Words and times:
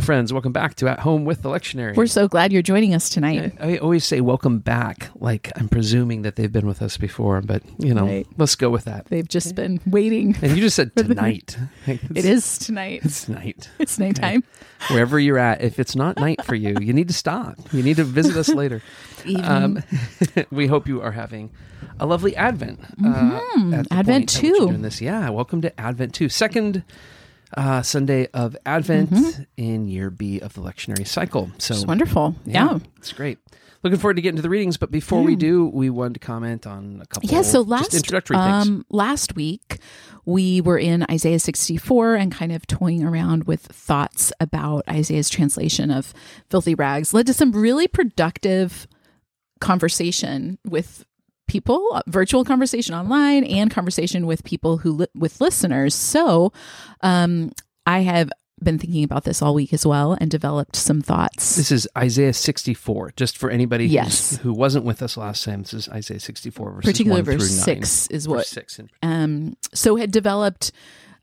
Hello, 0.00 0.06
friends. 0.06 0.32
Welcome 0.32 0.52
back 0.52 0.76
to 0.76 0.88
At 0.88 1.00
Home 1.00 1.26
with 1.26 1.42
the 1.42 1.50
Lectionary. 1.50 1.94
We're 1.94 2.06
so 2.06 2.26
glad 2.26 2.54
you're 2.54 2.62
joining 2.62 2.94
us 2.94 3.10
tonight. 3.10 3.52
I, 3.60 3.74
I 3.74 3.76
always 3.76 4.02
say 4.02 4.22
welcome 4.22 4.58
back, 4.58 5.10
like 5.16 5.52
I'm 5.56 5.68
presuming 5.68 6.22
that 6.22 6.36
they've 6.36 6.50
been 6.50 6.66
with 6.66 6.80
us 6.80 6.96
before, 6.96 7.42
but 7.42 7.62
you 7.78 7.92
know, 7.92 8.06
Right. 8.06 8.26
let's 8.38 8.56
go 8.56 8.70
with 8.70 8.84
that. 8.84 9.08
They've 9.10 9.28
just 9.28 9.54
been 9.54 9.78
waiting. 9.84 10.34
And 10.40 10.56
you 10.56 10.62
just 10.62 10.76
said 10.76 10.92
For 10.96 11.02
the- 11.02 11.14
tonight. 11.14 11.58
It 11.86 12.24
is 12.24 12.56
tonight. 12.56 13.02
It's 13.04 13.28
night. 13.28 13.68
It's 13.78 13.98
nighttime. 13.98 14.42
Wherever 14.88 15.18
you're 15.20 15.36
at, 15.36 15.60
if 15.60 15.78
it's 15.78 15.94
not 15.94 16.16
night 16.16 16.42
for 16.46 16.54
you, 16.54 16.76
you 16.80 16.94
need 16.94 17.08
to 17.08 17.14
stop. 17.14 17.58
You 17.70 17.82
need 17.82 17.96
to 17.98 18.04
visit 18.04 18.36
us 18.38 18.48
later. 18.48 18.80
Um, 19.42 19.82
we 20.50 20.66
hope 20.66 20.88
you 20.88 21.02
are 21.02 21.12
having 21.12 21.50
a 21.98 22.06
lovely 22.06 22.34
Advent. 22.36 22.80
Uh, 23.04 23.38
Mhm. 23.58 23.78
at 23.80 23.88
the 23.90 23.94
Advent 23.94 24.06
point 24.06 24.08
at 24.38 24.42
which 24.42 24.42
you're 24.44 24.56
two. 24.60 24.66
doing 24.68 24.80
This. 24.82 25.02
Yeah, 25.02 25.28
welcome 25.28 25.60
to 25.60 25.78
Advent 25.78 26.14
2. 26.14 26.30
Second 26.30 26.84
uh, 27.56 27.82
Sunday 27.82 28.26
of 28.32 28.56
Advent 28.66 29.46
in 29.56 29.88
year 29.88 30.10
B 30.10 30.40
of 30.40 30.54
the 30.54 30.60
lectionary 30.60 31.06
cycle. 31.06 31.50
So 31.58 31.74
It's 31.74 31.86
wonderful. 31.86 32.36
Yeah. 32.44 32.78
It's 32.98 33.12
great. 33.12 33.38
Looking 33.82 33.98
forward 33.98 34.16
to 34.16 34.22
getting 34.22 34.36
to 34.36 34.42
the 34.42 34.50
readings, 34.50 34.76
but 34.76 34.90
before 34.90 35.22
we 35.22 35.36
do, 35.36 35.66
we 35.66 35.88
wanted 35.88 36.14
to 36.14 36.20
comment 36.20 36.66
on 36.66 37.00
a 37.02 37.06
couple 37.06 37.30
Yeah, 37.30 37.40
so 37.40 37.62
last 37.62 37.94
introductory 37.94 38.36
things. 38.36 38.66
um 38.68 38.84
last 38.90 39.34
week 39.34 39.78
we 40.26 40.60
were 40.60 40.76
in 40.78 41.06
Isaiah 41.10 41.38
64 41.38 42.16
and 42.16 42.30
kind 42.30 42.52
of 42.52 42.66
toying 42.66 43.02
around 43.02 43.44
with 43.44 43.62
thoughts 43.62 44.34
about 44.38 44.84
Isaiah's 44.86 45.30
translation 45.30 45.90
of 45.90 46.12
filthy 46.50 46.74
rags 46.74 47.14
led 47.14 47.26
to 47.28 47.32
some 47.32 47.52
really 47.52 47.88
productive 47.88 48.86
conversation 49.62 50.58
with 50.64 51.04
people, 51.50 51.86
uh, 51.92 52.02
virtual 52.06 52.44
conversation 52.44 52.94
online 52.94 53.44
and 53.44 53.70
conversation 53.70 54.26
with 54.26 54.44
people 54.44 54.78
who 54.78 54.92
li- 54.92 55.06
with 55.14 55.40
listeners. 55.40 55.94
So, 55.94 56.52
um 57.02 57.50
I 57.86 58.00
have 58.00 58.30
been 58.62 58.78
thinking 58.78 59.04
about 59.04 59.24
this 59.24 59.40
all 59.42 59.54
week 59.54 59.72
as 59.72 59.86
well 59.86 60.16
and 60.20 60.30
developed 60.30 60.76
some 60.76 61.00
thoughts. 61.00 61.56
This 61.56 61.72
is 61.72 61.88
Isaiah 61.96 62.34
64. 62.34 63.12
Just 63.16 63.38
for 63.38 63.50
anybody 63.50 63.86
Yes. 63.86 64.36
who 64.36 64.52
wasn't 64.52 64.84
with 64.84 65.02
us 65.02 65.16
last 65.16 65.44
time, 65.44 65.62
this 65.62 65.72
is 65.72 65.88
Isaiah 65.88 66.20
64, 66.20 66.72
verses 66.72 66.90
Particularly 66.92 67.22
1 67.22 67.24
through 67.24 67.38
verse 67.38 67.66
9. 67.66 67.82
6 67.82 68.06
is 68.08 68.26
Verse 68.26 68.30
what 68.36 68.46
6 68.46 68.78
in 68.78 68.90
um, 69.02 69.56
so 69.72 69.96
had 69.96 70.10
developed 70.12 70.72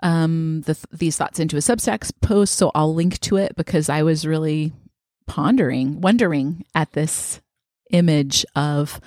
um, 0.01 0.61
the, 0.61 0.75
these 0.91 1.15
thoughts 1.15 1.39
into 1.39 1.57
a 1.57 1.59
Substack 1.59 2.11
post. 2.21 2.55
So 2.55 2.71
I'll 2.75 2.93
link 2.93 3.19
to 3.21 3.37
it 3.37 3.55
because 3.55 3.87
I 3.87 4.01
was 4.03 4.25
really 4.25 4.73
pondering, 5.27 6.01
wondering 6.01 6.65
at 6.73 6.91
this 6.93 7.39
image 7.91 8.45
of 8.55 8.99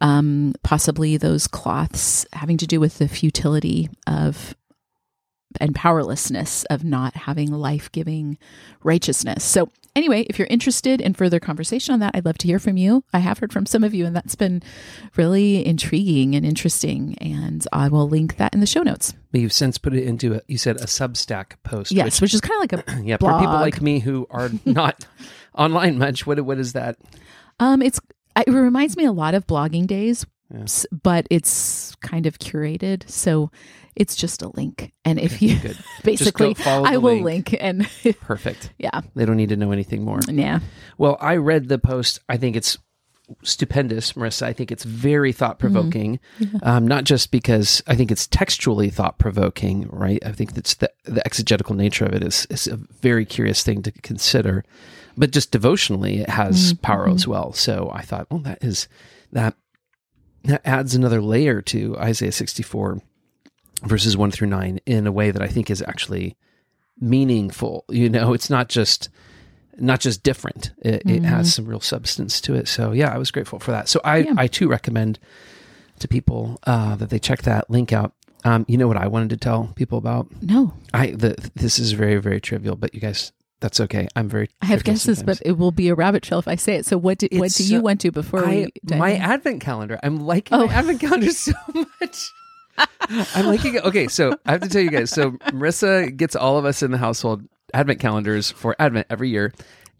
um, 0.00 0.54
possibly 0.62 1.16
those 1.16 1.46
cloths 1.46 2.26
having 2.32 2.56
to 2.58 2.66
do 2.66 2.80
with 2.80 2.98
the 2.98 3.08
futility 3.08 3.88
of 4.06 4.54
and 5.60 5.74
powerlessness 5.74 6.64
of 6.64 6.84
not 6.84 7.14
having 7.14 7.50
life 7.50 7.90
giving 7.92 8.38
righteousness. 8.82 9.44
So, 9.44 9.70
anyway, 9.96 10.26
if 10.28 10.38
you're 10.38 10.48
interested 10.48 11.00
in 11.00 11.14
further 11.14 11.40
conversation 11.40 11.94
on 11.94 12.00
that, 12.00 12.12
I'd 12.14 12.24
love 12.24 12.38
to 12.38 12.46
hear 12.46 12.58
from 12.58 12.76
you. 12.76 13.02
I 13.12 13.18
have 13.20 13.38
heard 13.38 13.52
from 13.52 13.66
some 13.66 13.82
of 13.82 13.94
you, 13.94 14.04
and 14.06 14.14
that's 14.14 14.34
been 14.34 14.62
really 15.16 15.64
intriguing 15.66 16.34
and 16.34 16.44
interesting. 16.44 17.16
And 17.18 17.66
I 17.72 17.88
will 17.88 18.08
link 18.08 18.36
that 18.36 18.54
in 18.54 18.60
the 18.60 18.66
show 18.66 18.82
notes. 18.82 19.14
But 19.32 19.40
you've 19.40 19.52
since 19.52 19.78
put 19.78 19.94
it 19.94 20.04
into 20.04 20.34
a, 20.34 20.42
you 20.46 20.58
said 20.58 20.76
a 20.76 20.84
Substack 20.84 21.52
post. 21.62 21.92
Yes, 21.92 22.20
which 22.20 22.34
is 22.34 22.40
kind 22.40 22.54
of 22.56 22.60
like 22.60 22.72
a 22.72 22.92
Which, 22.92 23.04
yeah, 23.06 23.16
for 23.16 23.38
people 23.38 23.54
like 23.54 23.80
me 23.80 24.00
who 24.00 24.26
are 24.30 24.50
not 24.64 25.06
online 25.54 25.98
much, 25.98 26.26
what 26.26 26.40
what 26.42 26.58
is 26.58 26.74
that? 26.74 26.98
Um, 27.60 27.82
it's 27.82 28.00
it 28.46 28.50
reminds 28.52 28.96
me 28.96 29.04
a 29.04 29.12
lot 29.12 29.34
of 29.34 29.46
blogging 29.46 29.86
days, 29.86 30.26
Yeah. 30.52 30.64
but 31.02 31.26
it's 31.30 31.94
kind 31.96 32.26
of 32.26 32.38
curated. 32.38 33.08
So 33.08 33.50
it's 33.96 34.14
just 34.14 34.42
a 34.42 34.48
link, 34.54 34.92
and 35.04 35.18
if 35.18 35.42
you 35.42 35.58
Good. 35.58 35.76
basically, 36.04 36.54
follow 36.54 36.84
I 36.86 36.98
will 36.98 37.20
link. 37.20 37.50
link, 37.52 37.56
and 37.60 37.88
Perfect. 38.20 38.72
yeah, 38.78 39.00
They 39.16 39.24
don't 39.24 39.36
need 39.36 39.48
to 39.48 39.56
know 39.56 39.72
anything 39.72 40.04
more. 40.04 40.20
yeah, 40.28 40.60
Well, 40.98 41.16
I 41.20 41.36
read 41.36 41.68
the 41.68 41.78
post. 41.78 42.20
I 42.28 42.36
think 42.36 42.54
it's 42.54 42.78
stupendous, 43.42 44.14
Marissa. 44.14 44.42
I 44.44 44.52
think 44.52 44.72
it's 44.72 44.84
very 44.84 45.32
thought 45.32 45.58
provoking. 45.58 46.20
Mm-hmm. 46.40 46.56
Um, 46.62 46.86
not 46.86 47.04
just 47.04 47.30
because 47.30 47.82
I 47.86 47.94
think 47.94 48.10
it's 48.10 48.26
textually 48.26 48.90
thought 48.90 49.18
provoking, 49.18 49.88
right? 49.90 50.24
I 50.24 50.32
think 50.32 50.54
that's 50.54 50.74
the, 50.74 50.90
the 51.04 51.24
exegetical 51.26 51.74
nature 51.74 52.04
of 52.04 52.14
it 52.14 52.22
is, 52.22 52.46
is 52.50 52.66
a 52.66 52.76
very 52.76 53.24
curious 53.24 53.62
thing 53.62 53.82
to 53.82 53.92
consider, 53.92 54.64
but 55.16 55.30
just 55.30 55.50
devotionally, 55.50 56.20
it 56.20 56.30
has 56.30 56.72
mm-hmm. 56.72 56.82
power 56.82 57.08
as 57.08 57.22
mm-hmm. 57.22 57.30
well. 57.32 57.52
So 57.52 57.90
I 57.92 58.02
thought, 58.02 58.28
well, 58.30 58.40
that 58.40 58.62
is 58.62 58.88
that 59.32 59.54
that 60.44 60.62
adds 60.64 60.94
another 60.94 61.20
layer 61.20 61.60
to 61.62 61.96
Isaiah 61.98 62.32
64 62.32 63.02
verses 63.82 64.16
1 64.16 64.30
through 64.30 64.48
9 64.48 64.80
in 64.86 65.06
a 65.06 65.12
way 65.12 65.30
that 65.30 65.42
I 65.42 65.48
think 65.48 65.70
is 65.70 65.82
actually 65.82 66.36
meaningful. 67.00 67.84
You 67.88 68.08
know, 68.08 68.32
it's 68.32 68.50
not 68.50 68.68
just 68.68 69.08
not 69.80 70.00
just 70.00 70.22
different. 70.22 70.72
It, 70.82 71.02
it 71.06 71.22
has 71.22 71.54
some 71.54 71.66
real 71.66 71.80
substance 71.80 72.40
to 72.42 72.54
it. 72.54 72.68
So 72.68 72.92
yeah, 72.92 73.12
I 73.12 73.18
was 73.18 73.30
grateful 73.30 73.58
for 73.58 73.70
that. 73.72 73.88
So 73.88 74.00
I 74.04 74.18
Yeah. 74.18 74.34
I 74.36 74.46
too 74.46 74.68
recommend 74.68 75.18
to 76.00 76.08
people 76.08 76.58
uh, 76.66 76.96
that 76.96 77.10
they 77.10 77.18
check 77.18 77.42
that 77.42 77.68
link 77.70 77.92
out. 77.92 78.12
Um, 78.44 78.64
you 78.68 78.78
know 78.78 78.86
what 78.86 78.96
I 78.96 79.08
wanted 79.08 79.30
to 79.30 79.36
tell 79.36 79.72
people 79.74 79.98
about? 79.98 80.28
no, 80.42 80.72
I 80.94 81.10
the 81.10 81.36
this 81.56 81.78
is 81.78 81.92
very 81.92 82.18
very 82.18 82.40
trivial, 82.40 82.76
but 82.76 82.94
you 82.94 83.00
guys, 83.00 83.32
that's 83.60 83.80
okay. 83.80 84.06
I'm 84.14 84.28
very. 84.28 84.48
I 84.62 84.66
have 84.66 84.84
guesses, 84.84 85.18
sometimes. 85.18 85.38
but 85.40 85.46
it 85.48 85.58
will 85.58 85.72
be 85.72 85.88
a 85.88 85.94
rabbit 85.96 86.22
trail 86.22 86.38
if 86.38 86.46
I 86.46 86.54
say 86.54 86.76
it. 86.76 86.86
So 86.86 86.96
what 86.98 87.18
do 87.18 87.26
what 87.32 87.50
do 87.52 87.64
you 87.64 87.78
so- 87.78 87.82
want 87.82 88.00
to 88.02 88.12
before 88.12 88.44
I, 88.46 88.68
we 88.90 88.96
my 88.96 89.10
in? 89.10 89.20
advent 89.22 89.60
calendar. 89.60 89.98
I'm 90.04 90.20
liking 90.24 90.56
Oh. 90.56 90.66
my 90.68 90.72
advent 90.74 91.00
calendar 91.00 91.30
so 91.32 91.52
much. 92.00 92.30
I'm 93.34 93.46
liking 93.46 93.74
it. 93.74 93.84
Okay, 93.84 94.06
so 94.06 94.36
I 94.46 94.52
have 94.52 94.60
to 94.60 94.68
tell 94.68 94.82
you 94.82 94.90
guys. 94.90 95.10
So 95.10 95.32
Marissa 95.50 96.16
gets 96.16 96.36
all 96.36 96.58
of 96.58 96.64
us 96.64 96.80
in 96.82 96.92
the 96.92 96.98
household 96.98 97.42
advent 97.74 98.00
calendars 98.00 98.50
for 98.50 98.74
Advent 98.78 99.06
every 99.10 99.28
year, 99.30 99.52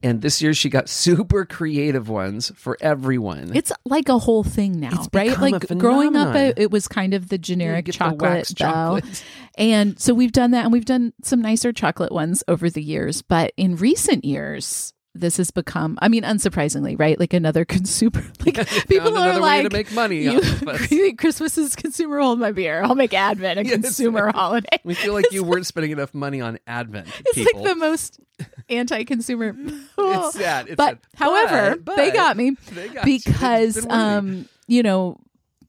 and 0.02 0.22
this 0.22 0.40
year 0.40 0.54
she 0.54 0.68
got 0.68 0.88
super 0.88 1.44
creative 1.44 2.08
ones 2.08 2.52
for 2.56 2.76
everyone. 2.80 3.50
It's 3.54 3.72
like 3.84 4.08
a 4.08 4.18
whole 4.18 4.44
thing 4.44 4.78
now, 4.80 4.90
It's 4.92 5.08
right? 5.12 5.30
become 5.30 5.42
Like 5.50 5.70
a 5.70 5.74
growing 5.74 6.16
up, 6.16 6.28
phenomenon. 6.28 6.46
it, 6.56 6.58
it 6.58 6.70
was 6.70 6.86
kind 6.88 7.14
of 7.14 7.28
the 7.28 7.38
generic 7.38 7.86
get 7.86 7.92
the 7.92 7.98
chocolate, 7.98 8.20
wax 8.22 8.48
though. 8.50 8.54
chocolate. 8.64 9.24
And 9.56 9.98
so 9.98 10.14
we've 10.14 10.32
done 10.32 10.52
that, 10.52 10.64
and 10.64 10.72
we've 10.72 10.84
done 10.84 11.12
some 11.22 11.42
nicer 11.42 11.72
chocolate 11.72 12.12
ones 12.12 12.44
over 12.48 12.70
the 12.70 12.82
years. 12.82 13.22
But 13.22 13.52
in 13.56 13.76
recent 13.76 14.24
years, 14.24 14.92
this 15.20 15.36
has 15.38 15.50
become, 15.50 15.98
I 16.02 16.08
mean, 16.08 16.22
unsurprisingly, 16.22 16.98
right? 16.98 17.18
Like 17.18 17.32
another 17.34 17.64
consumer. 17.76 18.24
Like 18.44 18.68
people 18.88 19.16
are 19.16 19.38
like, 19.38 19.68
to 19.68 19.76
make 19.76 19.92
money. 19.92 20.22
you, 20.24 20.38
off 20.38 20.62
of 20.62 20.68
us. 20.68 20.90
you 20.90 21.14
Christmas 21.16 21.58
is 21.58 21.74
consumer 21.76 22.20
hold 22.20 22.38
my 22.38 22.52
beer. 22.52 22.82
I'll 22.82 22.94
make 22.94 23.14
Advent 23.14 23.60
a 23.60 23.64
Yes. 23.64 23.74
consumer 23.80 24.30
holiday. 24.32 24.78
We 24.84 24.94
feel 24.94 25.12
like 25.14 25.30
you 25.32 25.44
weren't 25.44 25.66
spending 25.66 25.90
enough 25.92 26.14
money 26.14 26.40
on 26.40 26.58
Advent. 26.66 27.08
It's 27.26 27.34
people. 27.34 27.60
like 27.62 27.70
the 27.70 27.76
most 27.76 28.20
anti-consumer. 28.68 29.54
It's 29.98 30.34
sad. 30.36 30.66
It's 30.68 30.76
but 30.76 30.90
sad. 30.90 30.98
however, 31.16 31.76
But- 31.76 31.96
they 31.96 32.10
got 32.10 32.36
me 32.36 32.50
they 32.72 32.88
got 32.88 33.04
because 33.04 33.76
worthy. 33.76 33.88
um 33.90 34.48
you 34.66 34.82
know 34.82 35.18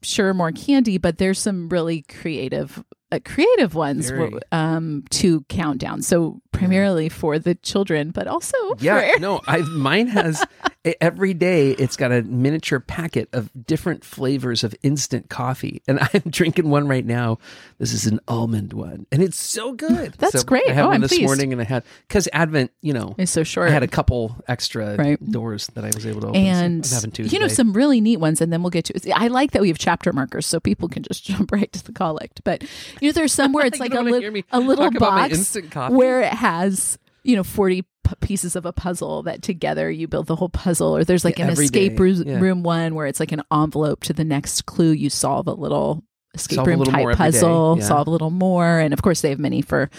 sure 0.02 0.34
more 0.34 0.52
candy 0.52 0.98
but 0.98 1.18
there's 1.18 1.40
some 1.40 1.68
really 1.70 2.04
creative 2.04 2.84
uh, 3.12 3.20
creative 3.26 3.74
ones 3.76 4.10
Very. 4.10 4.26
w- 4.26 4.40
um 4.52 5.04
to 5.10 5.42
count 5.50 5.80
down 5.80 6.02
so 6.02 6.42
primarily 6.52 7.10
for 7.10 7.40
the 7.40 7.56
children 7.56 8.12
but 8.12 8.28
also 8.28 8.56
Yeah, 8.80 9.14
for 9.14 9.20
no, 9.20 9.42
I 9.48 9.58
mine 9.60 10.08
has 10.08 10.44
every 11.02 11.34
day. 11.34 11.72
It's 11.72 11.96
got 11.98 12.12
a 12.12 12.22
miniature 12.24 12.80
packet 12.80 13.30
of 13.34 13.50
different 13.66 14.04
flavors 14.04 14.64
of 14.64 14.76
instant 14.84 15.30
coffee, 15.30 15.82
and 15.88 16.00
I'm 16.14 16.22
drinking 16.30 16.70
one 16.70 16.88
right 16.88 17.06
now. 17.06 17.38
This 17.78 17.94
is 17.94 18.06
an 18.06 18.20
almond 18.28 18.74
one, 18.74 19.06
and 19.12 19.22
it's 19.24 19.38
so 19.38 19.74
good. 19.74 20.14
That's 20.18 20.40
So 20.40 20.44
great. 20.44 20.68
I 20.70 20.74
had 20.74 20.84
Oh, 20.84 20.88
one 20.88 20.96
I'm 20.96 21.02
this 21.02 21.12
pleased. 21.12 21.24
morning, 21.26 21.52
and 21.54 21.62
I 21.62 21.66
had 21.66 21.84
because 22.08 22.28
Advent, 22.34 22.72
you 22.82 22.94
know, 22.94 23.16
it's 23.18 23.32
so 23.32 23.44
short 23.44 23.70
I 23.70 23.72
had 23.74 23.84
a 23.84 23.88
couple 23.88 24.36
extra 24.48 24.96
Right. 24.96 25.32
doors 25.32 25.68
that 25.76 25.84
I 25.86 25.92
was 25.94 26.06
able 26.06 26.22
to 26.22 26.28
open. 26.30 26.84
so 26.84 27.04
and 27.04 27.14
two. 27.14 27.24
you 27.24 27.40
know 27.40 27.48
some 27.48 27.74
really 27.74 28.02
neat 28.02 28.18
ones 28.18 28.42
and 28.42 28.52
then 28.52 28.62
we'll 28.64 28.70
get 28.70 28.86
to 28.86 29.12
i 29.16 29.28
like 29.28 29.52
that 29.52 29.62
we 29.62 29.68
have 29.70 29.78
chapter 29.78 30.12
markers 30.14 30.46
so 30.46 30.60
people 30.60 30.88
can 30.90 31.04
just 31.04 31.24
jump 31.30 31.52
right 31.52 31.72
to 31.72 31.84
the 31.86 31.92
collect 31.92 32.42
but 32.44 32.62
you 33.02 33.08
know 33.08 33.12
there's 33.12 33.32
somewhere 33.34 33.66
it's 33.68 33.80
like 33.80 33.94
a, 33.94 33.98
wanna 33.98 34.12
lit- 34.12 34.22
hear 34.22 34.32
me 34.32 34.44
a 34.52 34.60
little 34.60 34.86
talk 34.86 34.96
about 34.96 35.14
my 35.14 35.28
box 35.28 35.38
instant 35.38 35.72
coffee? 35.72 35.94
where 35.94 36.22
it 36.22 36.34
has 36.34 36.98
you 37.24 37.36
know 37.36 37.44
40 37.44 37.84
p- 38.10 38.16
pieces 38.28 38.56
of 38.56 38.66
a 38.66 38.74
puzzle 38.74 39.24
that 39.24 39.42
together 39.42 39.90
you 39.92 40.08
build 40.08 40.28
the 40.28 40.36
whole 40.36 40.50
puzzle 40.50 40.96
or 40.96 41.04
there's 41.04 41.24
like 41.26 41.38
Yeah, 41.40 41.46
an 41.48 41.52
escape 41.52 41.94
day. 41.94 41.98
room, 42.04 42.24
Yeah. 42.26 42.40
room 42.40 42.64
one 42.64 42.96
where 42.96 43.08
it's 43.08 43.20
like 43.20 43.32
an 43.32 43.42
envelope 43.52 44.04
to 44.06 44.14
the 44.14 44.24
next 44.24 44.66
clue 44.66 44.92
you 44.92 45.10
solve 45.10 45.48
a 45.48 45.54
little 45.54 46.04
escape 46.36 46.58
Solve 46.58 46.68
room 46.68 46.80
little 46.80 46.94
type 46.94 47.02
more 47.02 47.12
every 47.12 47.24
day. 47.32 47.32
puzzle 47.32 47.76
Yeah. 47.80 47.86
solve 47.86 48.08
a 48.08 48.12
little 48.12 48.30
more 48.30 48.80
and 48.80 48.94
of 48.94 49.02
course 49.02 49.22
they 49.22 49.30
have 49.30 49.40
many 49.40 49.62
for 49.62 49.90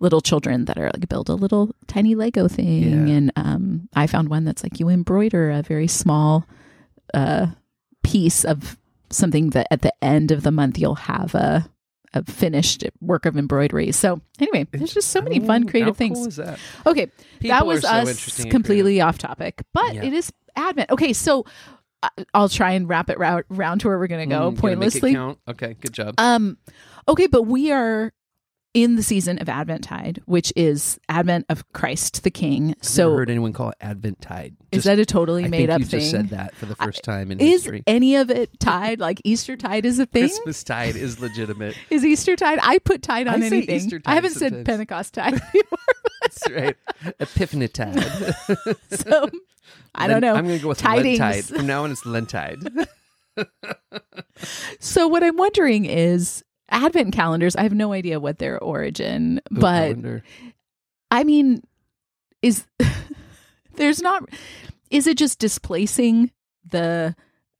little 0.00 0.20
children 0.20 0.64
that 0.66 0.76
are 0.78 0.90
like 0.92 1.08
build 1.08 1.28
a 1.28 1.34
little 1.34 1.74
tiny 1.86 2.14
lego 2.14 2.48
thing 2.48 3.08
and 3.08 3.32
um 3.36 3.88
i 3.94 4.06
found 4.06 4.28
one 4.28 4.44
that's 4.44 4.62
like 4.62 4.78
you 4.80 4.88
embroider 4.88 5.50
a 5.50 5.62
very 5.62 5.86
small 5.86 6.44
uh 7.14 7.46
piece 8.02 8.44
of 8.44 8.76
something 9.10 9.50
that 9.50 9.66
at 9.70 9.82
the 9.82 9.92
end 10.04 10.30
of 10.32 10.42
the 10.42 10.50
month 10.50 10.78
you'll 10.78 10.96
have 10.96 11.34
a 11.34 11.68
a 12.16 12.24
finished 12.30 12.84
work 13.00 13.26
of 13.26 13.36
embroidery. 13.36 13.92
So 13.92 14.20
anyway, 14.40 14.66
there's 14.72 14.94
just 14.94 15.08
so 15.08 15.20
many 15.20 15.40
fun 15.40 15.68
creative 15.68 15.94
how 15.94 15.98
things. 15.98 16.18
Cool 16.18 16.26
is 16.28 16.36
that? 16.36 16.58
Okay, 16.86 17.06
People 17.40 17.48
that 17.48 17.66
was 17.66 17.82
so 17.82 17.88
us 17.88 18.44
completely 18.50 19.00
off 19.00 19.18
topic, 19.18 19.62
but 19.72 19.94
Yeah. 19.94 20.04
it 20.04 20.12
is 20.12 20.32
Advent. 20.56 20.90
Okay, 20.90 21.12
so 21.12 21.44
uh, 22.02 22.08
I'll 22.34 22.48
try 22.48 22.72
and 22.72 22.88
wrap 22.88 23.10
it 23.10 23.18
round, 23.18 23.44
round 23.48 23.80
to 23.82 23.88
where 23.88 23.98
we're 23.98 24.06
going 24.06 24.28
to 24.28 24.34
go 24.34 24.50
Mm, 24.52 24.60
gonna 24.60 24.76
make 24.76 24.94
it 24.94 25.00
pointlessly. 25.00 25.12
Okay, 25.48 25.76
good 25.80 25.92
job. 25.92 26.14
Um, 26.18 26.56
okay, 27.08 27.26
but 27.26 27.42
we 27.42 27.72
are 27.72 28.12
in 28.76 28.96
the 28.96 29.02
season 29.02 29.38
of 29.38 29.48
Adventtide, 29.48 30.20
which 30.26 30.52
is 30.54 31.00
Advent 31.08 31.46
of 31.48 31.72
Christ 31.72 32.22
the 32.24 32.30
King. 32.30 32.74
I've 32.78 32.84
so 32.86 33.04
never 33.04 33.16
heard 33.20 33.30
anyone 33.30 33.54
call 33.54 33.70
it 33.70 33.76
Advent 33.80 34.20
Tide. 34.20 34.54
is 34.70 34.84
that 34.84 34.98
a 34.98 35.06
totally 35.06 35.46
I 35.46 35.48
made 35.48 35.70
up 35.70 35.80
you 35.80 35.86
thing? 35.86 36.00
just 36.00 36.10
said 36.10 36.28
that 36.28 36.54
for 36.54 36.66
the 36.66 36.76
first 36.76 37.02
time 37.02 37.32
in 37.32 37.40
is 37.40 37.62
history. 37.62 37.82
any 37.86 38.16
of 38.16 38.30
it 38.30 38.60
tide? 38.60 39.00
Like 39.00 39.22
Easter 39.24 39.56
tide 39.56 39.86
is 39.86 39.98
a 39.98 40.04
thing? 40.04 40.24
Christmas 40.24 40.62
tide 40.62 40.94
is 40.94 41.18
legitimate. 41.18 41.74
Is 41.90 42.04
Easter 42.04 42.36
tide? 42.36 42.58
I 42.62 42.78
put 42.78 43.02
tide 43.02 43.26
on 43.28 43.42
I 43.42 43.46
anything. 43.46 43.74
Easter 43.76 44.02
I 44.04 44.14
haven't 44.14 44.34
said. 44.34 44.66
Pentecost 44.66 45.14
tide. 45.14 45.40
That's 46.22 46.50
right. 46.50 46.76
Epiphany 47.18 47.68
tide. 47.68 48.02
so 48.90 49.30
I 49.94 50.06
don't 50.06 50.20
know. 50.20 50.34
I'm 50.34 50.44
going 50.46 50.58
to 50.58 50.62
go 50.62 50.68
with 50.68 50.78
Tidings. 50.78 51.18
Lentide. 51.18 51.56
From 51.56 51.66
now 51.66 51.84
on, 51.84 51.92
it's 51.92 52.04
Lentide. 52.04 52.86
So 54.80 55.08
what 55.08 55.22
I'm 55.22 55.36
wondering 55.36 55.84
is 55.86 56.44
Advent 56.70 57.14
calendars. 57.14 57.56
I 57.56 57.62
have 57.62 57.74
no 57.74 57.92
idea 57.92 58.20
what 58.20 58.38
their 58.38 58.58
origin, 58.62 59.40
Ooh, 59.52 59.60
but 59.60 59.94
wonder. 59.96 60.22
I 61.10 61.24
mean, 61.24 61.62
is 62.42 62.66
there's 63.74 64.02
not? 64.02 64.28
Is 64.90 65.06
it 65.06 65.16
just 65.16 65.38
displacing 65.38 66.30
the 66.68 67.14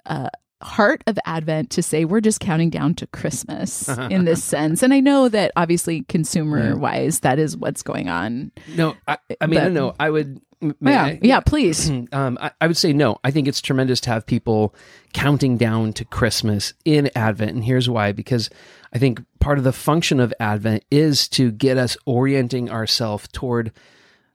uh, 0.04 0.28
heart 0.62 1.02
of 1.06 1.18
Advent 1.24 1.70
to 1.70 1.82
say 1.82 2.04
we're 2.04 2.20
just 2.20 2.40
counting 2.40 2.70
down 2.70 2.94
to 2.94 3.06
Christmas 3.08 3.88
in 3.88 4.24
this 4.24 4.42
sense? 4.54 4.82
And 4.82 4.92
I 4.94 5.00
know 5.00 5.28
that 5.28 5.52
obviously 5.56 6.02
consumer 6.08 6.76
wise, 6.76 7.20
that 7.20 7.38
is 7.38 7.56
what's 7.56 7.82
going 7.82 8.08
on. 8.08 8.52
no, 8.76 8.96
I, 9.06 9.18
I 9.40 9.46
mean, 9.46 9.60
but- 9.60 9.72
no, 9.72 9.94
I 9.98 10.10
would. 10.10 10.40
Yeah, 10.60 11.04
I- 11.04 11.18
yeah. 11.22 11.40
Please, 11.40 11.90
Um, 12.12 12.38
I, 12.40 12.50
I 12.60 12.66
would 12.66 12.76
say 12.76 12.92
no. 12.92 13.18
I 13.22 13.30
think 13.30 13.46
it's 13.48 13.60
tremendous 13.60 14.00
to 14.02 14.10
have 14.10 14.24
people 14.26 14.74
counting 15.12 15.56
down 15.56 15.92
to 15.94 16.04
Christmas 16.04 16.72
in 16.84 17.10
Advent. 17.14 17.52
And 17.52 17.64
here's 17.64 17.88
why 17.90 18.12
because 18.12 18.48
I 18.92 18.98
think 18.98 19.20
part 19.40 19.58
of 19.58 19.64
the 19.64 19.72
function 19.72 20.18
of 20.20 20.32
Advent 20.40 20.84
is 20.90 21.28
to 21.30 21.50
get 21.50 21.76
us 21.76 21.96
orienting 22.06 22.70
ourselves 22.70 23.28
toward 23.32 23.72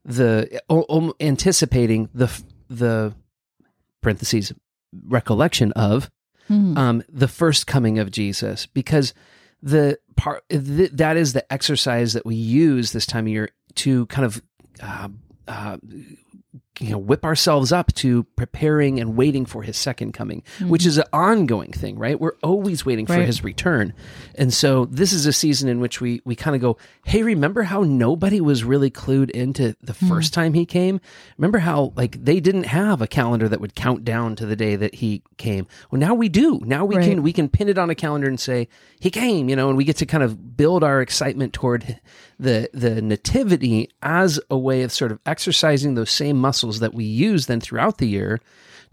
the 0.06 0.62
o- 0.70 0.86
o- 0.90 1.14
anticipating 1.20 2.10
the 2.14 2.30
the 2.70 3.14
parentheses 4.02 4.54
recollection 5.08 5.72
of 5.74 6.10
Hmm. 6.48 6.78
um, 6.78 7.04
the 7.08 7.28
first 7.28 7.66
coming 7.68 7.98
of 8.00 8.12
Jesus 8.12 8.66
because 8.66 9.14
the 9.64 10.00
part 10.18 10.44
th- 10.50 10.92
that 10.92 11.16
is 11.18 11.34
the 11.34 11.52
exercise 11.54 12.14
that 12.14 12.26
we 12.26 12.36
use 12.36 12.92
this 12.92 13.06
time 13.06 13.26
of 13.26 13.30
year 13.32 13.50
to 13.76 14.06
kind 14.08 14.26
of 14.26 14.42
uh, 14.82 15.08
uh, 15.51 15.77
you 16.80 16.89
know 16.89 16.98
whip 16.98 17.24
ourselves 17.24 17.71
up 17.71 17.94
to 17.94 18.24
preparing 18.36 19.00
and 19.00 19.15
waiting 19.15 19.45
for 19.45 19.62
his 19.62 19.77
second 19.77 20.13
coming 20.13 20.42
which 20.68 20.86
is 20.86 20.98
an 20.98 21.03
ongoing 21.13 21.71
thing 21.71 22.00
right? 22.00 22.19
We're 22.19 22.38
always 22.42 22.86
waiting 22.86 23.06
for 23.06 23.13
his 23.27 23.44
return. 23.44 23.94
And 24.36 24.51
so 24.53 24.86
this 24.86 25.13
is 25.13 25.25
a 25.27 25.33
season 25.33 25.69
in 25.69 25.80
which 25.80 26.01
we 26.01 26.21
we 26.25 26.36
kind 26.36 26.56
of 26.56 26.62
go 26.62 26.77
hey 27.06 27.21
remember 27.21 27.63
how 27.63 27.81
nobody 27.83 28.42
was 28.42 28.63
really 28.63 28.89
clued 28.89 29.30
into 29.30 29.75
the 29.81 29.94
first 29.94 30.33
time 30.33 30.53
he 30.53 30.65
came? 30.65 31.00
Remember 31.38 31.59
how 31.59 31.94
like 31.95 32.24
they 32.24 32.39
didn't 32.39 32.63
have 32.65 33.01
a 33.01 33.07
calendar 33.07 33.48
that 33.48 33.62
would 33.62 33.75
count 33.75 34.03
down 34.03 34.36
to 34.38 34.45
the 34.48 34.56
day 34.56 34.75
that 34.75 34.95
he 34.95 35.21
came? 35.38 35.68
Well 35.92 36.00
now 36.00 36.15
we 36.15 36.30
do. 36.30 36.62
Now 36.65 36.83
we 36.86 36.95
Right. 36.95 37.09
can 37.09 37.21
we 37.21 37.33
can 37.33 37.48
pin 37.50 37.69
it 37.69 37.77
on 37.77 37.89
a 37.92 37.95
calendar 37.95 38.27
and 38.27 38.39
say 38.39 38.68
he 39.00 39.12
came 39.12 39.50
you 39.50 39.56
know 39.56 39.68
and 39.69 39.77
we 39.77 39.83
get 39.83 39.98
to 39.98 40.06
kind 40.07 40.24
of 40.24 40.57
build 40.57 40.83
our 40.83 41.00
excitement 41.01 41.53
toward 41.53 42.00
the 42.42 42.70
the 42.74 43.02
nativity 43.02 43.90
as 44.02 44.40
a 44.50 44.58
way 44.58 44.82
of 44.84 44.92
sort 44.92 45.12
of 45.12 45.20
exercising 45.26 45.96
those 45.96 46.12
same 46.12 46.38
muscles 46.38 46.80
that 46.80 46.94
we 46.94 47.04
use 47.06 47.46
then 47.46 47.62
throughout 47.62 47.98
the 48.00 48.08
year 48.08 48.40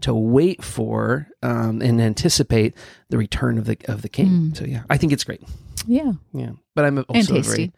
to 0.01 0.13
wait 0.13 0.63
for 0.63 1.27
um, 1.43 1.81
and 1.81 1.99
anticipate 1.99 2.73
the 3.09 3.17
return 3.17 3.57
of 3.57 3.65
the 3.65 3.77
of 3.87 4.01
the 4.01 4.09
king. 4.09 4.53
So 4.55 4.63
yeah, 4.65 4.83
I 4.89 4.97
think 4.97 5.11
it's 5.11 5.23
great. 5.25 5.41
yeah, 5.87 6.13
Yeah, 6.33 6.51
but 6.75 6.85
I'm 6.85 6.99
also 7.09 7.35
And 7.35 7.45
very-. 7.45 7.71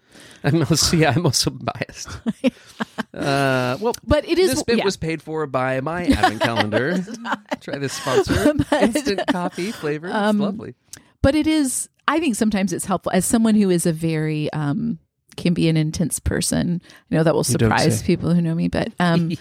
I'm 0.43 0.59
also 0.61 0.97
yeah, 0.97 1.13
I'm 1.15 1.25
also 1.25 1.49
biased. 1.51 2.09
uh, 3.13 3.77
well, 3.79 3.93
but 4.05 4.27
it 4.27 4.37
is. 4.39 4.51
this 4.51 4.63
bit 4.63 4.77
yeah. 4.79 4.85
was 4.85 4.97
paid 4.97 5.21
for 5.21 5.47
by 5.47 5.81
my 5.81 6.05
advent 6.05 6.41
calendar. 6.49 7.03
Try 7.61 7.77
this 7.77 7.93
sponsor. 7.93 8.53
But- 8.69 8.83
Instant 8.83 9.21
coffee 9.27 9.71
flavor. 9.71 10.07
It's 10.07 10.15
Um, 10.15 10.39
lovely. 10.39 10.75
but 11.21 11.35
it 11.35 11.47
is 11.47 11.87
i 12.07 12.19
think 12.19 12.35
sometimes 12.35 12.73
it's 12.73 12.85
helpful 12.85 13.11
as 13.13 13.25
someone 13.25 13.53
who 13.55 13.69
is 13.69 13.85
a 13.85 13.93
very 13.93 14.51
um 14.53 14.97
can 15.37 15.53
be 15.53 15.67
an 15.69 15.77
intense 15.77 16.19
person 16.19 16.81
i 17.11 17.15
know 17.15 17.23
that 17.23 17.33
will 17.33 17.43
surprise 17.43 18.03
people 18.03 18.33
who 18.33 18.41
know 18.41 18.55
me 18.55 18.67
but 18.67 18.91
um 18.99 19.31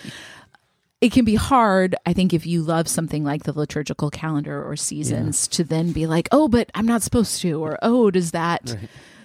it 1.00 1.12
can 1.12 1.24
be 1.24 1.34
hard 1.34 1.94
i 2.06 2.12
think 2.12 2.32
if 2.32 2.46
you 2.46 2.62
love 2.62 2.86
something 2.88 3.24
like 3.24 3.44
the 3.44 3.52
liturgical 3.52 4.10
calendar 4.10 4.62
or 4.62 4.76
seasons 4.76 5.48
to 5.48 5.64
then 5.64 5.92
be 5.92 6.06
like 6.06 6.28
oh 6.32 6.48
but 6.48 6.70
i'm 6.74 6.86
not 6.86 7.02
supposed 7.02 7.40
to 7.40 7.62
or 7.62 7.78
oh 7.82 8.10
does 8.10 8.30
that 8.32 8.76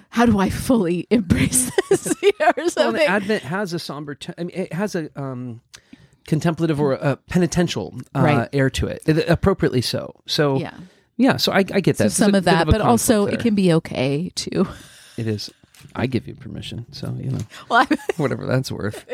how 0.10 0.26
do 0.26 0.40
i 0.40 0.50
fully 0.50 1.06
embrace 1.12 1.72
this 1.90 2.14
You 2.22 2.32
know, 2.40 2.48
or 2.48 2.54
Well, 2.58 2.70
something 2.70 3.08
Advent 3.08 3.44
has 3.44 3.74
a 3.74 3.80
somber. 3.80 4.16
T- 4.16 4.34
I 4.38 4.44
mean, 4.44 4.56
it 4.56 4.74
has 4.74 4.96
a 4.96 5.10
um, 5.20 5.62
contemplative 6.26 6.80
or 6.80 6.94
a 6.94 7.18
penitential 7.18 7.94
uh, 8.16 8.22
Right. 8.22 8.50
air 8.54 8.70
to 8.72 8.88
it, 8.88 9.04
appropriately 9.30 9.82
so. 9.82 10.16
So 10.26 10.58
yeah 10.58 10.74
yeah, 11.18 11.38
so 11.38 11.52
I, 11.52 11.60
I 11.60 11.62
get 11.62 11.84
that. 11.84 11.98
There's 11.98 12.14
some 12.14 12.36
a 12.36 12.40
of 12.40 12.44
that 12.46 12.68
but 12.68 12.82
also 12.82 13.22
conflict 13.24 13.42
it 13.42 13.44
can 13.44 13.56
be 13.56 13.72
okay 13.74 14.32
too 14.36 14.68
It 15.18 15.28
is. 15.28 15.50
I 15.96 16.08
give 16.08 16.28
you 16.28 16.36
permission, 16.36 16.86
so 16.92 17.16
you 17.18 17.32
know 17.32 17.40
well 17.70 17.88
whatever 18.18 18.46
that's 18.46 18.72
worth. 18.72 19.06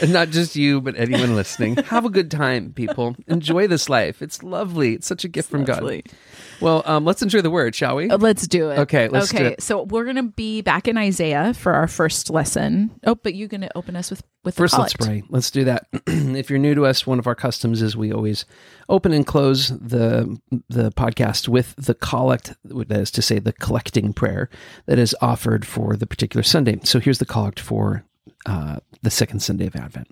and 0.02 0.12
not 0.12 0.28
just 0.28 0.56
you, 0.56 0.80
but 0.80 0.94
anyone 0.96 1.34
listening. 1.34 1.76
Have 1.76 2.04
a 2.04 2.10
good 2.10 2.30
time, 2.30 2.72
people. 2.72 3.16
Enjoy 3.26 3.66
this 3.66 3.88
life. 3.88 4.20
It's 4.20 4.42
lovely. 4.42 4.94
It's 4.94 5.06
such 5.06 5.24
a 5.24 5.28
gift 5.28 5.50
from 5.50 5.64
lovely. 5.64 6.02
God. 6.02 6.12
Well, 6.60 6.82
um, 6.86 7.04
let's 7.04 7.22
enjoy 7.22 7.42
the 7.42 7.50
word, 7.50 7.74
shall 7.74 7.96
we? 7.96 8.08
Uh, 8.08 8.16
Let's 8.18 8.46
do 8.48 8.70
it. 8.70 8.78
Okay, 8.80 9.08
let's 9.08 9.30
do 9.30 9.36
okay. 9.36 9.46
it. 9.48 9.62
So 9.62 9.82
we're 9.82 10.04
gonna 10.04 10.22
be 10.22 10.62
back 10.62 10.88
in 10.88 10.96
Isaiah 10.96 11.52
for 11.54 11.72
our 11.74 11.86
first 11.86 12.30
lesson. 12.30 12.90
Oh, 13.04 13.14
but 13.14 13.34
you're 13.34 13.48
gonna 13.48 13.68
open 13.74 13.94
us 13.96 14.10
with 14.10 14.22
with 14.44 14.54
the 14.54 14.62
First, 14.62 14.78
let's 14.78 14.94
collect. 14.94 15.10
pray. 15.10 15.22
Let's 15.28 15.50
do 15.50 15.64
that. 15.64 15.86
if 16.06 16.48
you're 16.48 16.58
new 16.58 16.74
to 16.74 16.86
us, 16.86 17.06
one 17.06 17.18
of 17.18 17.26
our 17.26 17.34
customs 17.34 17.82
is 17.82 17.96
we 17.96 18.12
always 18.12 18.44
open 18.88 19.12
and 19.12 19.26
close 19.26 19.68
the 19.68 20.38
the 20.68 20.90
podcast 20.92 21.48
with 21.48 21.74
the 21.76 21.94
collect, 21.94 22.54
that 22.64 22.90
is 23.00 23.10
to 23.12 23.22
say, 23.22 23.38
the 23.38 23.52
collecting 23.52 24.12
prayer 24.12 24.48
that 24.86 24.98
is 24.98 25.14
offered 25.20 25.66
for 25.66 25.96
the 25.96 26.06
particular 26.06 26.42
Sunday. 26.42 26.78
So 26.84 27.00
here's 27.00 27.18
the 27.18 27.26
collect 27.26 27.58
for 27.60 28.04
uh, 28.46 28.78
the 29.02 29.10
second 29.10 29.40
Sunday 29.40 29.66
of 29.66 29.76
Advent. 29.76 30.08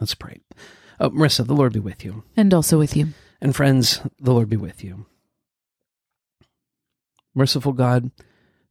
Let's 0.00 0.14
pray. 0.14 0.40
Oh, 1.00 1.10
Marissa, 1.10 1.46
the 1.46 1.54
Lord 1.54 1.72
be 1.72 1.78
with 1.80 2.04
you, 2.04 2.24
and 2.36 2.52
also 2.52 2.78
with 2.78 2.96
you. 2.96 3.08
and 3.40 3.54
friends, 3.54 4.00
the 4.18 4.32
Lord 4.32 4.48
be 4.50 4.56
with 4.56 4.82
you. 4.82 5.06
Merciful 7.36 7.72
God, 7.74 8.10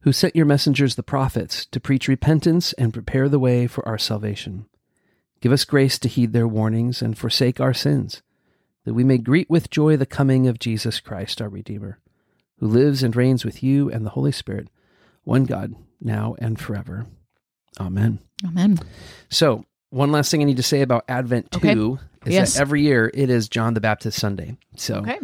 who 0.00 0.12
sent 0.12 0.36
your 0.36 0.44
messengers, 0.44 0.96
the 0.96 1.02
prophets, 1.02 1.64
to 1.66 1.80
preach 1.80 2.08
repentance 2.08 2.72
and 2.74 2.92
prepare 2.92 3.28
the 3.28 3.38
way 3.38 3.66
for 3.66 3.86
our 3.88 3.96
salvation. 3.96 4.66
Give 5.40 5.52
us 5.52 5.64
grace 5.64 5.98
to 6.00 6.08
heed 6.08 6.32
their 6.32 6.48
warnings 6.48 7.00
and 7.00 7.16
forsake 7.16 7.60
our 7.60 7.72
sins, 7.72 8.22
that 8.84 8.94
we 8.94 9.04
may 9.04 9.18
greet 9.18 9.48
with 9.48 9.70
joy 9.70 9.96
the 9.96 10.04
coming 10.06 10.48
of 10.48 10.58
Jesus 10.58 10.98
Christ, 11.00 11.40
our 11.40 11.48
Redeemer, 11.48 12.00
who 12.58 12.66
lives 12.66 13.02
and 13.02 13.14
reigns 13.14 13.44
with 13.44 13.62
you 13.62 13.90
and 13.90 14.04
the 14.04 14.10
Holy 14.10 14.32
Spirit, 14.32 14.68
one 15.24 15.44
God, 15.44 15.74
now 16.00 16.34
and 16.38 16.58
forever. 16.58 17.06
Amen. 17.78 18.18
Amen. 18.44 18.78
So, 19.28 19.64
one 19.90 20.10
last 20.10 20.30
thing 20.30 20.40
I 20.40 20.44
need 20.44 20.56
to 20.56 20.62
say 20.62 20.82
about 20.82 21.04
Advent 21.08 21.54
Okay. 21.54 21.74
2 21.74 21.98
is 22.26 22.34
Yes. 22.34 22.54
that 22.54 22.60
every 22.60 22.82
year 22.82 23.10
it 23.14 23.30
is 23.30 23.48
John 23.48 23.74
the 23.74 23.80
Baptist 23.80 24.18
Sunday. 24.18 24.56
So, 24.76 24.96
Okay. 24.96 25.18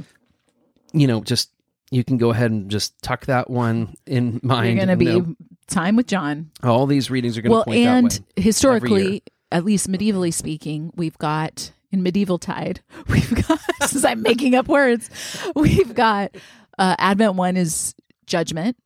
you 0.92 1.06
know, 1.06 1.20
just 1.22 1.50
you 1.92 2.02
can 2.02 2.16
go 2.16 2.30
ahead 2.30 2.50
and 2.50 2.70
just 2.70 3.00
tuck 3.02 3.26
that 3.26 3.50
one 3.50 3.94
in 4.06 4.40
mind. 4.42 4.78
You're 4.78 4.87
gonna 4.87 4.96
be 4.96 5.37
time 5.66 5.94
with 5.94 6.06
John. 6.06 6.50
all 6.62 6.87
these 6.87 7.11
readings 7.11 7.37
are 7.37 7.42
going 7.42 7.50
to 7.50 7.56
Well, 7.56 7.64
point 7.64 7.78
and 7.78 8.11
that 8.11 8.20
way. 8.37 8.42
historically, 8.42 9.22
at 9.52 9.64
least 9.64 9.88
medievally 9.90 10.32
speaking, 10.32 10.90
we've 10.96 11.18
got 11.18 11.72
in 11.90 12.02
medieval 12.02 12.38
tide, 12.38 12.80
we've 13.08 13.46
got 13.46 13.61
since 13.87 14.04
I'm 14.04 14.22
making 14.22 14.54
up 14.54 14.68
words, 14.68 15.11
we've 15.54 15.94
got 15.94 16.34
uh, 16.78 16.96
Advent 16.99 17.34
one 17.34 17.58
is 17.58 17.94
judgment, 18.26 18.76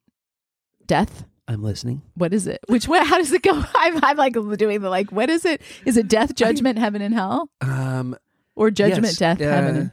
death. 0.86 1.24
I'm 1.48 1.62
listening. 1.62 2.02
What 2.14 2.34
is 2.34 2.48
it? 2.48 2.58
Which 2.66 2.88
way? 2.88 2.98
How 3.04 3.18
does 3.18 3.30
it 3.30 3.42
go? 3.42 3.52
I'm, 3.76 4.00
I'm 4.02 4.16
like 4.16 4.32
doing 4.32 4.80
the 4.80 4.90
like. 4.90 5.12
What 5.12 5.30
is 5.30 5.44
it? 5.44 5.62
Is 5.84 5.96
it 5.96 6.08
death, 6.08 6.34
judgment, 6.34 6.76
heaven, 6.76 7.02
and 7.02 7.14
hell, 7.14 7.50
Um, 7.60 8.16
or 8.56 8.72
judgment, 8.72 9.04
yes, 9.04 9.16
death, 9.16 9.40
uh, 9.40 9.44
heaven? 9.44 9.76
And... 9.76 9.90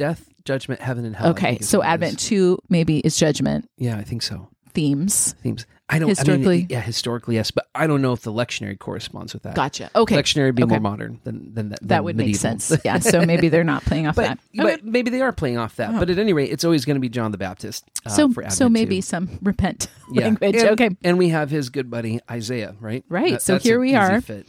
death, 0.00 0.28
judgment, 0.44 0.80
heaven, 0.80 1.04
and 1.04 1.14
hell. 1.14 1.30
Okay, 1.30 1.58
so 1.60 1.78
what 1.78 1.84
it 1.84 1.88
is. 1.88 1.92
Advent 1.94 2.18
two 2.18 2.58
maybe 2.68 2.98
is 3.00 3.16
judgment 3.16 3.68
Yeah, 3.76 3.96
I 3.96 4.02
think 4.02 4.22
so. 4.22 4.48
themes. 4.72 5.34
Themes. 5.42 5.66
I 5.92 5.98
don't. 5.98 6.08
Historically. 6.08 6.54
I 6.54 6.58
mean, 6.58 6.66
yeah, 6.70 6.80
historically, 6.80 7.34
yes, 7.34 7.50
but 7.50 7.66
I 7.74 7.88
don't 7.88 8.00
know 8.00 8.12
if 8.12 8.20
the 8.22 8.32
lectionary 8.32 8.78
corresponds 8.78 9.34
with 9.34 9.42
that. 9.42 9.56
Gotcha. 9.56 9.90
Okay, 9.96 10.14
Lectionary 10.16 10.46
would 10.46 10.54
be 10.54 10.62
Okay. 10.62 10.70
more 10.78 10.80
modern 10.80 11.18
than 11.24 11.52
than 11.52 11.70
that. 11.70 11.80
that 11.88 12.04
would 12.04 12.16
make 12.16 12.28
medieval. 12.28 12.60
sense. 12.60 12.80
Yeah, 12.84 13.00
so 13.00 13.26
maybe 13.26 13.48
they're 13.48 13.64
not 13.64 13.82
playing 13.84 14.06
off 14.06 14.14
But, 14.20 14.28
that. 14.28 14.38
but 14.54 14.84
maybe 14.84 15.10
they 15.10 15.20
are 15.20 15.32
playing 15.32 15.58
off 15.58 15.74
that. 15.76 15.90
Oh. 15.92 15.98
But 15.98 16.08
at 16.08 16.18
any 16.20 16.32
rate, 16.32 16.52
it's 16.52 16.62
always 16.64 16.84
going 16.84 16.94
to 16.94 17.00
be 17.00 17.08
John 17.08 17.32
the 17.32 17.38
Baptist. 17.38 17.84
Uh, 18.06 18.10
so 18.10 18.28
for 18.28 18.42
Advent 18.44 18.56
so 18.56 18.68
maybe 18.68 18.98
too. 18.98 19.02
some 19.02 19.38
repent 19.42 19.88
Yeah. 20.12 20.26
language. 20.26 20.54
And, 20.56 20.68
okay, 20.70 20.90
and 21.02 21.18
we 21.18 21.30
have 21.30 21.50
his 21.50 21.70
good 21.70 21.90
buddy 21.90 22.20
Isaiah, 22.30 22.76
right? 22.78 23.04
Right, 23.08 23.42
so 23.42 23.54
that's 23.54 23.64
here 23.64 23.74
an 23.74 23.80
we 23.80 23.88
easy 23.88 23.96
are. 23.96 24.20
fit. 24.20 24.46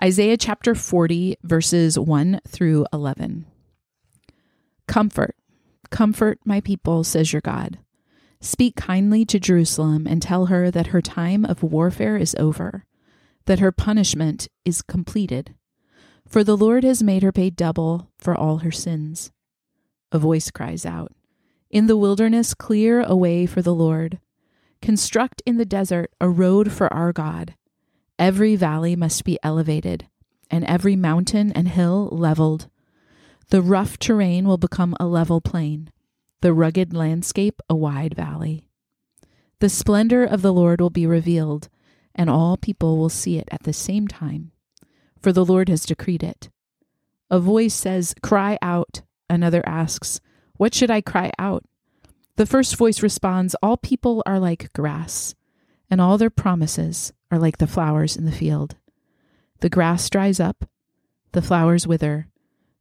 Isaiah 0.00 0.36
chapter 0.36 0.76
40, 0.76 1.38
verses 1.42 1.98
1 1.98 2.40
through 2.46 2.86
11. 2.92 3.46
Comfort, 4.86 5.36
comfort 5.90 6.38
my 6.44 6.60
people, 6.60 7.04
says 7.04 7.32
your 7.32 7.42
God. 7.42 7.78
Speak 8.40 8.76
kindly 8.76 9.24
to 9.24 9.40
Jerusalem 9.40 10.06
and 10.06 10.20
tell 10.20 10.46
her 10.46 10.70
that 10.70 10.88
her 10.88 11.00
time 11.00 11.44
of 11.44 11.62
warfare 11.62 12.16
is 12.16 12.36
over, 12.38 12.84
that 13.46 13.58
her 13.58 13.72
punishment 13.72 14.48
is 14.64 14.82
completed. 14.82 15.54
For 16.28 16.44
the 16.44 16.56
Lord 16.56 16.84
has 16.84 17.02
made 17.02 17.22
her 17.22 17.32
pay 17.32 17.50
double 17.50 18.10
for 18.18 18.34
all 18.34 18.58
her 18.58 18.70
sins. 18.70 19.32
A 20.12 20.18
voice 20.18 20.50
cries 20.50 20.84
out 20.84 21.12
In 21.70 21.86
the 21.86 21.96
wilderness, 21.96 22.54
clear 22.54 23.02
a 23.02 23.16
way 23.16 23.46
for 23.46 23.62
the 23.62 23.74
Lord. 23.74 24.20
Construct 24.82 25.42
in 25.46 25.56
the 25.56 25.64
desert 25.64 26.10
a 26.20 26.28
road 26.28 26.70
for 26.70 26.92
our 26.92 27.12
God. 27.12 27.54
Every 28.18 28.54
valley 28.54 28.94
must 28.94 29.24
be 29.24 29.38
elevated, 29.42 30.06
and 30.50 30.64
every 30.66 30.96
mountain 30.96 31.50
and 31.52 31.68
hill 31.68 32.10
leveled. 32.12 32.68
The 33.50 33.62
rough 33.62 33.98
terrain 33.98 34.46
will 34.46 34.58
become 34.58 34.96
a 34.98 35.06
level 35.06 35.40
plain 35.40 35.90
the 36.44 36.52
rugged 36.52 36.92
landscape 36.92 37.62
a 37.70 37.74
wide 37.74 38.12
valley. 38.12 38.68
The 39.60 39.70
splendor 39.70 40.24
of 40.24 40.42
the 40.42 40.52
Lord 40.52 40.78
will 40.78 40.90
be 40.90 41.06
revealed, 41.06 41.70
and 42.14 42.28
all 42.28 42.58
people 42.58 42.98
will 42.98 43.08
see 43.08 43.38
it 43.38 43.48
at 43.50 43.62
the 43.62 43.72
same 43.72 44.06
time, 44.06 44.52
for 45.22 45.32
the 45.32 45.44
Lord 45.44 45.70
has 45.70 45.86
decreed 45.86 46.22
it. 46.22 46.50
A 47.30 47.40
voice 47.40 47.72
says, 47.72 48.14
Cry 48.22 48.58
out. 48.60 49.00
Another 49.30 49.66
asks, 49.66 50.20
What 50.58 50.74
should 50.74 50.90
I 50.90 51.00
cry 51.00 51.32
out? 51.38 51.64
The 52.36 52.44
first 52.44 52.76
voice 52.76 53.02
responds, 53.02 53.56
All 53.62 53.78
people 53.78 54.22
are 54.26 54.38
like 54.38 54.70
grass, 54.74 55.34
and 55.88 55.98
all 55.98 56.18
their 56.18 56.28
promises 56.28 57.14
are 57.30 57.38
like 57.38 57.56
the 57.56 57.66
flowers 57.66 58.18
in 58.18 58.26
the 58.26 58.32
field. 58.32 58.76
The 59.60 59.70
grass 59.70 60.10
dries 60.10 60.40
up, 60.40 60.68
the 61.32 61.40
flowers 61.40 61.86
wither, 61.86 62.28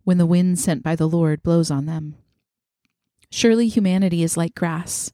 when 0.04 0.18
the 0.18 0.26
wind 0.26 0.60
sent 0.60 0.84
by 0.84 0.96
the 0.96 1.08
Lord 1.08 1.44
blows 1.44 1.72
on 1.72 1.86
them. 1.86 2.16
Surely 3.30 3.68
humanity 3.68 4.24
is 4.24 4.38
like 4.38 4.56
grass. 4.56 5.12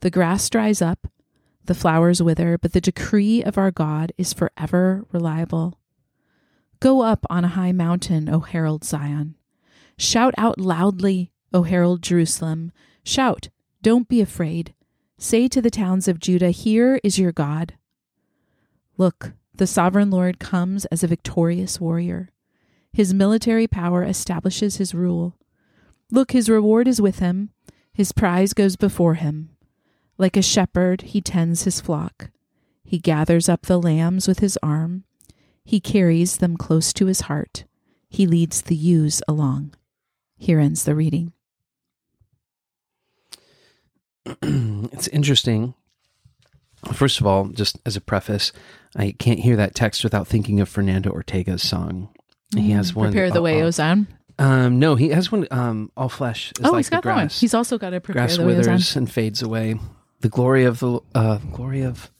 The 0.00 0.10
grass 0.10 0.48
dries 0.50 0.82
up, 0.82 1.08
the 1.64 1.74
flowers 1.74 2.22
wither, 2.22 2.58
but 2.58 2.72
the 2.72 2.80
decree 2.80 3.42
of 3.42 3.58
our 3.58 3.70
God 3.70 4.12
is 4.18 4.32
forever 4.32 5.04
reliable. 5.12 5.78
Go 6.80 7.02
up 7.02 7.26
on 7.28 7.44
a 7.44 7.48
high 7.48 7.72
mountain, 7.72 8.28
O 8.28 8.40
herald 8.40 8.84
Zion. 8.84 9.34
Shout 9.96 10.34
out 10.38 10.60
loudly, 10.60 11.32
O 11.52 11.62
herald 11.62 12.02
Jerusalem. 12.02 12.72
Shout, 13.04 13.48
don't 13.82 14.08
be 14.08 14.20
afraid. 14.20 14.74
Say 15.18 15.48
to 15.48 15.60
the 15.60 15.70
towns 15.70 16.06
of 16.06 16.20
Judah, 16.20 16.50
Here 16.50 17.00
is 17.02 17.18
your 17.18 17.32
God. 17.32 17.74
Look, 18.96 19.32
the 19.54 19.66
sovereign 19.66 20.10
Lord 20.10 20.38
comes 20.38 20.84
as 20.86 21.02
a 21.02 21.08
victorious 21.08 21.80
warrior. 21.80 22.30
His 22.92 23.14
military 23.14 23.66
power 23.66 24.02
establishes 24.04 24.76
his 24.76 24.94
rule. 24.94 25.36
Look, 26.10 26.32
his 26.32 26.48
reward 26.48 26.88
is 26.88 27.00
with 27.00 27.18
him, 27.18 27.50
his 27.92 28.12
prize 28.12 28.52
goes 28.54 28.76
before 28.76 29.14
him. 29.14 29.50
Like 30.16 30.36
a 30.36 30.42
shepherd, 30.42 31.02
he 31.02 31.20
tends 31.20 31.64
his 31.64 31.80
flock. 31.80 32.30
He 32.84 32.98
gathers 32.98 33.48
up 33.48 33.62
the 33.62 33.78
lambs 33.78 34.26
with 34.26 34.38
his 34.38 34.58
arm. 34.62 35.04
He 35.64 35.80
carries 35.80 36.38
them 36.38 36.56
close 36.56 36.92
to 36.94 37.06
his 37.06 37.22
heart. 37.22 37.64
He 38.08 38.26
leads 38.26 38.62
the 38.62 38.76
ewes 38.76 39.20
along. 39.28 39.74
Here 40.38 40.58
ends 40.58 40.84
the 40.84 40.94
reading. 40.94 41.32
it's 44.42 45.08
interesting. 45.08 45.74
First 46.92 47.20
of 47.20 47.26
all, 47.26 47.48
just 47.48 47.78
as 47.84 47.96
a 47.96 48.00
preface, 48.00 48.52
I 48.96 49.12
can't 49.18 49.40
hear 49.40 49.56
that 49.56 49.74
text 49.74 50.04
without 50.04 50.28
thinking 50.28 50.60
of 50.60 50.68
Fernando 50.68 51.10
Ortega's 51.10 51.62
song. 51.62 52.08
He 52.56 52.70
has 52.70 52.94
one. 52.94 53.10
Prepare 53.12 53.30
the 53.30 53.42
way, 53.42 53.60
uh, 53.62 53.66
O 53.66 53.70
Zion. 53.70 54.06
Um, 54.38 54.78
no, 54.78 54.94
he 54.94 55.08
has 55.10 55.30
one. 55.32 55.46
Um, 55.50 55.90
all 55.96 56.08
flesh 56.08 56.52
is 56.58 56.64
Oh, 56.66 56.70
like 56.70 56.78
he's 56.78 56.90
got 56.90 57.02
the 57.02 57.08
that 57.08 57.14
one. 57.14 57.24
grass. 57.24 57.40
He's 57.40 57.54
also 57.54 57.76
got 57.78 57.92
a 57.92 58.00
prepare 58.00 58.22
grass 58.26 58.36
the 58.36 58.44
way, 58.46 58.56
O 58.56 58.62
Zion. 58.62 58.74
withers 58.76 58.96
and 58.96 59.10
fades 59.10 59.42
away. 59.42 59.78
The 60.20 60.28
glory 60.28 60.64
of 60.64 60.78
the 60.80 61.00
uh, 61.14 61.38
glory 61.52 61.82
of 61.82 62.10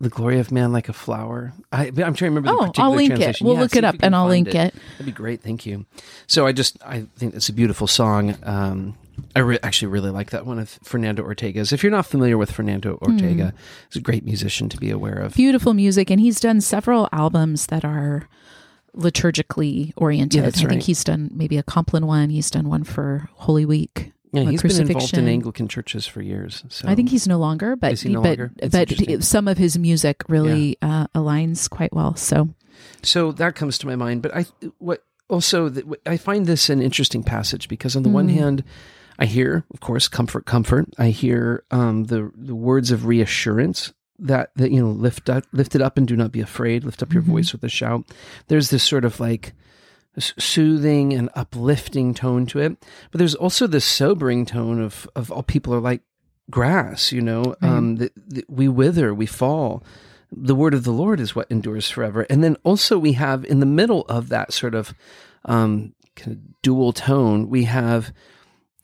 the 0.00 0.08
glory 0.10 0.38
of 0.38 0.52
man 0.52 0.72
like 0.72 0.88
a 0.88 0.92
flower. 0.92 1.52
I, 1.72 1.86
I'm 1.86 1.94
trying 1.94 2.14
to 2.14 2.24
remember. 2.26 2.48
the 2.50 2.54
Oh, 2.54 2.58
particular 2.66 2.88
I'll 2.90 2.94
link 2.94 3.18
it. 3.18 3.38
We'll 3.40 3.54
Yeah, 3.54 3.60
look 3.60 3.76
it 3.76 3.84
up 3.84 3.96
and 4.00 4.14
I'll 4.14 4.26
link 4.28 4.48
it. 4.48 4.74
That'd 4.92 5.06
be 5.06 5.12
great. 5.12 5.40
Thank 5.42 5.64
you. 5.64 5.86
So 6.26 6.46
I 6.46 6.52
just 6.52 6.76
I 6.84 7.06
think 7.16 7.34
it's 7.34 7.48
a 7.48 7.52
beautiful 7.54 7.86
song. 7.86 8.36
Um, 8.42 8.96
I 9.34 9.38
re- 9.40 9.58
actually 9.62 9.88
really 9.88 10.10
like 10.10 10.30
that 10.30 10.44
one 10.44 10.58
of 10.58 10.78
Fernando 10.82 11.22
Ortega's. 11.22 11.72
If 11.72 11.82
you're 11.82 11.92
not 11.92 12.04
familiar 12.04 12.36
with 12.36 12.50
Fernando 12.50 12.98
Ortega, 13.00 13.50
Hmm. 13.50 13.56
he's 13.90 13.96
a 13.96 14.04
great 14.04 14.24
musician 14.26 14.68
to 14.68 14.76
be 14.76 14.90
aware 14.90 15.14
of. 15.16 15.34
Beautiful 15.34 15.72
music, 15.72 16.10
and 16.10 16.20
he's 16.20 16.40
done 16.40 16.60
several 16.60 17.08
albums 17.12 17.66
that 17.66 17.82
are 17.84 18.28
liturgically 18.96 19.92
oriented. 19.96 20.42
Yeah, 20.42 20.48
I 20.48 20.50
think 20.50 20.70
right. 20.70 20.82
he's 20.82 21.04
done 21.04 21.30
maybe 21.32 21.58
a 21.58 21.62
Compline 21.62 22.06
one. 22.06 22.30
He's 22.30 22.50
done 22.50 22.68
one 22.68 22.84
for 22.84 23.28
Holy 23.34 23.64
Week. 23.64 24.12
Yeah, 24.32 24.50
he's 24.50 24.62
been 24.62 24.88
involved 24.88 25.16
in. 25.16 25.28
Anglican 25.28 25.68
churches 25.68 26.06
for 26.06 26.20
years. 26.20 26.64
So 26.68 26.88
I 26.88 26.94
think 26.94 27.08
he's 27.08 27.26
no 27.26 27.38
longer, 27.38 27.76
but 27.76 27.92
Is 27.92 28.02
he 28.02 28.10
no 28.10 28.20
but 28.20 28.38
longer? 28.38 28.52
But 28.70 29.24
some 29.24 29.48
of 29.48 29.56
his 29.56 29.78
music 29.78 30.22
really 30.28 30.76
uh, 30.82 31.06
aligns 31.14 31.70
quite 31.70 31.92
well. 31.92 32.16
So 32.16 32.48
So 33.02 33.32
that 33.32 33.54
comes 33.54 33.78
to 33.78 33.86
my 33.86 33.96
mind. 33.96 34.22
But 34.22 34.34
I 34.36 34.46
what 34.78 35.04
also 35.28 35.68
that 35.68 35.84
I 36.04 36.16
find 36.16 36.46
this 36.46 36.68
an 36.68 36.82
interesting 36.82 37.22
passage 37.22 37.68
because 37.68 37.96
on 37.96 38.02
the 38.02 38.08
one 38.10 38.28
Mm. 38.28 38.34
hand, 38.34 38.64
I 39.18 39.24
hear, 39.24 39.64
of 39.72 39.80
course, 39.80 40.08
comfort, 40.08 40.44
comfort. 40.44 40.88
I 40.98 41.08
hear 41.10 41.64
um, 41.70 42.04
the 42.04 42.30
the 42.36 42.54
words 42.54 42.90
of 42.90 43.06
reassurance 43.06 43.92
that 44.18 44.50
that 44.56 44.70
you 44.70 44.80
know 44.82 44.90
lift 44.90 45.28
up, 45.28 45.44
lift 45.52 45.74
it 45.74 45.82
up 45.82 45.96
and 45.98 46.06
do 46.08 46.16
not 46.16 46.32
be 46.32 46.40
afraid. 46.40 46.84
Lift 46.84 47.02
up 47.02 47.12
your 47.12 47.22
Mhm. 47.22 47.26
voice 47.26 47.52
with 47.52 47.62
a 47.64 47.68
shout. 47.68 48.04
There's 48.48 48.70
this 48.70 48.82
sort 48.82 49.04
of 49.04 49.20
like 49.20 49.52
soothing 50.18 51.12
and 51.12 51.28
uplifting 51.34 52.14
tone 52.14 52.46
to 52.46 52.58
it, 52.60 52.76
but 53.10 53.18
there's 53.18 53.34
also 53.34 53.66
this 53.66 53.84
sobering 53.84 54.46
tone 54.46 54.80
of 54.80 55.08
of 55.14 55.30
all 55.30 55.42
people 55.42 55.74
are 55.74 55.80
like 55.80 56.02
grass. 56.50 57.12
You 57.12 57.20
know, 57.22 57.54
Right. 57.60 57.70
um, 57.70 57.98
we 58.48 58.68
wither, 58.68 59.12
we 59.14 59.26
fall 59.26 59.82
the 60.32 60.56
word 60.56 60.74
of 60.74 60.82
the 60.82 60.92
Lord 60.92 61.20
is 61.20 61.36
what 61.36 61.46
endures 61.50 61.88
forever. 61.88 62.26
And 62.28 62.42
then 62.42 62.56
also 62.64 62.98
we 62.98 63.12
have 63.12 63.44
in 63.44 63.60
the 63.60 63.66
middle 63.66 64.02
of 64.08 64.28
that 64.30 64.52
sort 64.52 64.74
of 64.74 64.92
um, 65.44 65.94
kind 66.16 66.32
of 66.36 66.62
dual 66.62 66.92
tone, 66.92 67.48
we 67.48 67.62
have 67.64 68.12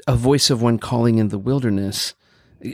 a 0.07 0.15
voice 0.15 0.51
of 0.51 0.62
one 0.62 0.79
calling 0.79 1.19
in 1.19 1.29
the 1.29 1.39
wilderness, 1.39 2.15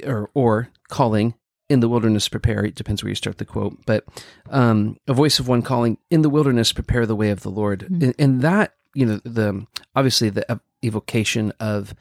or 0.05 0.29
or 0.35 0.69
calling 0.89 1.33
in 1.69 1.81
the 1.81 1.89
wilderness 1.89 2.29
prepare. 2.29 2.65
It 2.65 2.75
depends 2.75 3.03
where 3.03 3.09
you 3.11 3.15
start 3.15 3.39
the 3.39 3.45
quote, 3.45 3.77
but 3.87 4.05
um, 4.51 4.97
a 5.07 5.13
voice 5.15 5.39
of 5.39 5.49
one 5.49 5.63
calling 5.63 5.99
in 6.11 6.23
the 6.23 6.31
wilderness 6.31 6.73
prepare 6.73 7.05
the 7.07 7.17
way 7.17 7.31
of 7.31 7.41
the 7.41 7.51
Lord. 7.51 7.87
Mhm. 7.91 8.03
And, 8.03 8.15
and 8.19 8.43
that 8.43 8.75
you 8.95 9.05
know 9.07 9.21
the 9.25 9.67
obviously 9.95 10.31
the 10.31 10.61
evocation 10.83 11.53
of 11.61 11.95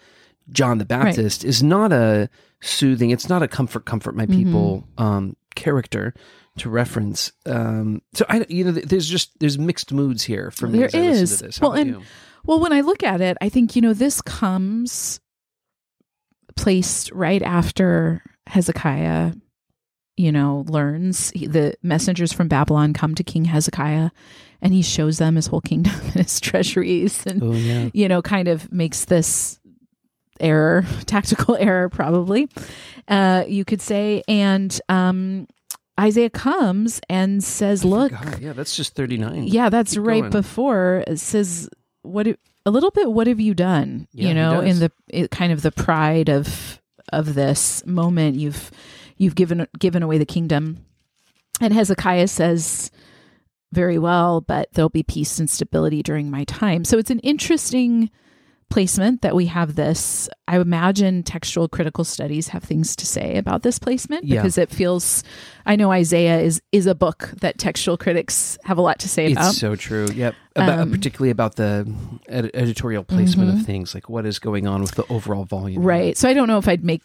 John 0.49 0.77
the 0.77 0.85
Baptist 0.85 1.43
is 1.43 1.61
not 1.61 1.91
a 1.91 2.29
soothing. 2.61 3.09
It's 3.11 3.27
not 3.27 3.43
a 3.43 3.47
comfort, 3.47 3.85
comfort 3.85 4.15
my 4.15 4.25
people 4.25 4.87
um, 4.97 5.35
character 5.55 6.13
to 6.57 6.69
reference. 6.69 7.31
Um, 7.45 8.01
so 8.13 8.25
I, 8.29 8.45
you 8.47 8.63
know, 8.63 8.71
there's 8.71 9.07
just 9.07 9.37
there's 9.39 9.59
mixed 9.59 9.91
moods 9.91 10.23
here 10.23 10.49
for 10.49 10.67
me 10.67 10.79
There 10.79 10.87
as 10.87 10.95
I 10.95 10.99
listen 11.01 11.37
to 11.39 11.43
this. 11.45 11.57
How 11.59 11.67
Well, 11.69 11.77
and- 11.77 11.89
you? 11.89 12.01
Well, 12.45 12.61
when 12.61 12.71
I 12.71 12.79
look 12.79 13.03
at 13.03 13.19
it, 13.19 13.35
I 13.41 13.49
think, 13.49 13.75
you 13.75 13.81
know, 13.81 13.91
this 13.93 14.21
comes 14.21 15.19
placed 16.55 17.11
right 17.11 17.41
after 17.41 18.23
Hezekiah, 18.47 19.33
you 20.17 20.31
know, 20.31 20.65
learns 20.67 21.29
he- 21.31 21.47
the 21.47 21.75
messengers 21.83 22.33
from 22.33 22.47
Babylon 22.47 22.93
come 22.93 23.15
to 23.15 23.23
King 23.23 23.45
Hezekiah 23.45 24.09
and 24.61 24.73
he 24.73 24.81
shows 24.81 25.19
them 25.19 25.35
his 25.35 25.47
whole 25.47 25.61
kingdom 25.61 25.93
and 26.01 26.13
his 26.13 26.39
treasuries 26.39 27.25
and, 27.25 27.41
Oh 27.43 27.53
yeah, 27.53 27.89
you 27.93 28.07
know, 28.07 28.21
kind 28.21 28.47
of 28.47 28.71
makes 28.71 29.05
this 29.05 29.59
error, 30.39 30.85
tactical 31.05 31.55
error, 31.55 31.89
probably, 31.89 32.49
uh, 33.07 33.43
you 33.47 33.63
could 33.65 33.81
say. 33.81 34.23
And 34.27 34.79
um, 34.89 35.47
Isaiah 35.99 36.29
comes 36.29 37.01
and 37.09 37.43
says, 37.43 37.83
Look, 37.85 38.11
God, 38.11 38.39
yeah, 38.39 38.53
that's 38.53 38.75
just 38.75 38.95
thirty 38.95 39.17
nine. 39.17 39.43
yeah, 39.47 39.69
that's 39.69 39.93
Keep 39.93 40.03
right 40.05 40.19
going. 40.21 40.31
before 40.31 41.03
it 41.07 41.19
says 41.19 41.69
what 42.03 42.27
a 42.65 42.71
little 42.71 42.91
bit 42.91 43.11
what 43.11 43.27
have 43.27 43.39
you 43.39 43.53
done? 43.53 44.07
Yeah, 44.13 44.27
you 44.29 44.33
know, 44.33 44.61
in 44.61 44.79
the 44.79 44.91
it, 45.07 45.31
kind 45.31 45.51
of 45.51 45.61
the 45.61 45.71
pride 45.71 46.29
of 46.29 46.81
of 47.13 47.33
this 47.35 47.85
moment 47.85 48.35
you've 48.37 48.71
you've 49.17 49.35
given 49.35 49.67
given 49.79 50.03
away 50.03 50.17
the 50.17 50.25
kingdom. 50.25 50.85
And 51.59 51.73
Hezekiah 51.73 52.27
says 52.27 52.91
very 53.73 53.97
well, 53.99 54.41
but 54.41 54.69
there'll 54.73 54.89
be 54.89 55.03
peace 55.03 55.39
and 55.39 55.49
stability 55.49 56.01
during 56.03 56.29
my 56.31 56.43
time. 56.45 56.85
So 56.85 56.97
it's 56.97 57.09
an 57.11 57.19
interesting 57.19 58.09
placement 58.69 59.21
that 59.21 59.33
we 59.33 59.45
have 59.45 59.75
this. 59.75 60.27
I 60.47 60.59
imagine 60.59 61.23
textual 61.23 61.69
critical 61.69 62.03
studies 62.03 62.49
have 62.49 62.63
things 62.63 62.97
to 62.97 63.05
say 63.05 63.37
about 63.37 63.63
this 63.63 63.79
placement 63.79 64.25
Yeah. 64.25 64.41
because 64.41 64.57
it 64.57 64.69
feels 64.69 65.23
I 65.65 65.77
know 65.77 65.89
Isaiah 65.91 66.39
is 66.41 66.61
is 66.73 66.85
a 66.85 66.93
book 66.93 67.31
that 67.41 67.57
textual 67.57 67.97
critics 67.97 68.57
have 68.65 68.77
a 68.77 68.81
lot 68.81 68.99
to 68.99 69.09
say 69.09 69.31
about. 69.31 69.49
It's 69.51 69.57
so 69.59 69.75
true. 69.77 70.07
Yep. 70.13 70.35
About, 70.57 70.79
Um, 70.79 70.91
particularly 70.91 71.29
about 71.31 71.55
the 71.55 71.89
ed- 72.27 72.51
editorial 72.53 73.03
placement 73.05 73.51
Mhm. 73.51 73.59
of 73.61 73.65
things, 73.65 73.93
like 73.95 74.09
what 74.09 74.25
is 74.25 74.37
going 74.37 74.67
on 74.67 74.81
with 74.81 74.91
the 74.95 75.05
overall 75.09 75.45
volume. 75.45 75.81
Right. 75.81 76.17
So 76.17 76.27
I 76.27 76.33
don't 76.33 76.47
know 76.49 76.57
if 76.57 76.67
I'd 76.67 76.83
make 76.83 77.03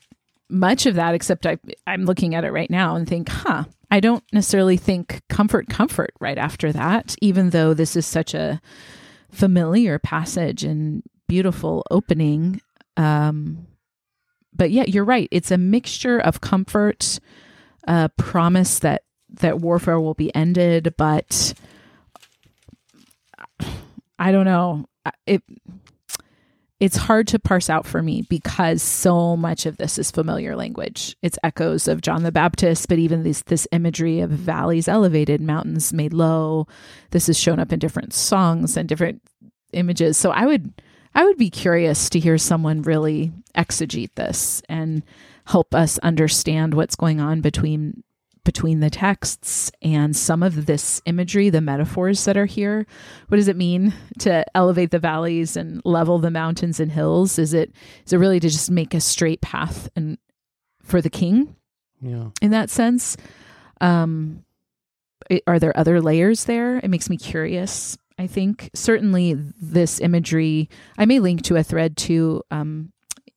much 0.49 0.87
of 0.87 0.97
that, 0.97 1.15
except 1.15 1.47
I, 1.47 1.59
I'm 1.87 2.05
looking 2.05 2.35
at 2.35 2.45
it 2.45 2.53
right 2.53 2.71
now 2.71 2.95
and 2.97 3.09
think, 3.09 3.29
huh, 3.29 3.65
I 3.91 4.01
don't 4.01 4.25
necessarily 4.33 4.77
think 4.77 5.23
comfort, 5.29 5.69
comfort 5.69 6.13
right 6.21 6.39
after 6.39 6.73
that, 6.73 7.15
even 7.21 7.51
though 7.51 7.75
this 7.75 7.97
is 7.97 8.07
such 8.07 8.35
a 8.35 8.61
familiar 9.31 9.99
passage 9.99 10.65
and 10.65 11.03
beautiful 11.29 11.85
opening. 11.91 12.61
Um, 12.97 13.67
but 14.55 14.71
yeah, 14.71 14.85
you're 14.87 15.05
right. 15.05 15.29
It's 15.31 15.51
a 15.51 15.59
mixture 15.59 16.19
of 16.19 16.41
comfort, 16.41 17.19
a 17.87 18.11
promise 18.17 18.81
that 18.81 19.03
that 19.41 19.61
warfare 19.61 19.99
will 19.99 20.15
be 20.15 20.35
ended, 20.35 20.95
but 20.99 21.55
I 24.19 24.31
don't 24.31 24.45
know. 24.45 24.87
It 25.27 25.43
it's 26.83 26.97
hard 26.97 27.29
to 27.29 27.39
parse 27.39 27.71
out 27.71 27.87
for 27.87 28.03
me 28.03 28.23
because 28.23 28.83
so 28.83 29.37
much 29.37 29.67
of 29.67 29.77
this 29.77 30.01
is 30.01 30.11
familiar 30.11 30.57
language. 30.57 31.17
It's 31.23 31.39
echoes 31.45 31.87
of 31.87 32.01
John 32.01 32.25
the 32.25 32.33
Baptist, 32.33 32.89
but 32.89 32.99
even 32.99 33.23
this 33.23 33.43
this 33.43 33.69
imagery 33.71 34.19
of 34.19 34.31
valleys 34.31 34.89
elevated, 34.89 35.41
mountains 35.41 35.93
made 35.93 36.13
low. 36.13 36.67
This 37.13 37.29
has 37.29 37.39
shown 37.39 37.61
up 37.61 37.73
in 37.73 37.79
different 37.79 38.13
songs 38.13 38.77
and 38.77 38.89
different 38.89 39.23
images. 39.73 40.17
So 40.17 40.33
I 40.33 40.45
would 40.45 40.83
I 41.15 41.25
would 41.25 41.37
be 41.37 41.51
curious 41.51 42.11
to 42.11 42.19
hear 42.19 42.37
someone 42.37 42.83
really 42.83 43.31
exegete 43.57 44.17
this 44.17 44.61
and 44.69 45.05
help 45.45 45.77
us 45.77 45.99
understand 45.99 46.75
what's 46.75 46.97
going 46.97 47.21
on 47.21 47.43
between 47.43 48.03
between 48.45 48.81
the 48.81 48.91
texts 48.91 49.71
and 49.83 50.17
some 50.17 50.43
of 50.43 50.67
this 50.67 51.01
imagery, 51.07 51.51
the 51.51 51.61
metaphors 51.61 52.25
that 52.25 52.37
are 52.37 52.47
here. 52.47 52.87
What 53.29 53.37
does 53.37 53.49
it 53.49 53.57
mean 53.57 53.95
to 54.21 54.45
elevate 54.57 54.91
the 54.91 54.99
valleys 54.99 55.57
and 55.57 55.81
level 55.85 56.19
the 56.19 56.31
mountains 56.31 56.81
and 56.81 56.91
hills? 56.91 57.39
Is 57.39 57.55
it 57.55 57.73
is 58.05 58.13
it 58.13 58.19
really 58.19 58.41
to 58.41 58.49
just 58.49 58.71
make 58.71 58.95
a 58.95 59.01
straight 59.01 59.41
path 59.41 59.89
and 59.95 60.19
for 60.83 61.01
the 61.01 61.11
king? 61.11 61.55
Yeah. 62.01 62.31
In 62.41 62.51
that 62.51 62.69
sense, 62.69 63.17
um, 63.81 64.45
it, 65.31 65.45
are 65.47 65.61
there 65.61 65.77
other 65.77 66.01
layers 66.01 66.45
there? 66.45 66.79
It 66.79 66.89
makes 66.89 67.09
me 67.09 67.17
curious. 67.17 67.97
I 68.19 68.27
think 68.27 68.71
certainly 68.75 69.35
this 69.35 70.01
imagery. 70.01 70.69
I 70.99 71.07
may 71.07 71.21
link 71.21 71.43
to 71.43 71.57
a 71.57 71.63
thread 71.63 71.97
too 71.97 72.43
um, 72.51 72.93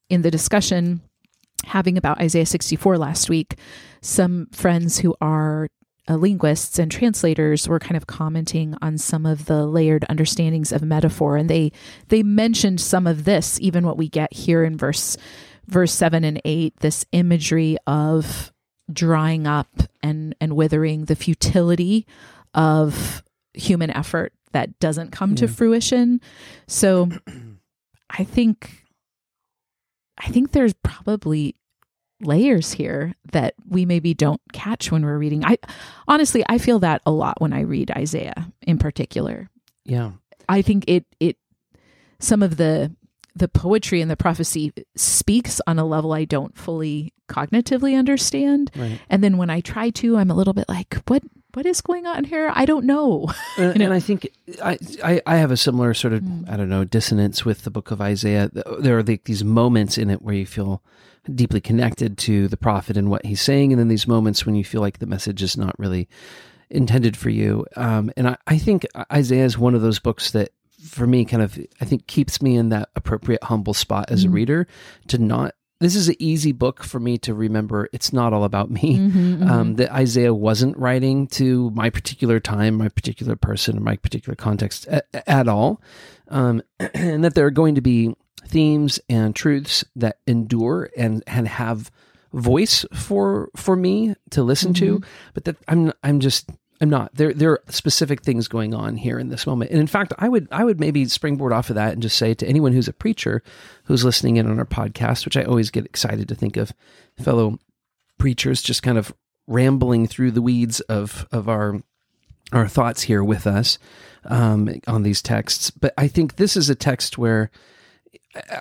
in 0.10 0.24
the 0.24 0.32
discussion 0.32 1.02
having 1.66 1.98
about 1.98 2.22
Isaiah 2.22 2.46
64 2.46 2.98
last 2.98 3.30
week, 3.30 3.56
some 4.02 4.48
friends 4.52 5.00
who 5.00 5.16
are 5.20 5.68
uh, 6.08 6.16
linguists 6.16 6.78
and 6.78 6.92
translators 6.92 7.68
were 7.68 7.80
kind 7.80 7.98
of 7.98 8.08
commenting 8.08 8.76
on 8.82 8.98
some 8.98 9.26
of 9.26 9.46
the 9.46 9.66
layered 9.66 10.06
understandings 10.10 10.72
of 10.72 10.84
metaphor 10.84 11.36
and 11.36 11.50
they 11.50 11.72
they 12.10 12.22
mentioned 12.22 12.80
some 12.80 13.08
of 13.08 13.24
this 13.24 13.60
even 13.60 13.86
what 13.86 13.98
we 13.98 14.08
get 14.08 14.32
here 14.32 14.64
in 14.64 14.78
verse 14.78 15.18
verse 15.66 15.92
7 15.92 16.24
and 16.24 16.40
8 16.46 16.76
this 16.80 17.06
imagery 17.12 17.78
of 17.88 18.54
drying 18.92 19.48
up 19.48 19.68
and 20.04 20.36
and 20.40 20.56
withering 20.56 21.06
the 21.06 21.16
futility 21.16 22.06
of 22.54 23.24
human 23.54 23.90
effort 23.90 24.32
that 24.52 24.78
doesn't 24.80 25.12
come 25.12 25.32
yeah. 25.32 25.38
to 25.38 25.48
fruition 25.48 26.22
so 26.68 27.10
i 28.12 28.24
think 28.24 28.85
I 30.18 30.30
think 30.30 30.52
there's 30.52 30.74
probably 30.74 31.56
layers 32.22 32.72
here 32.72 33.14
that 33.32 33.56
we 33.68 33.86
maybe 33.86 34.14
don't 34.14 34.42
catch 34.54 34.92
when 34.92 35.04
we're 35.06 35.18
reading. 35.18 35.44
I 35.44 35.58
honestly 36.08 36.44
I 36.48 36.58
feel 36.58 36.80
that 36.80 37.02
a 37.06 37.12
lot 37.12 37.42
when 37.42 37.54
I 37.54 37.62
read 37.62 37.92
Isaiah 37.92 38.52
in 38.62 38.78
particular. 38.78 39.50
Yeah. 39.84 40.12
I 40.48 40.62
think 40.62 40.86
it 40.88 41.06
it 41.20 41.38
some 42.20 42.42
of 42.42 42.58
the 42.58 42.96
the 43.36 43.48
poetry 43.48 44.02
and 44.02 44.10
the 44.10 44.16
prophecy 44.16 44.72
speaks 44.96 45.60
on 45.68 45.78
a 45.78 45.86
level 45.86 46.14
I 46.14 46.26
don't 46.26 46.58
fully 46.58 47.14
cognitively 47.28 47.98
understand. 47.98 48.72
Right. 48.76 49.00
And 49.10 49.24
then 49.24 49.38
when 49.38 49.50
I 49.50 49.60
try 49.60 49.90
to, 49.92 50.18
I'm 50.18 50.32
a 50.32 50.36
little 50.36 50.54
bit 50.54 50.70
like, 50.70 50.96
what 51.08 51.24
what 51.54 51.66
is 51.66 51.80
going 51.80 52.06
on 52.06 52.26
here? 52.26 52.52
I 52.54 52.66
don't 52.66 52.86
know. 52.86 53.32
and, 53.58 53.82
and, 53.82 53.94
I 53.94 54.02
think 54.02 54.28
I, 54.62 54.78
I, 55.02 55.22
I 55.26 55.38
have 55.38 55.52
a 55.52 55.58
similar 55.58 55.94
sort 55.94 56.14
of 56.14 56.22
mm. 56.22 56.50
I 56.50 56.58
don't 56.58 56.70
know 56.70 56.84
dissonance 56.84 57.46
with 57.46 57.64
the 57.64 57.72
book 57.72 57.92
of 57.92 58.02
Isaiah. 58.02 58.50
There 58.80 58.98
are 58.98 59.04
like 59.04 59.24
these 59.24 59.44
moments 59.44 59.98
in 59.98 60.10
it 60.10 60.22
where 60.22 60.36
you 60.36 60.46
feel 60.46 60.84
deeply 61.34 61.62
connected 61.62 62.18
to 62.20 62.48
the 62.48 62.58
prophet 62.58 62.98
and 62.98 63.10
what 63.10 63.26
he's 63.26 63.42
saying, 63.42 63.72
and 63.72 63.80
then 63.80 63.88
these 63.88 64.08
moments 64.08 64.46
when 64.46 64.56
you 64.56 64.64
feel 64.64 64.82
like 64.82 65.00
the 65.00 65.06
message 65.06 65.42
is 65.42 65.58
not 65.58 65.78
really 65.80 66.08
intended 66.70 67.16
for 67.16 67.30
you. 67.30 67.66
Um, 67.76 68.12
and 68.18 68.28
I, 68.30 68.38
I 68.48 68.58
think 68.58 68.86
Isaiah 69.12 69.46
is 69.46 69.58
one 69.58 69.76
of 69.76 69.82
those 69.82 70.00
books 70.00 70.32
that 70.32 70.50
for 70.86 71.08
me 71.08 71.26
kind 71.26 71.44
of 71.44 71.60
I 71.82 71.86
think 71.86 72.08
keeps 72.08 72.42
me 72.42 72.56
in 72.56 72.70
that 72.70 72.90
appropriate 72.96 73.44
humble 73.44 73.74
spot 73.74 74.12
as 74.12 74.26
mm. 74.26 74.28
a 74.28 74.32
reader 74.32 74.68
to 75.08 75.18
not 75.18 75.56
this 75.82 75.96
is 75.96 76.08
an 76.08 76.16
easy 76.20 76.54
book 76.54 76.84
for 76.84 77.00
me 77.00 77.18
to 77.20 77.34
remember. 77.34 77.90
It's 77.92 78.14
not 78.14 78.32
all 78.32 78.46
about 78.46 78.72
me. 78.72 78.98
Mm-hmm, 78.98 79.20
mm-hmm. 79.44 79.52
Um, 79.52 79.76
that 79.76 79.92
Isaiah 79.92 80.34
wasn't 80.34 80.78
writing 80.78 81.28
to 81.28 81.70
my 81.72 81.90
particular 81.90 82.40
time, 82.40 82.76
my 82.76 82.88
particular 82.88 83.36
person, 83.36 83.78
or 83.78 83.82
my 83.82 83.98
particular 83.98 84.36
context 84.36 84.88
at, 84.88 85.06
at 85.28 85.48
all. 85.50 85.82
Um, 86.30 86.64
and 86.94 87.24
that 87.26 87.36
there 87.36 87.46
are 87.46 87.52
going 87.52 87.76
to 87.76 87.82
be 87.82 88.16
themes 88.48 89.00
and 89.10 89.36
truths 89.36 89.84
that 89.96 90.20
endure 90.28 90.90
and, 90.96 91.24
and 91.28 91.48
have 91.48 91.92
voice 92.36 92.86
for 92.94 93.50
for 93.56 93.78
me 93.78 94.14
to 94.30 94.44
listen 94.44 94.74
mm-hmm. 94.74 94.98
to 94.98 95.02
but 95.34 95.46
that 95.46 95.56
i'm 95.70 95.94
i'm 96.04 96.20
just 96.20 96.50
I'm 96.82 96.90
not. 96.90 97.16
There 97.16 97.34
there 97.34 97.52
are 97.52 97.64
specific 97.70 98.22
things 98.22 98.48
going 98.48 98.74
on 98.74 98.98
here 98.98 99.18
in 99.18 99.30
this 99.30 99.48
moment. 99.48 99.72
And 99.72 99.80
in 99.80 99.88
fact, 99.88 100.14
I 100.18 100.28
would 100.28 100.48
I 100.52 100.64
would 100.64 100.80
maybe 100.80 101.06
springboard 101.06 101.54
off 101.54 101.70
of 101.70 101.76
that 101.76 101.94
and 101.94 102.02
just 102.02 102.18
say 102.18 102.34
to 102.34 102.48
anyone 102.48 102.74
who's 102.74 102.88
a 102.88 102.94
preacher 102.94 103.42
who's 103.86 104.04
listening 104.04 104.38
in 104.38 104.50
on 104.50 104.60
our 104.60 104.66
podcast, 104.66 105.24
which 105.26 105.38
I 105.38 105.44
always 105.44 105.72
get 105.72 105.86
excited 105.86 106.28
to 106.28 106.36
think 106.36 106.58
of 106.58 106.74
fellow 107.18 107.60
preachers 108.18 108.62
just 108.62 108.84
kind 108.84 108.98
of 108.98 109.14
rambling 109.48 110.08
through 110.08 110.32
the 110.32 110.42
weeds 110.42 110.82
of 110.82 111.28
of 111.32 111.48
our 111.48 111.82
our 112.52 112.68
thoughts 112.68 113.04
here 113.04 113.24
with 113.24 113.48
us 113.48 113.78
um, 114.26 114.70
on 114.88 115.04
these 115.04 115.22
texts. 115.22 115.72
But 115.72 115.94
I 115.98 116.08
think 116.08 116.36
this 116.36 116.58
is 116.58 116.70
a 116.70 116.76
text 116.76 117.18
where 117.18 117.52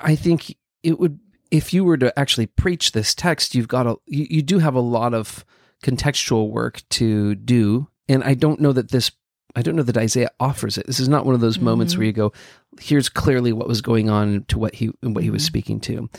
I 0.03 0.15
think 0.15 0.57
it 0.83 1.01
would 1.01 1.19
if 1.51 1.75
you 1.75 1.85
were 1.85 1.97
to 1.97 2.17
actually 2.19 2.47
preach 2.47 2.93
this 2.93 3.15
text, 3.15 3.55
you've 3.57 3.69
got 3.69 3.87
a 3.87 3.97
you, 4.07 4.27
you 4.31 4.43
do 4.43 4.61
have 4.61 4.75
a 4.77 4.81
lot 4.81 5.15
of 5.15 5.45
contextual 5.83 6.51
work 6.51 6.83
to 6.91 7.35
do 7.35 7.89
and 8.09 8.23
I 8.25 8.35
don't 8.35 8.61
know 8.61 8.73
that 8.73 8.91
this 8.91 9.11
I 9.57 9.63
don't 9.63 9.77
know 9.77 9.83
that 9.83 9.97
Isaiah 9.97 10.31
offers 10.41 10.79
it. 10.79 10.87
This 10.87 11.01
is 11.01 11.09
not 11.09 11.25
one 11.25 11.35
of 11.35 11.41
those 11.41 11.57
mm-hmm. 11.57 11.67
moments 11.67 11.97
where 11.97 12.07
you 12.07 12.13
go, 12.13 12.33
here's 12.81 13.09
clearly 13.09 13.53
what 13.53 13.69
was 13.69 13.83
going 13.83 14.11
on 14.11 14.45
to 14.49 14.59
what 14.59 14.75
he 14.75 14.91
what 15.01 15.23
he 15.23 15.31
was 15.31 15.43
mm-hmm. 15.43 15.47
speaking 15.47 15.81
to. 15.81 16.11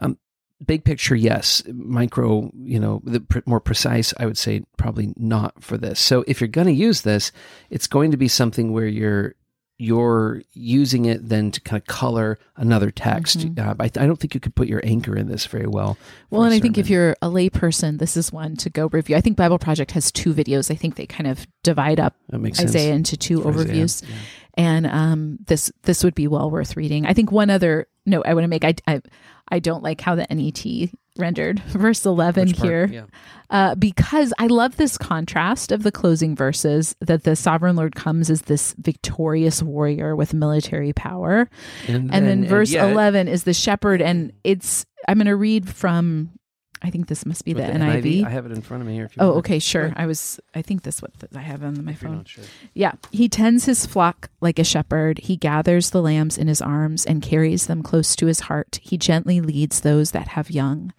Um, 0.00 0.18
big 0.64 0.84
picture, 0.84 1.14
yes. 1.14 1.62
Micro, 1.72 2.50
you 2.54 2.80
know, 2.80 3.00
the 3.04 3.20
pr- 3.20 3.38
more 3.46 3.60
precise, 3.60 4.12
I 4.18 4.26
would 4.26 4.38
say 4.38 4.62
probably 4.76 5.14
not 5.16 5.62
for 5.62 5.78
this. 5.78 6.00
So 6.00 6.24
if 6.26 6.40
you're 6.40 6.48
going 6.48 6.66
to 6.66 6.72
use 6.72 7.02
this, 7.02 7.32
it's 7.70 7.86
going 7.86 8.10
to 8.10 8.16
be 8.16 8.28
something 8.28 8.72
where 8.72 8.86
you're 8.86 9.34
you're 9.80 10.42
using 10.52 11.06
it 11.06 11.26
then 11.26 11.50
to 11.50 11.60
kind 11.62 11.80
of 11.80 11.86
color 11.86 12.38
another 12.56 12.90
text. 12.90 13.38
Mm-hmm. 13.38 13.70
Uh, 13.70 13.74
I, 13.80 13.84
I, 13.84 14.06
don't 14.06 14.16
think 14.16 14.34
you 14.34 14.40
could 14.40 14.54
put 14.54 14.68
your 14.68 14.82
anchor 14.84 15.16
in 15.16 15.26
this 15.26 15.46
very 15.46 15.66
well. 15.66 15.96
Well, 16.28 16.42
and 16.42 16.52
I 16.52 16.58
think 16.60 16.76
if 16.76 16.90
you're 16.90 17.16
a 17.22 17.28
layperson, 17.28 17.98
this 17.98 18.14
is 18.14 18.30
one 18.30 18.56
to 18.56 18.68
go 18.68 18.90
review. 18.92 19.16
I 19.16 19.22
think 19.22 19.38
Bible 19.38 19.58
Project 19.58 19.92
has 19.92 20.12
two 20.12 20.34
videos. 20.34 20.70
I 20.70 20.74
think 20.74 20.96
they 20.96 21.06
kind 21.06 21.26
of 21.26 21.46
divide 21.62 21.98
up 21.98 22.14
Isaiah 22.34 22.66
sense. 22.68 22.74
into 22.74 23.16
two 23.16 23.40
For 23.40 23.50
overviews. 23.50 24.06
Yeah. 24.06 24.16
And 24.54 24.86
um, 24.86 25.38
this 25.46 25.72
this 25.84 26.04
would 26.04 26.14
be 26.14 26.28
well 26.28 26.50
worth 26.50 26.76
reading. 26.76 27.06
I 27.06 27.14
think 27.14 27.32
one 27.32 27.48
other 27.48 27.88
note 28.04 28.26
I 28.26 28.34
want 28.34 28.44
to 28.44 28.48
make 28.48 28.64
I, 28.64 28.74
I 28.86 29.00
I 29.48 29.60
don't 29.60 29.82
like 29.82 30.02
how 30.02 30.14
the 30.14 30.26
NET 30.28 30.90
rendered 31.18 31.60
verse 31.68 32.04
11 32.06 32.48
here. 32.48 32.86
Yeah. 32.86 33.04
uh, 33.50 33.74
because 33.74 34.32
i 34.38 34.46
love 34.46 34.76
this 34.76 34.96
contrast 34.96 35.72
of 35.72 35.82
the 35.82 35.92
closing 35.92 36.36
verses 36.36 36.94
that 37.00 37.24
the 37.24 37.34
sovereign 37.36 37.76
lord 37.76 37.94
comes 37.94 38.30
as 38.30 38.42
this 38.42 38.74
victorious 38.78 39.62
warrior 39.62 40.14
with 40.16 40.32
military 40.34 40.92
power. 40.92 41.48
And, 41.88 42.14
and 42.14 42.26
then, 42.26 42.46
verse 42.46 42.74
and 42.74 42.92
11 42.92 43.28
is 43.28 43.44
the 43.44 43.54
shepherd 43.54 44.00
and 44.00 44.32
it's 44.44 44.86
i'm 45.08 45.18
going 45.18 45.26
to 45.26 45.36
read 45.36 45.68
from 45.68 46.30
I 46.82 46.90
think 46.90 47.08
this 47.08 47.26
must 47.26 47.44
be 47.44 47.52
the, 47.52 47.62
the 47.62 47.72
NIV. 47.72 48.02
NIV. 48.02 48.24
I 48.24 48.30
have 48.30 48.46
it 48.46 48.52
in 48.52 48.62
front 48.62 48.82
of 48.82 48.86
me 48.86 48.94
here. 48.94 49.10
oh, 49.18 49.34
okay, 49.34 49.58
sure. 49.58 49.92
I 49.96 50.06
was. 50.06 50.40
I 50.54 50.62
think 50.62 50.82
this 50.82 51.02
what 51.02 51.12
I 51.34 51.40
have 51.40 51.62
on 51.62 51.84
my 51.84 51.92
if 51.92 52.00
phone. 52.00 52.24
Sure. 52.24 52.44
Yeah, 52.72 52.92
he 53.10 53.28
tends 53.28 53.66
his 53.66 53.84
flock 53.84 54.30
like 54.40 54.58
a 54.58 54.64
shepherd. 54.64 55.18
He 55.18 55.36
gathers 55.36 55.90
the 55.90 56.00
lambs 56.00 56.38
in 56.38 56.48
his 56.48 56.62
arms 56.62 57.04
and 57.04 57.22
carries 57.22 57.66
them 57.66 57.82
close 57.82 58.16
to 58.16 58.26
his 58.26 58.40
heart. 58.40 58.80
He 58.82 58.96
gently 58.96 59.40
leads 59.40 59.80
those 59.80 60.12
that 60.12 60.28
have 60.28 60.50
young. 60.50 60.92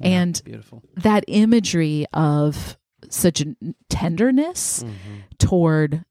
Yeah, 0.00 0.08
and 0.08 0.42
beautiful. 0.44 0.82
that 0.96 1.24
imagery 1.28 2.06
of 2.12 2.76
such 3.08 3.44
tenderness 3.88 4.82
mm-hmm. 4.82 5.20
toward 5.38 6.04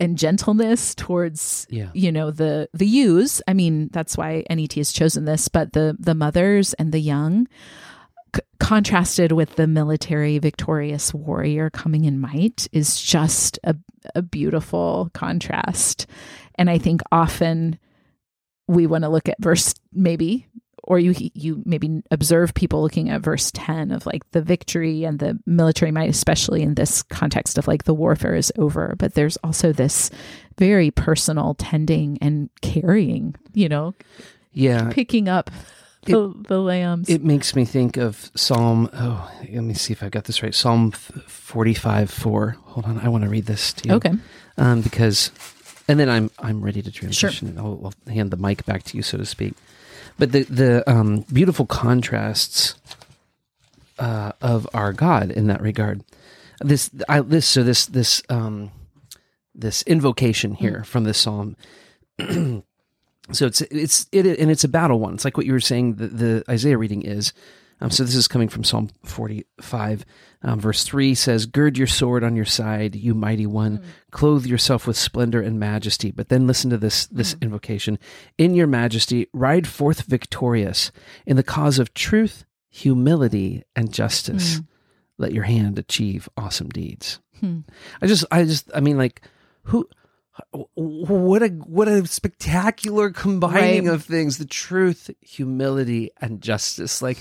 and 0.00 0.18
gentleness 0.18 0.94
towards 0.94 1.66
yeah. 1.70 1.90
you 1.94 2.10
know 2.10 2.30
the 2.30 2.68
the 2.72 2.86
ewes 2.86 3.40
i 3.46 3.54
mean 3.54 3.88
that's 3.92 4.16
why 4.16 4.44
net 4.50 4.72
has 4.72 4.92
chosen 4.92 5.24
this 5.24 5.48
but 5.48 5.72
the 5.72 5.96
the 5.98 6.14
mothers 6.14 6.74
and 6.74 6.92
the 6.92 6.98
young 6.98 7.46
contrasted 8.64 9.30
with 9.32 9.56
the 9.56 9.66
military 9.66 10.38
victorious 10.38 11.12
warrior 11.12 11.68
coming 11.68 12.06
in 12.06 12.18
might 12.18 12.66
is 12.72 12.98
just 12.98 13.58
a, 13.62 13.76
a 14.14 14.22
beautiful 14.22 15.10
contrast. 15.12 16.06
And 16.54 16.70
I 16.70 16.78
think 16.78 17.02
often 17.12 17.78
we 18.66 18.86
want 18.86 19.04
to 19.04 19.10
look 19.10 19.28
at 19.28 19.36
verse 19.38 19.74
maybe 19.92 20.48
or 20.82 20.98
you 20.98 21.14
you 21.34 21.62
maybe 21.66 22.02
observe 22.10 22.54
people 22.54 22.80
looking 22.80 23.10
at 23.10 23.20
verse 23.20 23.50
10 23.52 23.90
of 23.90 24.06
like 24.06 24.22
the 24.30 24.40
victory 24.40 25.04
and 25.04 25.18
the 25.18 25.38
military 25.44 25.90
might 25.90 26.08
especially 26.08 26.62
in 26.62 26.74
this 26.74 27.02
context 27.02 27.58
of 27.58 27.68
like 27.68 27.84
the 27.84 27.94
warfare 27.94 28.34
is 28.34 28.52
over 28.56 28.94
but 28.98 29.14
there's 29.14 29.36
also 29.44 29.72
this 29.72 30.10
very 30.58 30.90
personal 30.90 31.54
tending 31.54 32.18
and 32.22 32.48
carrying 32.62 33.34
you 33.52 33.68
know 33.68 33.94
yeah 34.52 34.90
picking 34.90 35.28
up 35.28 35.50
the, 36.12 36.34
the 36.48 36.58
lambs. 36.58 37.08
It 37.08 37.24
makes 37.24 37.54
me 37.54 37.64
think 37.64 37.96
of 37.96 38.30
Psalm. 38.34 38.88
Oh, 38.92 39.30
let 39.40 39.62
me 39.62 39.74
see 39.74 39.92
if 39.92 40.02
I 40.02 40.08
got 40.08 40.24
this 40.24 40.42
right. 40.42 40.54
Psalm 40.54 40.90
forty-five 40.92 42.10
four. 42.10 42.56
Hold 42.64 42.86
on, 42.86 42.98
I 42.98 43.08
want 43.08 43.24
to 43.24 43.30
read 43.30 43.46
this 43.46 43.72
to 43.74 43.88
you. 43.88 43.94
okay. 43.96 44.12
Um, 44.56 44.82
because, 44.82 45.32
and 45.88 45.98
then 45.98 46.08
I'm 46.08 46.30
I'm 46.38 46.62
ready 46.62 46.82
to 46.82 46.90
transition. 46.90 47.48
Sure. 47.48 47.48
and 47.48 47.58
I'll, 47.58 47.92
I'll 48.06 48.12
hand 48.12 48.30
the 48.30 48.36
mic 48.36 48.64
back 48.64 48.82
to 48.84 48.96
you, 48.96 49.02
so 49.02 49.18
to 49.18 49.26
speak. 49.26 49.54
But 50.18 50.32
the 50.32 50.42
the 50.44 50.90
um, 50.90 51.24
beautiful 51.32 51.66
contrasts 51.66 52.76
uh, 53.98 54.32
of 54.40 54.68
our 54.74 54.92
God 54.92 55.30
in 55.30 55.46
that 55.48 55.60
regard. 55.60 56.04
This 56.60 56.90
I 57.08 57.20
this 57.20 57.46
so 57.46 57.62
this 57.62 57.86
this 57.86 58.22
um, 58.28 58.70
this 59.54 59.82
invocation 59.82 60.54
here 60.54 60.84
from 60.84 61.04
this 61.04 61.18
psalm. 61.18 61.56
so 63.32 63.46
it's 63.46 63.60
it's 63.62 64.06
it 64.12 64.26
and 64.26 64.50
it's 64.50 64.64
a 64.64 64.68
battle 64.68 65.00
one. 65.00 65.14
It's 65.14 65.24
like 65.24 65.36
what 65.36 65.46
you 65.46 65.52
were 65.52 65.60
saying. 65.60 65.94
The, 65.94 66.06
the 66.08 66.44
Isaiah 66.48 66.78
reading 66.78 67.02
is. 67.02 67.32
Um, 67.80 67.90
so 67.90 68.04
this 68.04 68.14
is 68.14 68.28
coming 68.28 68.48
from 68.48 68.64
Psalm 68.64 68.88
45, 69.04 70.04
um, 70.42 70.60
verse 70.60 70.84
3 70.84 71.14
says, 71.14 71.46
Gird 71.46 71.76
your 71.76 71.86
sword 71.86 72.22
on 72.22 72.36
your 72.36 72.44
side, 72.44 72.94
you 72.94 73.14
mighty 73.14 73.46
one. 73.46 73.82
Clothe 74.10 74.46
yourself 74.46 74.86
with 74.86 74.96
splendor 74.96 75.40
and 75.40 75.58
majesty. 75.58 76.10
But 76.10 76.28
then 76.28 76.46
listen 76.46 76.70
to 76.70 76.78
this, 76.78 77.06
this 77.06 77.34
invocation. 77.42 77.98
In 78.38 78.54
your 78.54 78.66
majesty, 78.66 79.26
ride 79.32 79.66
forth 79.66 80.02
victorious 80.02 80.92
in 81.26 81.36
the 81.36 81.42
cause 81.42 81.78
of 81.78 81.94
truth, 81.94 82.44
humility, 82.70 83.64
and 83.74 83.92
justice. 83.92 84.60
Let 85.18 85.32
your 85.32 85.44
hand 85.44 85.78
achieve 85.78 86.28
awesome 86.36 86.68
deeds. 86.68 87.20
Hmm. 87.40 87.60
I 88.00 88.06
just, 88.06 88.24
I 88.30 88.44
just, 88.44 88.70
I 88.74 88.80
mean, 88.80 88.98
like, 88.98 89.22
who, 89.64 89.88
what 90.52 91.42
a 91.42 91.48
what 91.48 91.86
a 91.88 92.06
spectacular 92.06 93.10
combining 93.10 93.86
Right. 93.86 93.94
of 93.94 94.04
things 94.04 94.38
the 94.38 94.44
truth 94.44 95.10
humility 95.20 96.10
and 96.20 96.40
justice 96.42 97.00
like 97.02 97.18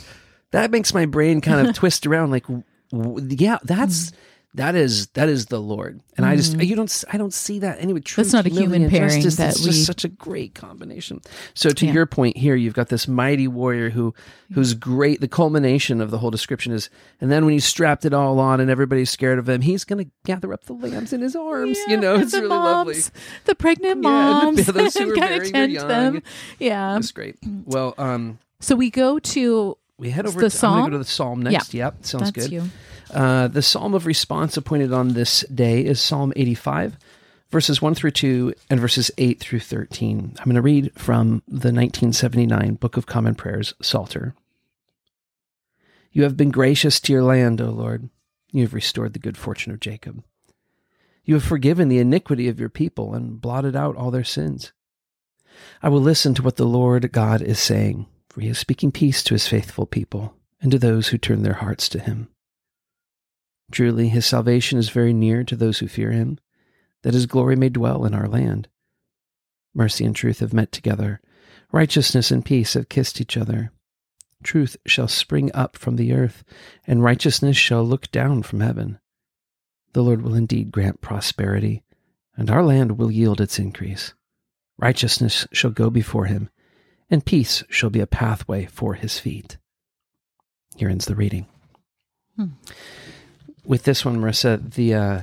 that 0.52 0.72
makes 0.72 0.94
my 0.94 1.06
brain 1.06 1.42
kind 1.42 1.68
of 1.68 1.76
twist 1.80 2.08
around 2.08 2.32
like 2.32 2.44
w- 2.48 2.64
w- 2.92 3.28
yeah 3.38 3.58
that's 3.64 4.12
Mm. 4.12 4.14
That 4.56 4.76
is 4.76 5.08
that 5.10 5.30
is 5.30 5.48
the 5.48 5.60
lord 5.60 6.00
and 6.16 6.26
i 6.26 6.36
just 6.36 6.60
you 6.60 6.76
don't 6.76 6.90
s- 6.90 7.04
i 7.12 7.18
don't 7.18 7.34
see 7.34 7.60
that 7.60 7.80
anyway 7.80 8.00
truth, 8.00 8.28
That's 8.32 8.34
not 8.34 8.46
a 8.46 8.50
human 8.50 8.90
pairing 8.90 9.22
justice, 9.22 9.36
that 9.38 9.58
we- 9.60 9.66
just 9.72 9.86
such 9.86 10.04
a 10.06 10.10
great 10.10 10.54
combination 10.54 11.22
so 11.56 11.70
to 11.72 11.86
Yeah. 11.88 11.94
your 11.94 12.06
point 12.06 12.38
here 12.38 12.56
you've 12.56 12.74
got 12.76 12.90
this 12.90 13.08
mighty 13.08 13.48
warrior 13.48 13.90
who 13.90 14.14
who's 14.54 14.74
great 14.76 15.22
the 15.22 15.28
culmination 15.28 16.00
of 16.02 16.12
the 16.12 16.20
whole 16.20 16.30
description 16.30 16.72
is 16.72 16.90
and 17.20 17.32
then 17.32 17.46
when 17.46 17.54
he's 17.54 17.66
strapped 17.66 18.06
it 18.06 18.14
all 18.14 18.40
on 18.40 18.60
and 18.60 18.70
everybody's 18.70 19.10
scared 19.10 19.40
of 19.40 19.50
him 19.50 19.62
he's 19.62 19.84
gonna 19.84 20.06
gather 20.26 20.54
up 20.54 20.66
the 20.66 20.74
lambs 20.74 21.14
in 21.14 21.22
his 21.22 21.36
arms 21.36 21.78
you 21.88 21.98
know 21.98 22.16
it's 22.16 22.34
really 22.34 22.48
lovely 22.48 22.94
moms, 22.94 23.12
The 23.46 23.56
pregnant 23.56 24.04
Yeah, 24.04 24.12
the- 24.40 24.46
moms, 24.46 24.66
those 24.68 24.94
who 24.98 25.12
are 25.12 25.16
very, 25.16 25.50
tend 25.52 25.76
them. 25.78 26.22
Yeah. 26.60 26.94
That's 26.94 27.12
great. 27.12 27.38
Well, 27.66 27.96
um, 27.98 28.38
So 28.60 28.76
we 28.76 28.90
go 28.92 29.18
to 29.20 29.78
we 29.98 30.10
head 30.10 30.26
over 30.26 30.36
The 30.40 30.50
to 30.50 30.56
I'm 30.56 30.60
psalm? 30.60 30.84
go 30.86 30.90
to 30.92 30.98
the 31.00 31.06
psalm 31.06 31.42
next. 31.42 31.74
Yep, 31.74 32.06
sounds 32.06 32.32
that's 32.32 32.48
good. 32.48 32.52
you. 32.52 32.64
Uh, 33.12 33.48
the 33.48 33.62
psalm 33.62 33.94
of 33.94 34.06
response 34.06 34.58
appointed 34.58 34.94
on 34.94 35.10
this 35.10 35.42
day 35.54 35.82
is 35.82 36.02
Psalm 36.02 36.34
85, 36.36 36.98
verses 37.52 37.82
1 37.82 37.96
through 37.96 38.12
2 38.12 38.54
and 38.70 38.80
verses 38.80 39.12
8 39.18 39.40
through 39.40 39.60
13. 39.60 40.36
I'm 40.38 40.46
going 40.46 40.56
to 40.56 40.62
read 40.62 40.92
from 40.96 41.44
the 41.48 41.72
1979 41.72 42.76
Book 42.76 42.98
of 42.98 43.06
Common 43.06 43.36
Prayers, 43.36 43.74
Psalter. 43.82 44.36
You 46.12 46.24
have 46.24 46.38
been 46.38 46.52
gracious 46.52 47.00
to 47.02 47.14
your 47.14 47.24
land, 47.24 47.60
O 47.60 47.70
Lord. 47.70 48.10
You 48.52 48.62
have 48.62 48.74
restored 48.74 49.14
the 49.14 49.20
good 49.20 49.38
fortune 49.38 49.74
of 49.74 49.80
Jacob. 49.80 50.24
You 51.26 51.36
have 51.36 51.44
forgiven 51.44 51.90
the 51.90 52.00
iniquity 52.00 52.48
of 52.50 52.60
your 52.60 52.70
people 52.70 53.14
and 53.14 53.42
blotted 53.42 53.76
out 53.76 53.96
all 53.96 54.12
their 54.12 54.24
sins. 54.24 54.74
I 55.82 55.90
will 55.90 56.02
listen 56.02 56.34
to 56.36 56.44
what 56.44 56.58
the 56.58 56.66
Lord 56.66 57.12
God 57.12 57.42
is 57.42 57.60
saying, 57.60 58.08
for 58.30 58.42
he 58.42 58.50
is 58.50 58.58
speaking 58.58 58.92
peace 58.92 59.24
to 59.24 59.34
his 59.34 59.48
faithful 59.48 59.86
people 59.86 60.36
and 60.62 60.72
to 60.72 60.80
those 60.80 61.10
who 61.10 61.18
turn 61.18 61.44
their 61.44 61.54
hearts 61.54 61.90
to 61.90 62.00
him. 62.00 62.30
Truly, 63.72 64.10
his 64.10 64.26
salvation 64.26 64.78
is 64.78 64.90
very 64.90 65.14
near 65.14 65.44
to 65.44 65.56
those 65.56 65.80
who 65.80 65.88
fear 65.88 66.12
him, 66.12 66.40
that 67.02 67.14
his 67.14 67.26
glory 67.26 67.56
may 67.56 67.70
dwell 67.70 68.06
in 68.06 68.14
our 68.14 68.28
land. 68.28 68.68
Mercy 69.74 70.06
and 70.06 70.16
truth 70.16 70.40
have 70.40 70.54
met 70.54 70.72
together, 70.72 71.20
righteousness 71.72 72.32
and 72.32 72.46
peace 72.46 72.76
have 72.76 72.90
kissed 72.90 73.20
each 73.20 73.36
other. 73.36 73.72
Truth 74.44 74.78
shall 74.86 75.08
spring 75.08 75.52
up 75.54 75.78
from 75.78 75.96
the 75.96 76.14
earth, 76.14 76.44
and 76.86 77.04
righteousness 77.04 77.58
shall 77.58 77.84
look 77.84 78.12
down 78.12 78.44
from 78.44 78.60
heaven. 78.60 79.00
The 79.94 80.04
Lord 80.04 80.22
will 80.22 80.36
indeed 80.36 80.72
grant 80.72 81.02
prosperity, 81.02 81.84
and 82.36 82.50
our 82.50 82.64
land 82.64 82.98
will 82.98 83.12
yield 83.12 83.40
its 83.40 83.60
increase. 83.60 84.14
Righteousness 84.78 85.48
shall 85.52 85.72
go 85.72 85.90
before 85.90 86.26
him, 86.26 86.50
and 87.10 87.26
peace 87.26 87.64
shall 87.70 87.90
be 87.90 88.00
a 88.00 88.08
pathway 88.08 88.66
for 88.66 88.96
his 88.96 89.20
feet. 89.20 89.58
Here 90.76 90.90
ends 90.90 91.06
the 91.06 91.16
reading. 91.16 91.46
Hmm. 92.36 92.48
With 93.66 93.84
this 93.84 94.04
one, 94.04 94.18
Marissa, 94.18 94.74
the 94.74 94.94
uh, 94.94 95.22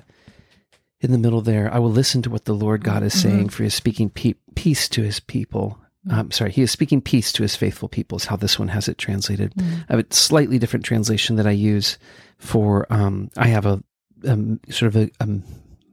in 1.01 1.13
the 1.13 1.19
middle 1.19 1.41
there, 1.41 1.73
I 1.73 1.79
will 1.79 1.91
listen 1.91 2.23
to 2.23 2.31
what 2.31 2.45
the 2.45 2.55
Lord 2.55 2.85
God 2.85 3.03
is 3.03 3.19
saying, 3.19 3.49
for 3.51 3.63
he 3.63 3.69
is 3.69 3.75
speaking 3.75 4.11
pe- 4.11 4.35
peace 4.55 4.89
to 4.91 5.03
his 5.03 5.21
people. 5.21 5.79
Um, 6.11 6.31
sorry, 6.31 6.51
he 6.51 6.63
is 6.63 6.71
speaking 6.71 7.01
peace 7.03 7.33
to 7.33 7.43
his 7.43 7.57
faithful 7.57 7.89
people, 7.89 8.17
is 8.17 8.25
how 8.25 8.37
this 8.37 8.59
one 8.59 8.69
has 8.69 8.89
it 8.89 8.97
translated. 8.99 9.53
I 9.89 9.97
have 9.97 10.01
a 10.01 10.15
slightly 10.15 10.59
different 10.59 10.85
translation 10.85 11.37
that 11.37 11.47
I 11.47 11.51
use 11.51 11.99
for, 12.39 12.87
um, 12.91 13.31
I 13.37 13.49
have 13.49 13.67
a, 13.67 13.83
um 14.27 14.61
sort 14.71 14.95
of 14.95 14.97
a, 14.97 15.11
um, 15.21 15.43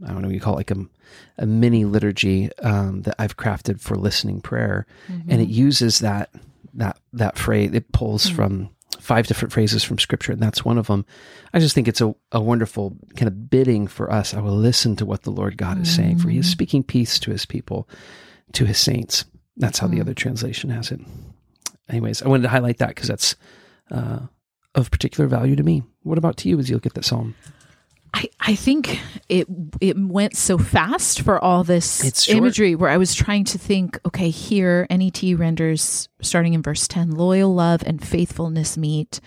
I 0.06 0.08
don't 0.08 0.22
know 0.22 0.28
what 0.28 0.34
you 0.34 0.40
call 0.42 0.54
it, 0.54 0.58
like 0.58 0.72
a, 0.72 0.86
a 1.38 1.46
mini 1.46 1.84
liturgy 1.86 2.50
um, 2.60 3.02
that 3.02 3.16
I've 3.20 3.36
crafted 3.38 3.82
for 3.82 3.96
listening 3.96 4.42
prayer. 4.42 4.86
And 5.30 5.42
it 5.42 5.50
uses 5.50 6.00
that, 6.00 6.30
that, 6.76 7.00
that 7.14 7.38
phrase, 7.38 7.72
it 7.74 7.92
pulls 7.92 8.30
from 8.30 8.70
five 9.00 9.28
different 9.28 9.54
phrases 9.54 9.84
from 9.84 10.00
scripture, 10.00 10.32
and 10.32 10.42
that's 10.42 10.66
one 10.66 10.78
of 10.78 10.88
them. 10.88 11.06
I 11.54 11.60
just 11.60 11.76
think 11.76 11.88
it's 11.88 12.02
a, 12.02 12.14
a 12.32 12.42
wonderful 12.42 12.98
kind 13.16 13.28
of 13.28 13.50
bidding 13.50 13.88
for 13.88 14.12
us. 14.12 14.34
I 14.34 14.42
will 14.42 14.56
listen 14.56 14.96
to 14.98 15.06
what 15.06 15.24
the 15.24 15.32
Lord 15.32 15.58
God 15.58 15.82
is 15.82 15.94
saying, 15.94 16.20
for 16.20 16.30
he 16.30 16.40
is 16.40 16.50
speaking 16.50 16.84
peace 16.84 17.20
to 17.20 17.32
his 17.32 17.46
people, 17.46 17.88
to 18.54 18.66
his 18.66 18.78
saints. 18.78 19.26
That's 19.56 19.80
how 19.80 19.88
the 19.88 20.02
other 20.02 20.14
translation 20.14 20.70
has 20.70 20.92
it. 20.92 21.02
Anyways, 21.90 22.22
I 22.22 22.28
wanted 22.28 22.44
to 22.44 22.50
highlight 22.50 22.78
that 22.80 22.90
because 22.90 23.08
that's 23.08 23.36
uh, 23.92 24.20
of 24.76 24.92
particular 24.92 25.28
value 25.28 25.56
to 25.56 25.64
me. 25.64 25.84
What 26.04 26.18
about 26.18 26.38
to 26.38 26.50
you 26.50 26.60
as 26.60 26.70
you 26.70 26.76
look 26.76 26.86
at 26.86 26.94
that 26.94 27.06
psalm? 27.06 27.36
I, 28.18 28.30
I 28.40 28.56
think 28.56 29.00
it 29.30 29.48
it 29.80 29.96
went 29.96 30.36
so 30.36 30.58
fast 30.58 31.22
for 31.22 31.38
all 31.38 31.64
this 31.64 32.28
imagery 32.30 32.74
where 32.74 32.90
I 32.90 32.98
was 32.98 33.14
trying 33.14 33.44
to 33.46 33.60
think, 33.60 34.00
okay, 34.08 34.32
here 34.32 34.88
NET 34.90 35.22
renders 35.38 36.10
starting 36.20 36.56
in 36.56 36.64
verse 36.64 36.88
10, 36.88 37.12
loyal 37.12 37.54
love 37.54 37.84
and 37.86 38.04
faithfulness 38.04 38.76
meet, 38.76 39.20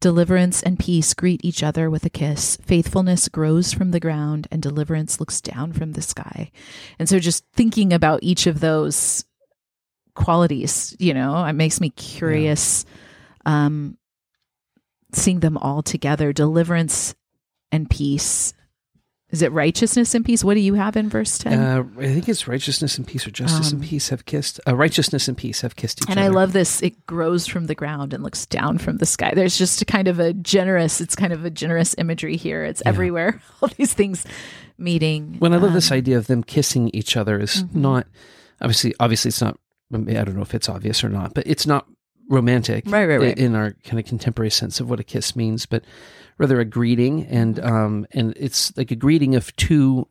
deliverance 0.00 0.62
and 0.62 0.78
peace 0.78 1.12
greet 1.12 1.44
each 1.44 1.64
other 1.64 1.90
with 1.90 2.04
a 2.04 2.10
kiss. 2.10 2.56
Faithfulness 2.64 3.28
grows 3.28 3.72
from 3.72 3.90
the 3.90 3.98
ground 3.98 4.46
and 4.52 4.62
deliverance 4.62 5.18
looks 5.18 5.40
down 5.40 5.72
from 5.72 5.92
the 5.92 6.02
sky. 6.02 6.52
And 7.00 7.08
so 7.08 7.18
just 7.18 7.44
thinking 7.52 7.92
about 7.92 8.20
each 8.22 8.46
of 8.46 8.60
those 8.60 9.24
qualities, 10.14 10.94
you 11.00 11.14
know, 11.14 11.44
it 11.44 11.54
makes 11.54 11.80
me 11.80 11.90
curious 11.90 12.84
um 13.44 13.98
seeing 15.12 15.40
them 15.40 15.58
all 15.58 15.82
together, 15.82 16.32
deliverance 16.32 17.16
and 17.72 17.88
peace. 17.90 18.52
Is 19.30 19.42
it 19.42 19.50
righteousness 19.50 20.14
and 20.14 20.24
peace? 20.24 20.44
What 20.44 20.54
do 20.54 20.60
you 20.60 20.74
have 20.74 20.96
in 20.96 21.08
verse 21.08 21.36
10? 21.38 21.52
Uh, 21.60 21.84
I 21.98 22.06
think 22.06 22.28
it's 22.28 22.46
righteousness 22.46 22.96
and 22.96 23.04
peace, 23.04 23.26
or 23.26 23.32
justice 23.32 23.72
and 23.72 23.82
peace 23.82 24.08
have 24.10 24.24
kissed. 24.24 24.60
Uh, 24.66 24.76
righteousness 24.76 25.26
and 25.26 25.36
peace 25.36 25.62
have 25.62 25.74
kissed 25.74 25.98
each 26.02 26.08
and 26.08 26.16
other. 26.18 26.26
And 26.28 26.32
I 26.36 26.40
love 26.40 26.52
this. 26.52 26.80
It 26.80 27.04
grows 27.06 27.44
from 27.44 27.66
the 27.66 27.74
ground 27.74 28.14
and 28.14 28.22
looks 28.22 28.46
down 28.46 28.78
from 28.78 28.98
the 28.98 29.04
sky. 29.06 29.32
There's 29.34 29.58
just 29.58 29.82
a 29.82 29.84
kind 29.84 30.06
of 30.06 30.20
a 30.20 30.32
generous, 30.32 31.00
it's 31.00 31.16
kind 31.16 31.32
of 31.32 31.44
a 31.44 31.50
generous 31.50 31.96
imagery 31.98 32.36
here. 32.36 32.62
It's 32.64 32.82
everywhere. 32.86 33.40
All 33.62 33.68
these 33.76 33.92
things 33.92 34.24
meeting. 34.78 35.36
when 35.40 35.52
I 35.52 35.56
love 35.56 35.70
Um, 35.70 35.74
this 35.74 35.90
idea 35.90 36.18
of 36.18 36.28
them 36.28 36.44
kissing 36.44 36.90
each 36.94 37.16
other 37.16 37.40
is 37.40 37.64
Mm-hmm. 37.64 37.80
not 37.80 38.06
obviously 38.60 38.94
obviously 39.00 39.30
it's 39.30 39.40
not 39.42 39.58
I 39.92 39.96
don't 39.98 40.36
know 40.36 40.42
if 40.42 40.54
it's 40.54 40.68
obvious 40.68 41.02
or 41.02 41.08
not, 41.08 41.34
but 41.34 41.46
it's 41.46 41.66
not 41.66 41.86
romantic 42.28 42.84
Right, 42.86 43.06
right, 43.06 43.20
right. 43.20 43.38
in 43.38 43.54
our 43.54 43.72
kind 43.84 43.98
of 43.98 44.04
contemporary 44.06 44.50
sense 44.50 44.78
of 44.80 44.88
what 44.90 45.00
a 45.00 45.04
kiss 45.04 45.34
means, 45.34 45.64
but 45.66 45.82
rather 46.38 46.60
a 46.60 46.64
greeting 46.64 47.24
and 47.26 47.56
Mm-hmm. 47.56 47.74
um 47.74 48.06
and 48.12 48.34
it's 48.36 48.76
like 48.76 48.90
a 48.90 48.96
greeting 48.96 49.34
of 49.34 49.54
two 49.56 50.06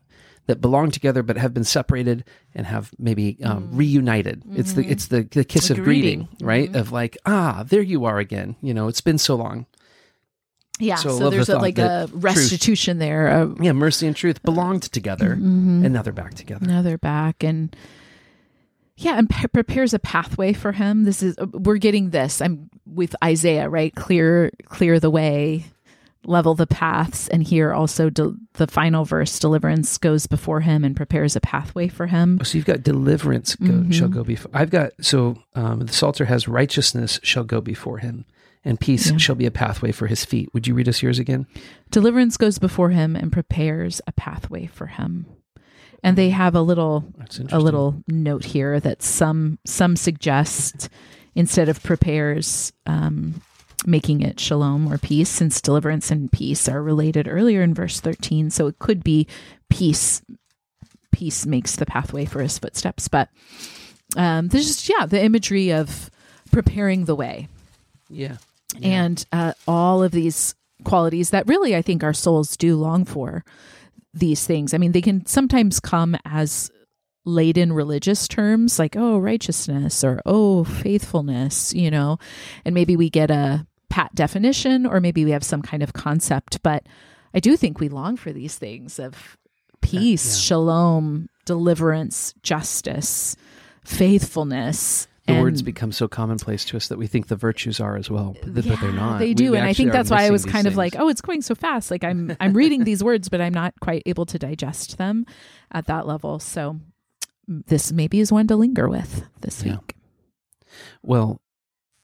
that 0.47 0.61
belong 0.61 0.91
together 0.91 1.23
but 1.23 1.37
have 1.37 1.53
been 1.55 1.63
separated 1.63 2.23
and 2.53 2.67
have 2.67 2.91
maybe 2.99 3.37
um, 3.43 3.67
reunited. 3.71 4.43
It's 4.53 4.73
the 4.73 4.85
it's 4.87 5.07
the 5.07 5.23
the 5.23 5.43
kiss 5.43 5.69
Mm. 5.69 5.71
Of 5.71 5.83
greeting, 5.83 6.19
greeting. 6.19 6.27
Mm-hmm. 6.37 6.45
right? 6.45 6.75
Of 6.75 6.91
like 6.91 7.17
ah, 7.25 7.63
there 7.67 7.81
you 7.81 8.05
are 8.05 8.19
again. 8.19 8.55
You 8.61 8.73
know, 8.75 8.87
it's 8.87 9.01
been 9.01 9.17
so 9.17 9.35
long. 9.35 9.65
yeah. 10.79 10.95
so 10.97 11.17
So, 11.17 11.29
there's 11.31 11.49
a, 11.49 11.57
like 11.57 11.79
a 11.79 11.81
that 11.81 12.09
truth- 12.09 12.23
restitution 12.23 12.99
there. 12.99 13.49
Yeah, 13.59 13.71
mercy 13.73 14.05
and 14.07 14.15
truth 14.15 14.43
belonged 14.43 14.83
together, 14.83 15.29
Mm-hmm. 15.35 15.83
and 15.85 15.93
now 15.93 16.03
they're 16.03 16.13
back 16.13 16.35
together. 16.35 16.65
now 16.65 16.81
they're 16.83 16.99
back 16.99 17.43
and 17.43 17.75
yeah 18.97 19.17
and 19.17 19.29
pre- 19.29 19.47
prepares 19.47 19.93
a 19.93 19.99
pathway 19.99 20.53
for 20.53 20.71
him 20.71 21.03
this 21.03 21.21
is 21.21 21.35
we're 21.51 21.75
getting 21.77 22.11
this 22.11 22.39
i'm 22.41 22.69
with 22.85 23.13
isaiah 23.21 23.67
right 23.67 23.93
clear 23.95 24.51
clear 24.69 25.01
the 25.01 25.09
way 25.09 25.65
level 26.27 26.55
the 26.55 26.67
paths. 26.67 27.27
And 27.27 27.43
here 27.43 27.73
also 27.73 28.09
de- 28.09 28.33
the 28.53 28.67
final 28.67 29.05
verse 29.05 29.37
deliverance 29.39 29.97
goes 29.97 30.27
before 30.27 30.61
him 30.61 30.83
and 30.83 30.95
prepares 30.95 31.35
a 31.35 31.39
pathway 31.41 31.87
for 31.87 32.07
him. 32.07 32.39
So 32.43 32.57
you've 32.57 32.65
got 32.65 32.83
deliverance 32.83 33.55
go, 33.55 33.65
Mhm. 33.73 33.93
shall 33.93 34.07
go 34.09 34.23
before. 34.23 34.51
I've 34.53 34.69
got 34.69 34.91
so 35.01 35.37
um, 35.55 35.79
the 35.79 35.93
Psalter 35.93 36.25
has 36.25 36.47
righteousness 36.47 37.19
shall 37.23 37.43
go 37.43 37.61
before 37.61 37.99
him, 37.99 38.25
and 38.63 38.79
peace 38.79 39.11
Yeah. 39.11 39.17
shall 39.17 39.35
be 39.35 39.45
a 39.45 39.51
pathway 39.51 39.91
for 39.91 40.07
his 40.07 40.25
feet. 40.25 40.49
Would 40.53 40.67
you 40.67 40.73
read 40.73 40.89
us 40.89 41.01
yours 41.03 41.19
again? 41.19 41.45
Deliverance 41.91 42.37
goes 42.37 42.57
before 42.59 42.89
him 42.89 43.15
and 43.15 43.31
prepares 43.31 44.01
a 44.07 44.11
pathway 44.11 44.65
for 44.65 44.87
him. 44.87 45.25
And 46.03 46.17
they 46.17 46.29
have 46.29 46.53
a 46.55 46.61
little 46.61 47.05
a 47.51 47.59
little 47.59 48.03
note 48.07 48.45
here 48.45 48.79
that 48.79 49.01
some 49.01 49.57
some 49.65 49.95
suggest 49.95 50.89
instead 51.33 51.67
of 51.67 51.81
prepares 51.83 52.71
um, 52.85 53.41
making 53.85 54.21
it 54.21 54.39
shalom 54.39 54.91
or 54.91 54.97
peace 54.97 55.29
since 55.29 55.61
deliverance 55.61 56.11
and 56.11 56.31
peace 56.31 56.67
are 56.69 56.81
related 56.83 57.27
earlier 57.27 57.61
in 57.61 57.73
verse 57.73 57.99
13 57.99 58.49
so 58.49 58.67
it 58.67 58.79
could 58.79 59.03
be 59.03 59.27
peace 59.69 60.21
peace 61.11 61.45
makes 61.45 61.75
the 61.75 61.85
pathway 61.85 62.25
for 62.25 62.41
his 62.41 62.57
footsteps 62.57 63.07
but 63.07 63.29
um, 64.17 64.47
there's 64.49 64.67
just 64.67 64.89
yeah 64.89 65.05
the 65.05 65.23
imagery 65.23 65.71
of 65.71 66.09
preparing 66.51 67.05
the 67.05 67.15
way 67.15 67.47
Yeah. 68.09 68.37
and 68.81 69.25
uh, 69.31 69.53
all 69.67 70.03
of 70.03 70.11
these 70.11 70.55
qualities 70.83 71.29
that 71.31 71.47
really 71.47 71.75
I 71.75 71.81
think 71.81 72.03
our 72.03 72.13
souls 72.13 72.55
do 72.57 72.75
long 72.75 73.05
for 73.05 73.43
these 74.13 74.45
things. 74.45 74.73
I 74.73 74.77
mean, 74.77 74.91
they 74.93 75.01
can 75.01 75.25
sometimes 75.25 75.79
come 75.79 76.15
as 76.23 76.69
laden 77.25 77.73
religious 77.73 78.27
terms 78.27 78.79
like, 78.79 78.95
oh, 78.95 79.17
righteousness 79.17 80.03
or 80.03 80.21
oh, 80.25 80.63
faithfulness, 80.63 81.73
you 81.73 81.91
know, 81.91 82.17
and 82.63 82.73
maybe 82.73 82.95
we 82.95 83.09
get 83.09 83.31
a 83.31 83.65
pat 83.89 84.13
definition 84.15 84.85
or 84.85 84.99
maybe 84.99 85.25
we 85.25 85.31
have 85.31 85.43
some 85.43 85.61
kind 85.61 85.83
of 85.83 85.93
concept. 85.93 86.61
But 86.63 86.85
I 87.33 87.39
do 87.39 87.57
think 87.57 87.79
we 87.79 87.89
long 87.89 88.15
for 88.15 88.31
these 88.31 88.55
things 88.55 88.99
of 88.99 89.37
peace, 89.81 90.37
yeah. 90.37 90.41
shalom, 90.41 91.29
deliverance, 91.45 92.33
justice, 92.43 93.35
faithfulness. 93.83 95.07
The 95.25 95.33
and- 95.33 95.41
words 95.41 95.61
become 95.63 95.91
so 95.91 96.07
commonplace 96.07 96.65
to 96.65 96.77
us 96.77 96.87
that 96.89 96.99
we 96.99 97.07
think 97.07 97.27
the 97.27 97.35
virtues 97.35 97.79
are 97.79 97.97
as 97.97 98.11
well, 98.11 98.35
but, 98.43 98.53
but 98.53 98.79
they're 98.79 98.91
not. 98.91 99.17
They 99.17 99.33
do, 99.33 99.51
we 99.51 99.57
and 99.57 99.65
I 99.65 99.73
think 99.73 99.91
that's 99.91 100.11
why 100.11 100.25
I 100.25 100.29
was 100.29 100.45
kind 100.45 100.67
of 100.67 100.77
like, 100.77 100.95
oh, 100.99 101.09
it's 101.09 101.21
going 101.21 101.41
so 101.41 101.55
fast. 101.55 101.89
Like 101.89 102.03
I'm 102.03 102.37
I'm 102.39 102.53
reading 102.53 102.83
these 102.83 103.03
words, 103.03 103.27
but 103.29 103.41
I'm 103.41 103.53
not 103.53 103.73
quite 103.79 104.03
able 104.05 104.27
to 104.27 104.37
digest 104.37 104.99
them 104.99 105.25
at 105.71 105.87
that 105.87 106.05
level. 106.05 106.37
So 106.37 106.79
this 107.47 107.91
maybe 107.91 108.19
is 108.19 108.31
one 108.31 108.47
to 108.47 108.55
linger 108.55 108.87
with 108.89 109.23
this 109.41 109.63
Yeah. 109.63 109.73
week. 109.73 109.95
well, 111.03 111.39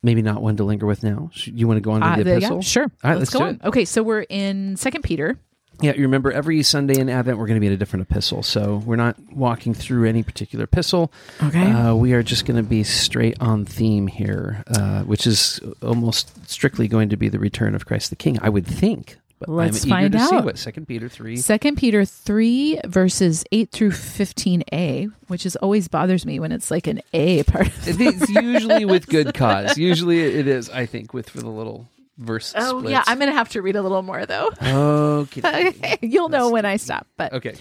maybe 0.03 0.21
not 0.21 0.41
one 0.41 0.57
to 0.57 0.63
linger 0.63 0.85
with 0.85 1.03
now. 1.03 1.29
You 1.45 1.67
want 1.67 1.77
to 1.77 1.81
go 1.81 1.91
on 1.91 2.01
to 2.01 2.07
Uh, 2.07 2.15
the 2.17 2.23
the- 2.23 2.29
yeah, 2.31 2.37
epistle? 2.37 2.61
sure. 2.61 2.83
All 2.83 2.89
right, 3.11 3.17
let's, 3.19 3.33
let's 3.33 3.43
go 3.43 3.43
on. 3.43 3.59
Okay, 3.63 3.85
so 3.85 4.01
we're 4.03 4.21
in 4.29 4.75
Second 4.77 5.03
Peter. 5.03 5.37
Yeah, 5.79 5.93
you 5.95 6.03
remember 6.03 6.31
every 6.31 6.61
Sunday 6.61 6.99
in 6.99 7.09
Advent 7.09 7.39
we're 7.39 7.47
going 7.47 7.55
to 7.55 7.59
be 7.61 7.65
in 7.65 7.73
a 7.73 7.77
different 7.77 8.07
epistle. 8.07 8.43
So 8.43 8.83
we're 8.85 8.97
not 8.97 9.17
walking 9.33 9.73
through 9.73 10.07
any 10.07 10.21
particular 10.21 10.65
epistle. 10.65 11.11
Okay. 11.41 11.71
Uh, 11.71 11.95
we 11.95 12.13
are 12.13 12.21
just 12.21 12.45
going 12.45 12.57
to 12.57 12.67
be 12.67 12.83
straight 12.83 13.35
on 13.41 13.65
theme 13.65 14.05
here, 14.05 14.63
uh, 14.67 15.01
which 15.03 15.25
is 15.25 15.59
almost 15.81 16.47
strictly 16.47 16.87
going 16.87 17.09
to 17.09 17.17
be 17.17 17.29
the 17.29 17.39
return 17.39 17.73
of 17.73 17.85
Christ 17.87 18.11
the 18.11 18.15
King, 18.15 18.37
I 18.43 18.49
would 18.49 18.67
think. 18.67 19.17
But 19.41 19.49
Let's 19.49 19.83
I'm 19.85 19.89
find 19.89 20.11
to 20.13 20.19
see 20.19 20.35
out. 20.35 20.45
what 20.45 20.59
Second 20.59 20.87
Peter 20.87 21.09
three. 21.09 21.35
Second 21.35 21.75
Peter 21.77 22.05
three 22.05 22.79
verses 22.85 23.43
eight 23.51 23.71
through 23.71 23.89
fifteen 23.91 24.63
a, 24.71 25.07
which 25.29 25.47
is 25.47 25.55
always 25.55 25.87
bothers 25.87 26.27
me 26.27 26.39
when 26.39 26.51
it's 26.51 26.69
like 26.69 26.85
an 26.85 27.01
a 27.11 27.41
part. 27.43 27.67
Of 27.67 27.97
the 27.97 28.05
It's 28.05 28.29
usually 28.29 28.85
with 28.85 29.07
good 29.07 29.33
cause. 29.33 29.79
Usually 29.79 30.19
it 30.21 30.47
is, 30.47 30.69
I 30.69 30.85
think, 30.85 31.11
with 31.15 31.27
for 31.27 31.39
the 31.39 31.49
little 31.49 31.89
verse. 32.19 32.53
Oh 32.55 32.79
splits. 32.81 32.91
yeah, 32.91 33.03
I'm 33.07 33.17
gonna 33.17 33.31
have 33.31 33.49
to 33.49 33.63
read 33.63 33.75
a 33.75 33.81
little 33.81 34.03
more 34.03 34.27
though. 34.27 34.51
Okay. 34.61 35.97
You'll 36.03 36.29
know 36.29 36.51
when 36.51 36.65
I 36.65 36.77
stop, 36.77 37.07
but 37.17 37.33
Okay. 37.33 37.55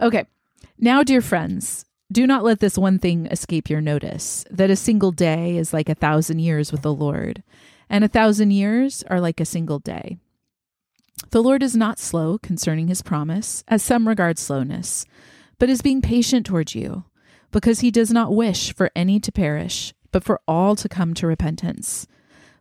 Okay. 0.00 0.26
Now, 0.78 1.02
dear 1.02 1.20
friends, 1.20 1.84
do 2.12 2.26
not 2.28 2.44
let 2.44 2.60
this 2.60 2.78
one 2.78 3.00
thing 3.00 3.26
escape 3.26 3.68
your 3.68 3.80
notice 3.80 4.44
that 4.50 4.70
a 4.70 4.76
single 4.76 5.10
day 5.10 5.56
is 5.56 5.72
like 5.72 5.88
a 5.88 5.94
thousand 5.96 6.38
years 6.38 6.70
with 6.70 6.82
the 6.82 6.94
Lord, 6.94 7.42
and 7.90 8.04
a 8.04 8.08
thousand 8.08 8.52
years 8.52 9.02
are 9.10 9.20
like 9.20 9.40
a 9.40 9.44
single 9.44 9.80
day. 9.80 10.18
The 11.34 11.42
Lord 11.42 11.64
is 11.64 11.74
not 11.74 11.98
slow 11.98 12.38
concerning 12.38 12.86
his 12.86 13.02
promise, 13.02 13.64
as 13.66 13.82
some 13.82 14.06
regard 14.06 14.38
slowness, 14.38 15.04
but 15.58 15.68
is 15.68 15.82
being 15.82 16.00
patient 16.00 16.46
towards 16.46 16.76
you, 16.76 17.06
because 17.50 17.80
he 17.80 17.90
does 17.90 18.12
not 18.12 18.32
wish 18.32 18.72
for 18.72 18.92
any 18.94 19.18
to 19.18 19.32
perish, 19.32 19.92
but 20.12 20.22
for 20.22 20.40
all 20.46 20.76
to 20.76 20.88
come 20.88 21.12
to 21.14 21.26
repentance. 21.26 22.06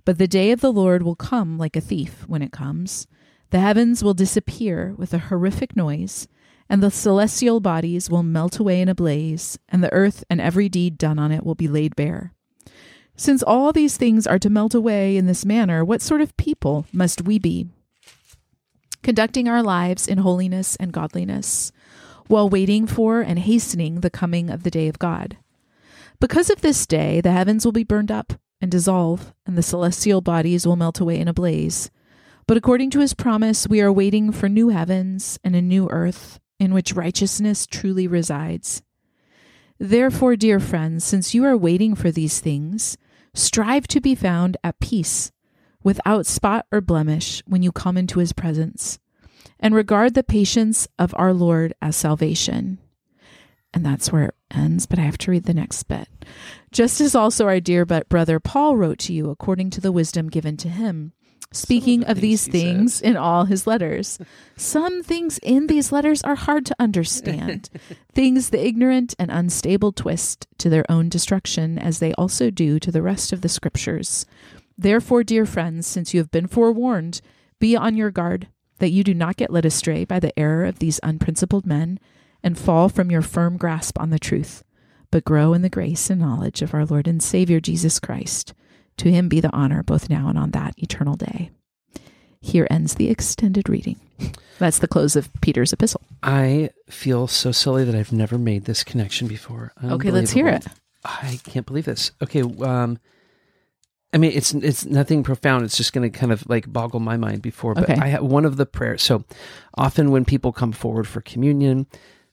But 0.05 0.17
the 0.17 0.27
day 0.27 0.49
of 0.49 0.61
the 0.61 0.73
Lord 0.73 1.03
will 1.03 1.15
come 1.15 1.59
like 1.59 1.75
a 1.75 1.81
thief 1.81 2.27
when 2.27 2.41
it 2.41 2.51
comes. 2.51 3.05
The 3.51 3.59
heavens 3.59 4.03
will 4.03 4.15
disappear 4.15 4.95
with 4.97 5.13
a 5.13 5.19
horrific 5.19 5.75
noise, 5.75 6.27
and 6.67 6.81
the 6.81 6.89
celestial 6.89 7.59
bodies 7.59 8.09
will 8.09 8.23
melt 8.23 8.57
away 8.57 8.81
in 8.81 8.89
a 8.89 8.95
blaze, 8.95 9.59
and 9.69 9.83
the 9.83 9.93
earth 9.93 10.23
and 10.31 10.41
every 10.41 10.67
deed 10.67 10.97
done 10.97 11.19
on 11.19 11.31
it 11.31 11.45
will 11.45 11.53
be 11.53 11.67
laid 11.67 11.95
bare. 11.95 12.33
Since 13.15 13.43
all 13.43 13.71
these 13.71 13.97
things 13.97 14.25
are 14.25 14.39
to 14.39 14.49
melt 14.49 14.73
away 14.73 15.15
in 15.15 15.27
this 15.27 15.45
manner, 15.45 15.85
what 15.85 16.01
sort 16.01 16.21
of 16.21 16.35
people 16.37 16.87
must 16.91 17.21
we 17.21 17.37
be? 17.37 17.67
Conducting 19.03 19.49
our 19.49 19.61
lives 19.61 20.07
in 20.07 20.19
holiness 20.19 20.77
and 20.77 20.93
godliness, 20.93 21.73
while 22.27 22.47
waiting 22.47 22.87
for 22.87 23.19
and 23.19 23.37
hastening 23.37 23.99
the 23.99 24.09
coming 24.09 24.49
of 24.49 24.63
the 24.63 24.71
day 24.71 24.87
of 24.87 24.97
God. 24.97 25.37
Because 26.21 26.49
of 26.49 26.61
this 26.61 26.85
day, 26.85 27.19
the 27.19 27.33
heavens 27.33 27.65
will 27.65 27.73
be 27.73 27.83
burned 27.83 28.11
up 28.11 28.31
and 28.61 28.71
dissolve, 28.71 29.33
and 29.45 29.57
the 29.57 29.61
celestial 29.61 30.21
bodies 30.21 30.65
will 30.65 30.77
melt 30.77 31.01
away 31.01 31.19
in 31.19 31.27
a 31.27 31.33
blaze. 31.33 31.91
But 32.47 32.55
according 32.55 32.91
to 32.91 33.01
his 33.01 33.13
promise, 33.13 33.67
we 33.67 33.81
are 33.81 33.91
waiting 33.91 34.31
for 34.31 34.47
new 34.47 34.69
heavens 34.69 35.37
and 35.43 35.53
a 35.53 35.61
new 35.61 35.89
earth 35.89 36.39
in 36.57 36.73
which 36.73 36.93
righteousness 36.93 37.67
truly 37.67 38.07
resides. 38.07 38.83
Therefore, 39.79 40.37
dear 40.37 40.61
friends, 40.61 41.03
since 41.03 41.33
you 41.33 41.43
are 41.43 41.57
waiting 41.57 41.93
for 41.93 42.09
these 42.09 42.39
things, 42.39 42.97
strive 43.33 43.85
to 43.87 43.99
be 43.99 44.15
found 44.15 44.55
at 44.63 44.79
peace, 44.79 45.33
without 45.83 46.25
spot 46.25 46.65
or 46.71 46.81
blemish, 46.81 47.43
when 47.45 47.63
you 47.63 47.71
come 47.71 47.97
into 47.97 48.19
his 48.19 48.33
presence, 48.33 48.99
and 49.59 49.75
regard 49.75 50.13
the 50.13 50.23
patience 50.23 50.87
of 50.97 51.13
our 51.17 51.33
Lord 51.33 51.73
as 51.81 51.95
salvation. 51.95 52.79
And 53.73 53.85
that's 53.85 54.11
where 54.11 54.25
it 54.25 54.35
ends, 54.51 54.85
but 54.85 54.99
I 54.99 55.03
have 55.03 55.17
to 55.19 55.31
read 55.31 55.45
the 55.45 55.53
next 55.53 55.83
bit. 55.83 56.07
Just 56.71 57.01
as 57.01 57.15
also 57.15 57.47
our 57.47 57.59
dear 57.59 57.85
but 57.85 58.07
brother 58.07 58.39
Paul 58.39 58.77
wrote 58.77 58.99
to 58.99 59.13
you 59.13 59.29
according 59.29 59.71
to 59.71 59.81
the 59.81 59.91
wisdom 59.91 60.29
given 60.29 60.57
to 60.57 60.69
him, 60.69 61.13
speaking 61.51 62.01
the 62.01 62.11
of 62.11 62.21
these 62.21 62.45
things 62.45 62.99
things 62.99 63.01
in 63.01 63.17
all 63.17 63.45
his 63.45 63.65
letters. 63.65 64.19
Some 64.57 65.01
things 65.01 65.39
in 65.39 65.67
these 65.67 65.91
letters 65.91 66.21
are 66.23 66.35
hard 66.35 66.65
to 66.67 66.75
understand, 66.77 67.69
things 68.13 68.49
the 68.49 68.63
ignorant 68.63 69.15
and 69.17 69.31
unstable 69.31 69.91
twist 69.91 70.47
to 70.59 70.69
their 70.69 70.85
own 70.89 71.09
destruction, 71.09 71.79
as 71.79 71.97
they 71.97 72.13
also 72.13 72.51
do 72.51 72.79
to 72.79 72.91
the 72.91 73.01
rest 73.01 73.33
of 73.33 73.41
the 73.41 73.49
scriptures. 73.49 74.27
Therefore, 74.77 75.23
dear 75.23 75.45
friends, 75.45 75.87
since 75.87 76.13
you 76.13 76.19
have 76.19 76.31
been 76.31 76.47
forewarned, 76.47 77.21
be 77.59 77.75
on 77.75 77.95
your 77.95 78.11
guard 78.11 78.47
that 78.79 78.91
you 78.91 79.03
do 79.03 79.13
not 79.13 79.37
get 79.37 79.51
led 79.51 79.65
astray 79.65 80.03
by 80.03 80.19
the 80.19 80.37
error 80.37 80.65
of 80.65 80.79
these 80.79 80.99
unprincipled 81.03 81.65
men 81.65 81.99
and 82.43 82.57
fall 82.57 82.89
from 82.89 83.09
your 83.11 83.21
firm 83.21 83.57
grasp 83.57 83.99
on 83.99 84.09
the 84.09 84.19
truth, 84.19 84.63
but 85.11 85.23
grow 85.23 85.53
in 85.53 85.61
the 85.61 85.69
grace 85.69 86.09
and 86.09 86.19
knowledge 86.19 86.61
of 86.61 86.73
our 86.73 86.85
Lord 86.85 87.07
and 87.07 87.21
Savior 87.23 87.59
Jesus 87.59 87.99
Christ. 87.99 88.53
To 88.97 89.09
him 89.09 89.29
be 89.29 89.39
the 89.39 89.53
honor 89.53 89.83
both 89.83 90.09
now 90.09 90.27
and 90.27 90.37
on 90.37 90.51
that 90.51 90.73
eternal 90.77 91.15
day. 91.15 91.51
Here 92.41 92.67
ends 92.69 92.95
the 92.95 93.09
extended 93.09 93.69
reading. 93.69 93.99
That's 94.59 94.79
the 94.79 94.87
close 94.87 95.15
of 95.15 95.29
Peter's 95.41 95.71
epistle. 95.71 96.01
I 96.21 96.71
feel 96.89 97.27
so 97.27 97.51
silly 97.53 97.85
that 97.85 97.95
I've 97.95 98.11
never 98.11 98.37
made 98.37 98.65
this 98.65 98.83
connection 98.83 99.27
before. 99.27 99.71
Okay, 99.81 100.11
let's 100.11 100.31
hear 100.31 100.47
it. 100.49 100.65
I 101.05 101.39
can't 101.45 101.65
believe 101.65 101.85
this. 101.85 102.11
Okay, 102.21 102.41
um, 102.41 102.99
I 104.13 104.17
mean, 104.17 104.31
it's 104.33 104.53
it's 104.53 104.85
nothing 104.85 105.23
profound. 105.23 105.65
It's 105.65 105.75
just 105.77 105.91
going 105.91 106.09
to 106.09 106.17
kind 106.17 106.31
of 106.31 106.47
like 106.47 106.71
boggle 106.71 106.99
my 106.99 107.17
mind 107.17 107.41
before. 107.41 107.73
But 107.73 107.89
Okay. 107.89 107.95
I 107.99 108.07
have 108.07 108.23
one 108.23 108.45
of 108.45 108.57
the 108.57 108.65
prayers. 108.65 109.01
So 109.01 109.23
often 109.75 110.11
when 110.11 110.23
people 110.23 110.51
come 110.51 110.71
forward 110.71 111.07
for 111.07 111.21
communion, 111.21 111.87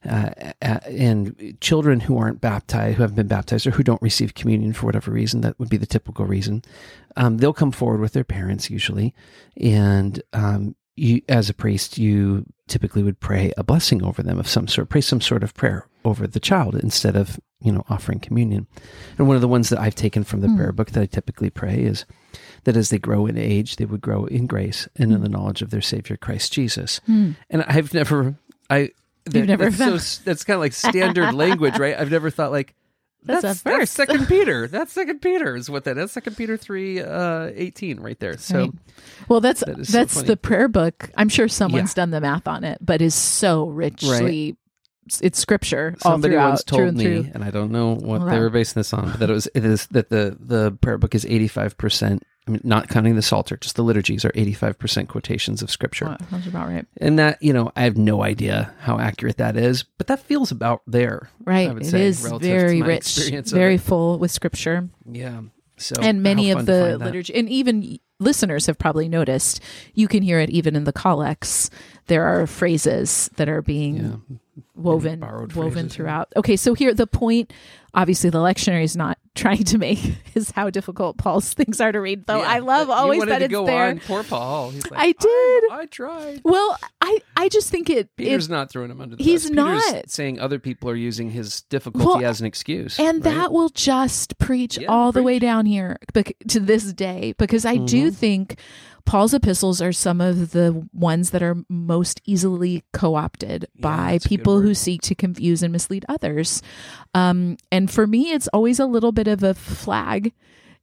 uh, 0.09 0.31
uh, 0.63 0.81
and 0.87 1.57
children 1.61 2.01
who 2.01 2.17
aren't 2.17 2.41
baptized, 2.41 2.97
who 2.97 3.03
haven't 3.03 3.17
been 3.17 3.27
baptized, 3.29 3.67
or 3.67 3.71
who 3.71 3.83
don't 3.83 4.01
receive 4.01 4.35
communion 4.35 4.73
for 4.73 4.87
whatever 4.87 5.11
reason, 5.11 5.43
that 5.43 5.59
would 5.59 5.69
be 5.69 5.77
the 5.77 5.87
typical 5.87 6.25
reason. 6.25 6.63
Um, 7.17 7.37
they'll 7.39 7.53
come 7.53 7.73
forward 7.73 8.01
with 8.01 8.13
their 8.13 8.25
parents 8.25 8.71
usually, 8.71 9.15
and 9.59 10.23
um, 10.33 10.75
you, 10.97 11.21
as 11.29 11.51
a 11.51 11.55
priest, 11.55 11.99
you 11.99 12.47
typically 12.67 13.03
would 13.03 13.21
pray 13.21 13.53
a 13.59 13.65
blessing 13.65 14.03
over 14.03 14.23
them 14.23 14.39
of 14.39 14.49
some 14.49 14.69
sort, 14.69 14.89
pray 14.89 15.01
some 15.03 15.21
sort 15.21 15.43
of 15.43 15.53
prayer 15.55 15.87
over 16.05 16.27
the 16.27 16.41
child 16.41 16.77
instead 16.77 17.17
of 17.17 17.39
you 17.63 17.73
know 17.73 17.85
offering 17.89 18.21
communion. 18.21 18.67
And 19.19 19.27
one 19.27 19.37
of 19.37 19.43
the 19.43 19.49
ones 19.49 19.69
that 19.71 19.79
I've 19.79 19.95
taken 19.95 20.25
from 20.25 20.41
the 20.41 20.49
Hmm. 20.49 20.57
prayer 20.57 20.73
book 20.73 20.91
that 20.93 21.01
I 21.03 21.07
typically 21.07 21.51
pray 21.51 21.77
is 21.77 22.05
that 22.65 22.77
as 22.77 22.91
they 22.91 22.99
grow 22.99 23.27
in 23.27 23.37
age, 23.39 23.77
they 23.77 23.85
would 23.85 24.01
grow 24.01 24.25
in 24.27 24.47
grace 24.47 24.89
and 24.97 25.11
in 25.13 25.19
Hmm. 25.19 25.23
the 25.23 25.29
knowledge 25.29 25.63
of 25.63 25.71
their 25.71 25.81
Savior 25.83 26.17
Christ 26.17 26.53
Jesus. 26.53 27.01
Hmm. 27.07 27.33
And 27.49 27.63
I've 27.65 27.93
never, 27.95 28.35
I 28.69 28.91
You've 29.33 29.47
never 29.47 29.71
that's, 29.71 30.05
so, 30.07 30.23
that's 30.25 30.45
kind 30.45 30.55
of 30.57 30.61
like 30.61 30.73
standard 30.73 31.35
language, 31.35 31.79
right? 31.79 31.95
I've 31.99 32.11
never 32.11 32.31
thought 32.31 32.51
like, 32.53 32.75
That's, 33.23 33.43
that's, 33.43 33.63
that's 33.63 33.91
Second 33.91 34.27
Peter. 34.29 34.67
That's 34.67 34.93
Second 34.93 35.21
Peter 35.21 35.55
is 35.55 35.69
what 35.69 35.85
that 35.85 35.99
is. 35.99 36.11
Second 36.11 36.39
Peter 36.39 36.57
three 36.57 37.03
uh, 37.03 37.51
eighteen 37.55 38.01
right 38.01 38.19
there. 38.19 38.39
So 38.39 38.59
Right. 38.61 38.71
Well, 39.29 39.41
that's 39.41 39.61
That 39.61 39.79
is 39.79 40.11
so 40.11 40.23
the 40.23 40.39
prayer 40.39 40.69
book. 40.69 41.11
I'm 41.19 41.29
sure 41.29 41.47
someone's 41.49 41.93
done 41.93 42.11
the 42.13 42.21
math 42.23 42.49
on 42.49 42.65
it, 42.65 42.79
but 42.81 43.03
is 43.03 43.15
so 43.15 43.67
richly. 43.67 44.57
It's 45.23 45.39
scripture 45.39 45.95
somebody 45.99 46.37
once 46.37 46.63
told 46.65 46.83
and 46.83 46.97
me, 46.97 47.05
true. 47.05 47.31
and 47.35 47.43
I 47.43 47.51
don't 47.51 47.73
know 47.73 47.95
what 47.95 48.29
they 48.29 48.39
were 48.39 48.51
basing 48.51 48.81
this 48.81 48.93
on, 48.93 49.11
but 49.11 49.21
that 49.21 49.31
it 49.31 49.33
was 49.33 49.49
it 49.55 49.65
is 49.65 49.87
that 49.89 50.11
the 50.11 50.37
the 50.39 50.73
prayer 50.81 50.99
book 50.99 51.15
is 51.15 51.25
eighty 51.27 51.49
five 51.49 51.77
percent. 51.79 52.23
I 52.49 52.53
mean, 52.53 52.63
not 52.65 52.89
counting 52.89 53.17
the 53.17 53.23
Psalter, 53.23 53.59
just 53.59 53.77
the 53.77 53.83
liturgies 53.83 54.25
are 54.25 54.33
eighty 54.35 54.55
five 54.55 54.79
percent 54.79 55.09
quotations 55.09 55.63
of 55.63 55.71
scripture. 55.71 56.07
Well, 56.07 56.19
Sounds 56.31 56.47
about 56.47 56.69
right. 56.69 56.87
And 57.01 57.19
that, 57.19 57.41
you 57.43 57.53
know, 57.53 57.71
I 57.77 57.83
have 57.83 57.97
no 57.99 58.23
idea 58.23 58.73
how 58.81 58.99
accurate 58.99 59.37
that 59.37 59.57
is, 59.57 59.83
but 59.83 60.07
that 60.07 60.21
feels 60.21 60.51
about 60.51 60.81
there. 60.87 61.29
Right. 61.45 61.69
I 61.69 61.73
would 61.73 61.83
It 61.83 61.91
say, 61.91 62.07
is 62.07 62.27
very 62.27 62.81
rich, 62.81 63.31
very 63.47 63.77
full 63.77 64.19
with 64.19 64.31
scripture. 64.31 64.89
Yeah. 65.11 65.43
So 65.81 65.97
and 66.01 66.23
many 66.23 66.51
of 66.51 66.67
the 66.67 66.99
liturgy 66.99 67.35
and 67.35 67.49
even 67.49 67.99
listeners 68.19 68.67
have 68.67 68.79
probably 68.79 69.09
noticed 69.09 69.61
you 69.95 70.07
can 70.09 70.23
hear 70.23 70.39
it 70.39 70.51
even 70.51 70.77
in 70.77 70.85
the 70.85 70.93
collects 70.93 71.71
there 72.07 72.25
are 72.25 72.47
phrases 72.47 73.31
that 73.37 73.49
are 73.49 73.63
being 73.63 73.97
Yeah. 73.97 74.37
woven 74.75 75.21
woven 75.21 75.49
phrases, 75.49 75.77
yeah. 75.77 75.89
throughout 75.89 76.33
okay 76.37 76.57
so 76.57 76.75
here 76.75 76.93
the 76.93 77.07
point 77.07 77.51
obviously 77.95 78.29
the 78.29 78.39
lectionary 78.39 78.83
is 78.85 78.95
not 78.95 79.17
trying 79.35 79.65
to 79.65 79.79
make 79.79 79.99
is 80.35 80.51
how 80.51 80.69
difficult 80.69 81.17
paul's 81.17 81.55
things 81.61 81.81
are 81.81 81.93
to 81.93 82.01
read 82.01 82.27
though 82.27 82.41
Yeah, 82.43 82.49
i 82.49 82.59
love 82.59 82.91
always 82.91 83.25
that 83.25 83.39
to 83.39 83.45
it's 83.47 83.53
go 83.53 83.65
there 83.65 83.89
On. 83.89 84.01
Poor 84.01 84.23
Paul. 84.23 84.71
He's 84.73 84.91
like, 84.91 85.01
I 85.01 85.13
did. 85.13 85.65
I, 85.73 85.79
I 85.81 85.87
tried. 85.87 86.41
well 86.45 86.77
i 87.03 87.19
i 87.37 87.49
just 87.49 87.71
think 87.71 87.89
it, 87.89 88.15
Peter's 88.17 88.49
it 88.49 88.53
not 88.53 88.71
throwing 88.71 88.91
him 88.91 89.01
under 89.01 89.17
the 89.17 89.23
he's 89.25 89.51
bus. 89.51 89.83
Peter's 89.85 89.93
not. 89.95 90.11
saying 90.11 90.39
other 90.39 90.59
people 90.59 90.91
are 90.91 90.95
using 90.97 91.31
his 91.31 91.63
difficulty 91.63 92.07
Well, 92.07 92.25
as 92.25 92.41
an 92.41 92.47
excuse. 92.47 92.99
and 93.01 93.25
right? 93.25 93.35
that 93.35 93.53
will 93.53 93.71
just 93.71 94.39
preach 94.39 94.79
Yeah, 94.79 94.89
all 94.89 95.13
the 95.13 95.23
way 95.23 95.39
down 95.39 95.67
here 95.67 95.97
to 96.49 96.61
this 96.61 96.93
day 96.93 97.35
because 97.39 97.65
I 97.65 97.77
do 97.77 98.11
Mhm. 98.11 98.15
think 98.15 98.59
Paul's 99.07 99.33
epistles 99.33 99.81
are 99.81 99.93
some 99.93 100.21
of 100.21 100.51
the 100.53 100.87
ones 100.93 101.31
that 101.31 101.43
are 101.43 101.57
most 101.71 102.21
easily 102.27 102.85
co-opted 102.93 103.67
Yeah, 103.75 103.81
by 103.81 104.13
that's 104.13 104.27
a 104.27 104.29
good 104.29 104.37
people 104.39 104.61
who 104.61 104.75
seek 104.75 105.01
to 105.03 105.15
confuse 105.15 105.63
and 105.63 105.73
mislead 105.73 106.05
others. 106.09 106.61
Um, 107.15 107.57
and 107.73 107.91
for 107.91 108.07
me, 108.07 108.31
it's 108.33 108.47
always 108.49 108.79
a 108.79 108.85
little 108.87 109.11
bit 109.13 109.27
of 109.27 109.43
a 109.43 109.55
flag 109.55 110.33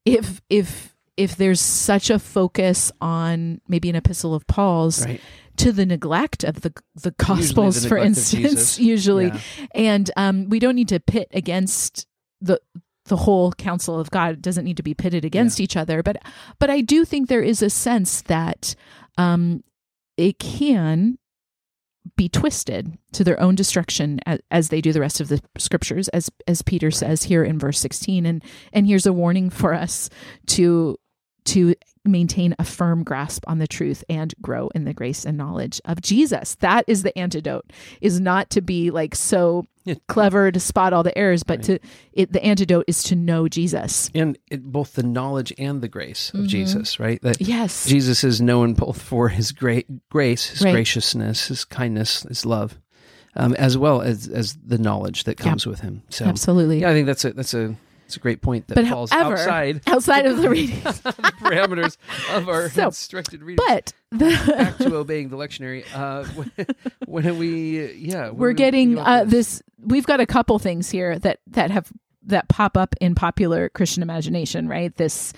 if 0.04 0.42
if 0.50 0.96
if 1.16 1.36
there's 1.36 1.60
such 1.60 2.10
a 2.10 2.20
focus 2.20 2.92
on 3.02 3.60
maybe 3.68 3.90
an 3.90 3.96
epistle 3.96 4.34
of 4.36 4.46
Paul's 4.48 5.06
right. 5.06 5.22
To 5.58 5.72
the 5.72 5.86
neglect 5.86 6.44
of 6.44 6.62
the 6.62 6.74
the 6.96 7.12
gospels 7.12 7.86
for 7.86 7.98
instance 7.98 8.80
usually. 8.94 9.28
Yeah. 9.28 9.40
and 9.76 10.12
um, 10.16 10.50
we 10.50 10.60
don't 10.60 10.76
need 10.76 10.90
to 10.90 11.00
pit 11.00 11.28
against 11.34 12.08
the 12.42 12.60
the 13.06 13.18
whole 13.18 13.52
counsel 13.54 14.00
of 14.00 14.12
God. 14.12 14.36
It 14.36 14.42
doesn't 14.42 14.66
need 14.66 14.78
to 14.78 14.84
be 14.84 14.94
pitted 14.94 15.26
against 15.26 15.60
each 15.60 15.76
other. 15.76 16.04
But 16.04 16.18
but 16.60 16.70
I 16.70 16.82
do 16.82 17.06
think 17.06 17.28
there 17.28 17.42
is 17.42 17.62
a 17.62 17.70
sense 17.70 18.22
that 18.24 18.76
um, 19.18 19.64
it 20.18 20.40
can 20.40 21.18
be 22.16 22.30
twisted 22.30 22.98
to 23.12 23.24
their 23.24 23.40
own 23.40 23.54
destruction 23.56 24.20
as, 24.26 24.40
as 24.50 24.70
they 24.70 24.80
do 24.80 24.94
the 24.94 25.02
rest 25.02 25.20
of 25.20 25.28
the 25.28 25.42
scriptures 25.58 26.08
as 26.10 26.30
as 26.48 26.62
Peter 26.62 26.90
says 26.90 27.24
here 27.24 27.44
in 27.44 27.60
verse 27.60 27.80
16 27.80 28.26
and 28.26 28.44
and 28.72 28.88
here's 28.88 29.06
a 29.06 29.12
warning 29.12 29.50
for 29.50 29.74
us 29.74 30.10
to 30.46 30.98
to 31.48 31.76
maintain 32.06 32.56
a 32.58 32.64
firm 32.64 33.04
grasp 33.04 33.44
on 33.48 33.58
the 33.58 33.68
truth 33.68 34.04
and 34.10 34.34
grow 34.42 34.70
in 34.74 34.86
the 34.86 34.94
grace 34.94 35.26
and 35.26 35.38
knowledge 35.38 35.82
of 35.86 36.02
Jesus 36.02 36.56
that 36.62 36.86
is 36.88 37.04
the 37.04 37.18
antidote 37.18 37.66
is 38.00 38.22
not 38.22 38.50
to 38.52 38.62
be 38.62 38.92
like 38.92 39.14
so 39.14 39.66
Yeah. 39.84 39.96
clever 40.08 40.50
to 40.52 40.60
spot 40.60 40.94
all 40.94 41.04
the 41.04 41.18
errors 41.18 41.44
but 41.44 41.58
Right. 41.60 41.64
to 41.66 41.80
it 42.14 42.32
the 42.32 42.44
antidote 42.44 42.86
is 42.88 43.04
to 43.04 43.16
know 43.16 43.50
Jesus 43.50 44.10
And 44.16 44.38
it, 44.50 44.64
both 44.64 44.94
the 44.94 45.04
knowledge 45.04 45.52
and 45.58 45.82
the 45.82 45.88
grace 45.90 46.32
of 46.34 46.42
Mhm. 46.42 46.48
Jesus, 46.48 46.98
right? 47.00 47.22
That 47.24 47.42
yes 47.42 47.86
Jesus 47.88 48.24
is 48.24 48.40
known 48.40 48.74
both 48.74 49.02
for 49.02 49.28
his 49.30 49.52
great 49.52 49.88
grace, 50.10 50.46
his 50.48 50.62
Right. 50.62 50.72
graciousness, 50.74 51.48
his 51.50 51.66
kindness, 51.66 52.24
his 52.24 52.46
love, 52.46 52.78
um, 53.36 53.54
as 53.56 53.78
well 53.78 54.02
as 54.02 54.28
as 54.30 54.58
the 54.66 54.78
knowledge 54.78 55.26
that 55.26 55.36
comes 55.38 55.66
with 55.68 55.82
him. 55.82 56.04
So, 56.10 56.24
absolutely 56.26 56.82
yeah, 56.82 56.90
I 56.90 56.94
think 56.94 57.06
that's 57.06 57.26
a 57.26 57.34
that's 57.34 57.54
a 57.54 57.76
it's 58.08 58.16
a 58.16 58.20
great 58.20 58.42
point 58.42 58.68
that 58.68 58.76
But 58.76 58.88
falls 58.88 59.12
however, 59.12 59.34
outside 59.38 59.82
outside 59.88 60.26
of 60.26 60.42
the 60.42 60.50
reading 60.58 60.80
the 60.84 60.92
parameters 61.40 61.98
of 62.34 62.48
our 62.50 62.70
So, 62.70 62.86
instructed 62.88 63.44
reading. 63.44 63.64
but 63.68 63.94
the 64.12 64.30
back 64.58 64.78
to 64.78 64.96
obeying 64.96 65.28
the 65.30 65.36
lectionary. 65.38 65.84
Uh, 65.94 66.24
when, 66.34 66.52
when 67.06 67.38
we, 67.38 67.92
yeah, 67.94 68.30
we're 68.30 68.48
we- 68.50 68.54
getting 68.54 68.98
uh, 68.98 69.26
this 69.26 69.62
we've 69.80 70.08
got 70.08 70.20
a 70.22 70.26
couple 70.26 70.58
things 70.58 70.90
here 70.90 71.20
that 71.20 71.40
that 71.48 71.70
have 71.72 71.92
that 72.24 72.48
pop 72.50 72.76
up 72.76 72.96
in 73.00 73.14
popular 73.16 73.70
christian 73.70 74.02
imagination 74.04 74.68
right 74.68 74.96
this 74.98 75.32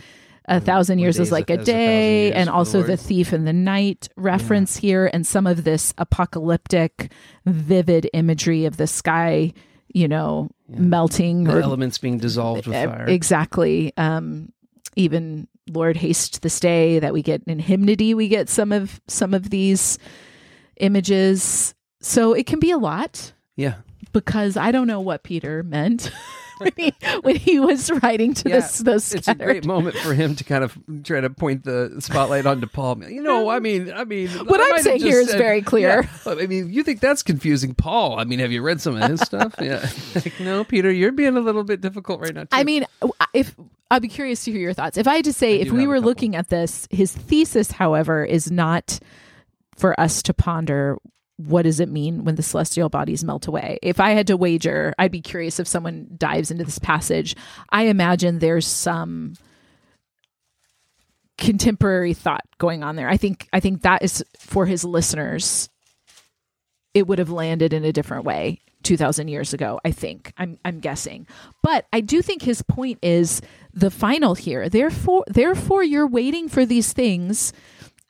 a 0.45 0.59
thousand 0.59 0.95
one 0.97 0.99
years 1.03 1.19
is 1.19 1.31
like 1.31 1.49
a 1.51 1.53
a 1.53 1.63
day 1.63 2.23
years 2.27 2.35
and 2.35 2.47
for 2.47 2.51
the 2.51 2.55
also 2.57 2.81
the 2.81 2.97
thief 2.97 3.33
in 3.33 3.45
the 3.45 3.53
night 3.53 4.07
reference 4.15 4.77
here 4.77 5.09
and 5.13 5.27
some 5.27 5.45
of 5.45 5.63
this 5.63 5.93
apocalyptic 5.99 7.11
vivid 7.45 8.09
imagery 8.13 8.65
of 8.65 8.77
the 8.77 8.87
sky 8.87 9.53
you 9.93 10.07
know 10.07 10.49
Yeah. 10.69 10.79
melting 10.79 11.43
the 11.45 11.57
or 11.57 11.61
elements 11.61 11.97
being 11.97 12.17
dissolved 12.19 12.67
with 12.67 12.75
fire. 12.75 13.05
Exactly. 13.07 13.91
Um, 13.97 14.51
even 14.95 15.47
Lord 15.71 15.97
haste 15.97 16.41
this 16.41 16.59
day 16.59 16.99
that 16.99 17.13
we 17.13 17.21
get 17.21 17.43
in 17.45 17.59
hymnody, 17.59 18.13
we 18.13 18.27
get 18.27 18.49
some 18.49 18.71
of 18.71 18.99
some 19.07 19.33
of 19.33 19.49
these 19.49 19.97
images. 20.77 21.73
So 22.01 22.33
it 22.33 22.45
can 22.45 22.59
be 22.59 22.71
a 22.71 22.77
lot 22.77 23.33
yeah, 23.55 23.75
because 24.13 24.55
I 24.57 24.71
don't 24.71 24.87
know 24.87 25.01
what 25.01 25.23
Peter 25.23 25.63
meant 25.63 26.11
when 26.59 26.71
he 26.77 26.93
when 27.21 27.35
he 27.35 27.59
was 27.59 27.89
writing 28.03 28.33
to 28.35 28.49
Yeah, 28.49 28.57
this 28.59 28.77
those 28.79 29.13
it's 29.13 29.27
a 29.27 29.35
great 29.35 29.65
moment 29.65 29.95
for 29.97 30.13
him 30.13 30.35
to 30.35 30.43
kind 30.43 30.63
of 30.63 30.77
try 31.03 31.21
to 31.21 31.29
point 31.29 31.63
the 31.63 31.95
spotlight 31.99 32.45
onto 32.45 32.67
Paul. 32.67 33.03
You 33.03 33.23
know, 33.23 33.49
I 33.49 33.59
mean, 33.59 33.91
I 33.91 34.03
mean, 34.03 34.29
What 34.29 34.61
I 34.61 34.75
I'm 34.75 34.81
saying 34.83 35.01
here 35.01 35.19
is 35.19 35.29
said- 35.29 35.37
very 35.37 35.61
clear. 35.61 36.07
Yeah, 36.25 36.33
I 36.33 36.45
mean, 36.47 36.71
you 36.71 36.83
think 36.83 36.99
that's 36.99 37.23
confusing, 37.23 37.73
Paul? 37.73 38.19
I 38.19 38.23
mean, 38.23 38.39
have 38.39 38.51
you 38.51 38.61
read 38.61 38.81
some 38.81 39.01
of 39.01 39.09
his 39.09 39.21
stuff? 39.21 39.55
Yeah, 39.59 39.89
like, 40.15 40.39
no, 40.39 40.63
Peter, 40.63 40.91
you're 40.91 41.11
being 41.11 41.35
a 41.37 41.41
little 41.41 41.63
bit 41.63 41.81
difficult 41.81 42.21
right 42.21 42.33
now. 42.33 42.41
Too. 42.43 42.47
I 42.51 42.63
mean, 42.63 42.85
if 43.33 43.55
I'd 43.91 44.01
be 44.01 44.07
curious 44.07 44.43
to 44.43 44.51
hear 44.51 44.61
your 44.61 44.73
thoughts. 44.73 44.97
If 44.97 45.07
I 45.07 45.15
had 45.15 45.25
to 45.25 45.33
say, 45.33 45.55
I 45.57 45.61
if 45.61 45.71
we 45.71 45.87
were 45.87 45.99
looking 45.99 46.35
at 46.35 46.49
this, 46.49 46.87
his 46.91 47.11
thesis, 47.13 47.71
however, 47.71 48.23
is 48.23 48.51
not 48.51 48.99
for 49.75 49.99
us 49.99 50.21
to 50.23 50.33
ponder 50.33 50.97
what 51.47 51.61
does 51.63 51.79
it 51.79 51.89
mean 51.89 52.25
when 52.25 52.35
the 52.35 52.43
celestial 52.43 52.89
bodies 52.89 53.23
melt 53.23 53.47
away. 53.47 53.79
If 53.81 54.01
I 54.01 54.11
had 54.11 54.27
to 54.27 54.35
wager, 54.35 54.93
I'd 54.99 55.11
be 55.11 55.21
curious 55.21 55.59
if 55.59 55.67
someone 55.67 56.09
dives 56.17 56.51
into 56.51 56.65
this 56.65 56.79
passage. 56.79 57.35
I 57.69 57.83
imagine 57.83 58.39
there's 58.39 58.67
some 58.67 59.35
contemporary 61.37 62.13
thought 62.13 62.43
going 62.57 62.83
on 62.83 62.97
there. 62.97 63.07
I 63.07 63.15
think 63.15 63.47
I 63.53 63.61
think 63.61 63.83
that 63.83 64.03
is 64.03 64.23
for 64.37 64.65
his 64.65 64.83
listeners 64.83 65.69
it 66.93 67.07
would 67.07 67.19
have 67.19 67.29
landed 67.29 67.71
in 67.71 67.85
a 67.85 67.93
different 67.93 68.25
way 68.25 68.59
2000 68.83 69.27
years 69.27 69.53
ago 69.53 69.79
i 69.83 69.91
think 69.91 70.33
i'm 70.37 70.57
i'm 70.63 70.79
guessing 70.79 71.27
but 71.61 71.85
i 71.91 72.01
do 72.01 72.21
think 72.21 72.41
his 72.41 72.61
point 72.61 72.97
is 73.01 73.41
the 73.73 73.91
final 73.91 74.35
here 74.35 74.69
therefore 74.69 75.23
therefore 75.27 75.83
you're 75.83 76.07
waiting 76.07 76.47
for 76.47 76.65
these 76.65 76.93
things 76.93 77.51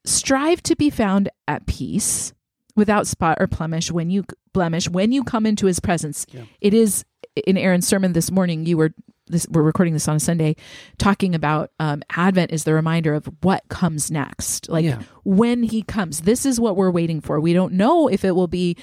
strive 0.06 0.62
to 0.62 0.76
be 0.76 0.90
found 0.90 1.28
at 1.48 1.66
peace 1.66 2.34
without 2.76 3.08
spot 3.08 3.38
or 3.40 3.48
blemish 3.48 3.92
when 3.92 4.10
you 4.10 4.24
blemish 4.54 4.90
when 4.90 5.12
you 5.12 5.24
come 5.24 5.46
into 5.46 5.66
his 5.66 5.80
presence 5.80 6.26
Yeah. 6.32 6.44
it 6.62 6.74
is 6.74 7.04
in 7.46 7.58
aaron's 7.58 7.88
sermon 7.88 8.14
this 8.14 8.32
morning 8.32 8.66
you 8.66 8.78
were 8.78 8.94
this 9.28 9.46
we're 9.50 9.62
recording 9.62 9.94
this 9.94 10.08
on 10.08 10.16
a 10.16 10.20
sunday 10.20 10.56
talking 10.98 11.36
about 11.36 11.72
um, 11.80 12.02
advent 12.16 12.52
is 12.52 12.64
the 12.64 12.74
reminder 12.74 13.14
of 13.14 13.30
what 13.42 13.64
comes 13.70 14.10
next 14.10 14.70
like 14.70 14.86
Yeah. 14.86 15.02
when 15.24 15.64
he 15.64 15.82
comes 15.84 16.22
this 16.22 16.46
is 16.46 16.60
what 16.60 16.76
we're 16.76 16.92
waiting 16.92 17.22
for 17.22 17.40
we 17.40 17.54
don't 17.54 17.74
know 17.74 18.08
if 18.08 18.24
it 18.26 18.32
will 18.32 18.48
be 18.48 18.76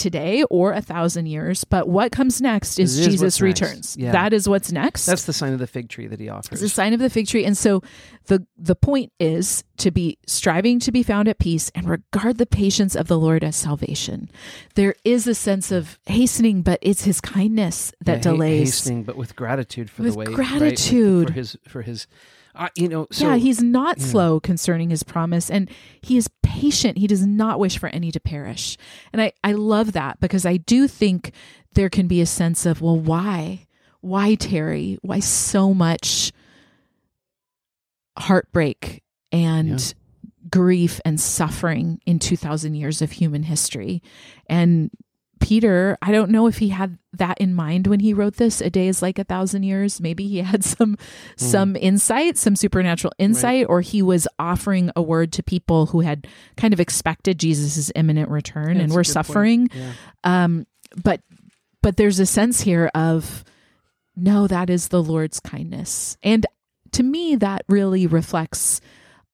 today 0.00 0.42
or 0.50 0.72
a 0.72 0.80
thousand 0.80 1.26
years 1.26 1.62
but 1.64 1.86
what 1.88 2.10
comes 2.10 2.40
next 2.40 2.78
is 2.78 2.98
is 2.98 3.06
jesus 3.06 3.22
next. 3.22 3.40
returns 3.42 3.96
Yeah. 3.98 4.12
that 4.12 4.32
is 4.32 4.48
what's 4.48 4.72
next 4.72 5.04
that's 5.06 5.24
the 5.26 5.32
sign 5.32 5.52
of 5.52 5.58
the 5.58 5.66
fig 5.66 5.88
tree 5.90 6.06
that 6.06 6.18
he 6.18 6.28
offers. 6.30 6.62
it's 6.62 6.72
a 6.72 6.74
sign 6.74 6.92
of 6.94 7.00
the 7.00 7.10
fig 7.10 7.26
tree 7.28 7.44
and 7.44 7.56
so 7.56 7.82
the 8.26 8.46
the 8.56 8.74
point 8.74 9.12
is 9.20 9.62
to 9.76 9.90
be 9.90 10.18
striving 10.26 10.78
to 10.80 10.90
be 10.90 11.02
found 11.02 11.28
at 11.28 11.38
peace 11.38 11.70
and 11.74 11.88
regard 11.88 12.38
the 12.38 12.46
patience 12.46 12.94
of 12.96 13.08
the 13.08 13.18
lord 13.18 13.44
as 13.44 13.56
salvation 13.56 14.30
there 14.74 14.94
is 15.04 15.26
a 15.26 15.34
sense 15.34 15.70
of 15.70 15.98
hastening 16.06 16.62
but 16.62 16.78
it's 16.82 17.04
his 17.04 17.20
kindness 17.20 17.92
that 18.00 18.16
Yeah, 18.24 18.32
delays 18.32 18.68
hastening, 18.70 19.04
but 19.04 19.16
with 19.16 19.36
gratitude 19.36 19.90
for 19.90 20.02
With 20.02 20.12
the 20.14 20.18
way, 20.18 20.24
right? 20.26 20.34
gratitude. 20.34 21.28
for 21.28 21.32
his 21.34 21.56
for 21.68 21.82
his, 21.82 22.06
uh, 22.54 22.68
you 22.74 22.88
know. 22.88 23.06
So 23.10 23.30
yeah, 23.30 23.36
he's 23.36 23.62
not 23.62 23.98
yeah. 23.98 24.04
slow 24.04 24.40
concerning 24.40 24.90
his 24.90 25.02
promise 25.02 25.50
and 25.50 25.70
he 26.02 26.16
is 26.16 26.28
patient. 26.42 26.98
He 26.98 27.06
does 27.06 27.24
not 27.24 27.58
wish 27.58 27.78
for 27.78 27.88
any 27.88 28.10
to 28.12 28.20
perish. 28.20 28.76
And 29.12 29.22
I, 29.22 29.32
I 29.44 29.52
love 29.52 29.92
that 29.92 30.20
because 30.20 30.44
I 30.44 30.56
do 30.56 30.88
think 30.88 31.32
there 31.74 31.88
can 31.88 32.08
be 32.08 32.20
a 32.20 32.26
sense 32.26 32.66
of, 32.66 32.80
well, 32.80 32.98
why? 32.98 33.66
Why 34.00 34.34
tarry? 34.34 34.98
Why 35.02 35.20
so 35.20 35.74
much 35.74 36.32
heartbreak 38.18 39.02
and 39.30 39.94
grief 40.50 41.00
and 41.04 41.20
suffering 41.20 42.00
in 42.06 42.18
2000 42.18 42.74
years 42.74 43.02
of 43.02 43.12
human 43.12 43.44
history? 43.44 44.02
And 44.48 44.90
Peter, 45.40 45.98
I 46.00 46.12
don't 46.12 46.30
know 46.30 46.46
if 46.46 46.58
he 46.58 46.68
had 46.68 46.98
that 47.14 47.38
in 47.40 47.54
mind 47.54 47.86
when 47.86 48.00
he 48.00 48.14
wrote 48.14 48.36
this. 48.36 48.60
A 48.60 48.70
day 48.70 48.88
is 48.88 49.02
like 49.02 49.18
a 49.18 49.24
thousand 49.24 49.64
years. 49.64 50.00
Maybe 50.00 50.28
he 50.28 50.38
had 50.38 50.62
some 50.64 50.96
mm. 50.96 50.98
some 51.36 51.76
insight, 51.76 52.36
some 52.38 52.54
supernatural 52.54 53.12
insight, 53.18 53.66
right. 53.66 53.70
or 53.70 53.80
he 53.80 54.02
was 54.02 54.28
offering 54.38 54.90
a 54.94 55.02
word 55.02 55.32
to 55.32 55.42
people 55.42 55.86
who 55.86 56.00
had 56.00 56.26
kind 56.56 56.72
of 56.72 56.80
expected 56.80 57.38
Jesus's 57.38 57.90
imminent 57.96 58.28
return 58.28 58.76
yeah, 58.76 58.84
and 58.84 58.92
were 58.92 59.04
suffering. 59.04 59.68
Yeah. 59.72 59.92
Um, 60.24 60.66
but 61.02 61.22
but 61.82 61.96
there's 61.96 62.20
a 62.20 62.26
sense 62.26 62.60
here 62.60 62.90
of 62.94 63.44
no, 64.14 64.46
that 64.46 64.70
is 64.70 64.88
the 64.88 65.02
Lord's 65.02 65.40
kindness, 65.40 66.16
and 66.22 66.46
to 66.92 67.02
me, 67.02 67.36
that 67.36 67.64
really 67.68 68.06
reflects 68.06 68.80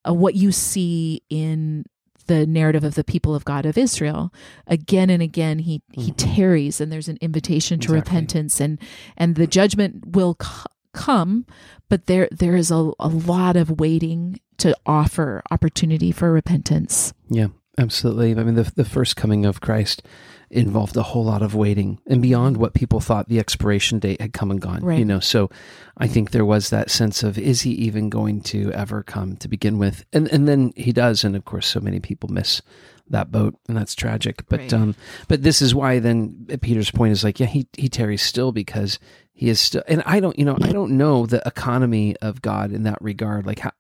uh, 0.09 0.15
what 0.15 0.35
you 0.35 0.53
see 0.53 1.23
in 1.29 1.85
the 2.27 2.47
narrative 2.47 2.85
of 2.85 2.95
the 2.95 3.05
people 3.05 3.35
of 3.35 3.45
God 3.45 3.67
of 3.67 3.79
Israel. 3.79 4.33
Again 4.67 5.11
and 5.11 5.23
again, 5.23 5.61
he 5.61 5.79
mm-hmm. 5.79 6.01
he 6.01 6.11
tarries, 6.13 6.81
and 6.81 6.93
there's 6.93 7.09
an 7.09 7.19
invitation 7.21 7.79
to 7.81 7.95
exactly. 7.95 7.99
repentance, 7.99 8.61
and 8.61 8.79
and 9.17 9.37
the 9.37 9.47
judgment 9.47 10.15
will 10.15 10.37
c- 10.41 10.65
come, 10.93 11.47
but 11.89 12.07
there 12.07 12.29
there 12.31 12.57
is 12.57 12.71
a, 12.71 12.93
a 12.99 13.09
lot 13.09 13.57
of 13.57 13.81
waiting 13.81 14.41
to 14.59 14.77
offer 14.87 15.43
opportunity 15.51 16.13
for 16.13 16.33
repentance. 16.33 17.13
Yeah, 17.29 17.49
absolutely. 17.79 18.33
I 18.33 18.43
mean, 18.43 18.55
the 18.55 18.73
the 18.75 18.85
first 18.85 19.17
coming 19.17 19.45
of 19.45 19.61
Christ 19.61 20.03
involved 20.51 20.97
a 20.97 21.03
whole 21.03 21.25
lot 21.25 21.43
of 21.43 21.55
waiting 21.55 21.99
and 22.07 22.23
beyond 22.23 22.57
what 22.57 22.75
people 22.75 23.01
thought 23.01 23.29
the 23.29 23.39
expiration 23.39 23.99
date 23.99 24.21
had 24.21 24.33
come 24.33 24.51
and 24.51 24.61
gone 24.61 24.83
right. 24.83 24.99
you 24.99 25.05
know? 25.05 25.21
So 25.21 25.51
i 25.99 26.07
think 26.07 26.31
there 26.31 26.45
was 26.45 26.71
that 26.71 26.91
sense 26.91 27.23
of 27.23 27.39
is 27.39 27.63
he 27.63 27.71
even 27.73 28.11
going 28.11 28.41
to 28.43 28.73
ever 28.73 29.03
come 29.03 29.37
to 29.37 29.49
begin 29.49 29.79
with? 29.79 30.05
And 30.13 30.29
and 30.33 30.47
then 30.47 30.73
he 30.77 30.93
does 30.93 31.25
and 31.25 31.35
of 31.35 31.45
course 31.45 31.67
so 31.67 31.81
many 31.81 32.01
people 32.01 32.29
miss 32.29 32.63
that 33.09 33.31
boat 33.31 33.57
and 33.69 33.77
that's 33.77 33.95
tragic. 33.95 34.47
But 34.49 34.61
right. 34.61 34.73
um 34.73 34.95
but 35.29 35.43
this 35.43 35.61
is 35.61 35.75
why 35.75 35.99
then 35.99 36.47
peter's 36.61 36.91
point 36.91 37.13
is 37.13 37.25
like 37.25 37.41
yeah 37.41 37.47
he 37.47 37.67
he 37.77 37.89
tarries 37.89 38.23
still 38.23 38.53
because 38.53 38.99
he 39.33 39.49
is 39.49 39.61
still 39.61 39.83
and 39.87 40.03
i 40.07 40.21
don't 40.21 40.39
you 40.39 40.45
know 40.45 40.57
i 40.63 40.73
don't 40.73 40.93
know 40.93 41.27
the 41.27 41.43
economy 41.47 42.17
of 42.23 42.43
god 42.43 42.73
in 42.73 42.85
that 42.85 42.99
regard. 43.01 43.47
Like 43.47 43.61
how 43.61 43.73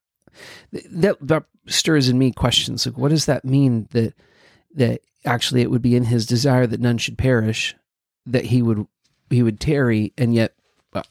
that 0.90 1.16
that 1.20 1.44
stirs 1.66 2.08
in 2.08 2.18
me 2.18 2.32
questions. 2.32 2.86
Like 2.86 2.98
what 2.98 3.10
does 3.10 3.26
that 3.26 3.44
mean 3.44 3.88
that 3.92 4.14
that 4.74 5.00
actually 5.26 5.62
it 5.62 5.70
would 5.70 5.82
be 5.82 5.96
in 5.96 6.04
his 6.04 6.26
desire 6.26 6.66
that 6.66 6.80
none 6.80 6.98
should 6.98 7.18
perish 7.18 7.74
that 8.26 8.46
he 8.46 8.62
would 8.62 8.86
he 9.30 9.42
would 9.42 9.60
tarry 9.60 10.12
and 10.16 10.34
yet 10.34 10.54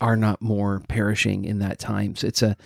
are 0.02 0.16
not 0.16 0.42
more 0.42 0.82
perishing 0.88 1.46
in 1.46 1.60
that 1.60 1.80
time. 1.80 2.16
So 2.16 2.28
it's 2.28 2.42
a 2.42 2.58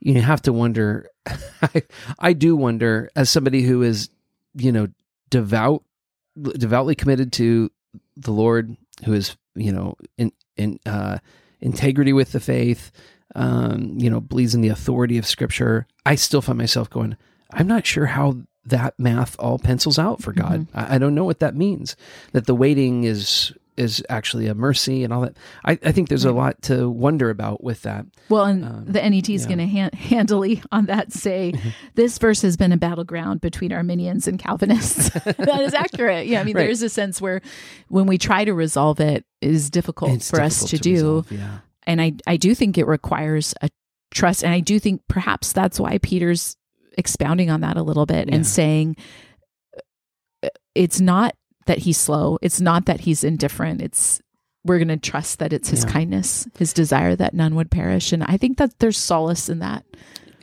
you 0.00 0.20
have 0.20 0.42
to 0.42 0.52
wonder 0.52 1.08
I, 1.62 1.82
I 2.18 2.32
do 2.32 2.56
wonder 2.56 3.10
as 3.16 3.30
somebody 3.30 3.62
who 3.62 3.82
is 3.82 4.10
you 4.54 4.72
know 4.72 4.88
devout 5.30 5.82
devoutly 6.36 6.94
committed 6.94 7.32
to 7.32 7.70
the 8.16 8.30
lord 8.30 8.76
who 9.04 9.14
is 9.14 9.36
you 9.54 9.72
know 9.72 9.96
in 10.18 10.32
in 10.56 10.78
uh 10.86 11.18
integrity 11.60 12.12
with 12.12 12.32
the 12.32 12.40
faith 12.40 12.92
um 13.34 13.94
you 13.98 14.10
know 14.10 14.20
believes 14.20 14.54
in 14.54 14.60
the 14.60 14.68
authority 14.68 15.18
of 15.18 15.26
scripture 15.26 15.86
i 16.04 16.14
still 16.14 16.42
find 16.42 16.58
myself 16.58 16.90
going 16.90 17.16
i'm 17.52 17.66
not 17.66 17.86
sure 17.86 18.06
how 18.06 18.36
that 18.66 18.94
math 18.98 19.36
all 19.38 19.58
pencils 19.58 19.98
out 19.98 20.22
for 20.22 20.32
God. 20.32 20.66
Mm-hmm. 20.66 20.78
I, 20.78 20.94
I, 20.96 20.98
don't 20.98 21.14
know 21.14 21.24
what 21.24 21.40
that 21.40 21.54
means. 21.54 21.96
That 22.32 22.46
the 22.46 22.54
waiting 22.54 23.04
is 23.04 23.52
is 23.76 24.02
actually 24.08 24.46
a 24.46 24.54
mercy 24.54 25.04
and 25.04 25.12
all 25.12 25.20
that. 25.22 25.36
I, 25.64 25.72
I 25.84 25.92
think 25.92 26.08
there's 26.08 26.24
right. 26.24 26.32
a 26.32 26.34
lot 26.34 26.62
to 26.62 26.88
wonder 26.88 27.30
about 27.30 27.62
with 27.62 27.82
that. 27.82 28.06
Well, 28.28 28.44
and 28.44 28.64
um, 28.64 28.84
the 28.86 29.08
NET 29.08 29.28
is 29.28 29.42
yeah. 29.42 29.48
going 29.48 29.58
to 29.58 29.66
hand, 29.66 29.94
handily 29.94 30.62
on 30.72 30.86
that 30.86 31.12
say 31.12 31.52
this 31.94 32.18
verse 32.18 32.42
has 32.42 32.56
been 32.56 32.72
a 32.72 32.76
battleground 32.76 33.40
between 33.40 33.72
Arminians 33.72 34.26
and 34.26 34.38
Calvinists. 34.38 35.10
that 35.24 35.60
is 35.60 35.74
accurate. 35.74 36.26
Yeah, 36.26 36.40
I 36.40 36.44
mean 36.44 36.56
right. 36.56 36.62
there 36.62 36.70
is 36.70 36.82
a 36.82 36.88
sense 36.88 37.20
where 37.20 37.40
when 37.88 38.06
we 38.06 38.18
try 38.18 38.44
to 38.44 38.54
resolve 38.54 39.00
it, 39.00 39.24
it 39.40 39.50
is 39.50 39.70
difficult 39.70 40.12
it's 40.12 40.30
for 40.30 40.36
difficult 40.36 40.64
us 40.64 40.70
to, 40.70 40.76
to 40.76 40.82
do. 40.82 40.92
Resolve, 40.92 41.32
yeah. 41.32 41.58
And 41.86 42.00
I 42.00 42.12
I 42.26 42.36
do 42.36 42.54
think 42.54 42.78
it 42.78 42.86
requires 42.86 43.54
a 43.62 43.70
trust, 44.12 44.42
and 44.42 44.52
I 44.52 44.60
do 44.60 44.80
think 44.80 45.02
perhaps 45.08 45.52
that's 45.52 45.78
why 45.78 45.98
Peter's 45.98 46.56
expounding 46.96 47.50
on 47.50 47.60
that 47.60 47.76
a 47.76 47.82
little 47.82 48.06
bit 48.06 48.28
yeah. 48.28 48.34
and 48.34 48.46
saying 48.46 48.96
it's 50.74 51.00
not 51.00 51.34
that 51.66 51.78
he's 51.78 51.98
slow, 51.98 52.38
it's 52.42 52.60
not 52.60 52.86
that 52.86 53.00
he's 53.00 53.24
indifferent. 53.24 53.82
It's 53.82 54.20
we're 54.64 54.78
going 54.78 54.88
to 54.88 54.96
trust 54.96 55.38
that 55.38 55.52
it's 55.52 55.68
his 55.68 55.84
yeah. 55.84 55.90
kindness, 55.90 56.48
his 56.58 56.72
desire 56.72 57.14
that 57.16 57.34
none 57.34 57.54
would 57.54 57.70
perish, 57.70 58.12
and 58.12 58.24
I 58.24 58.36
think 58.36 58.58
that 58.58 58.78
there's 58.78 58.98
solace 58.98 59.48
in 59.48 59.60
that. 59.60 59.84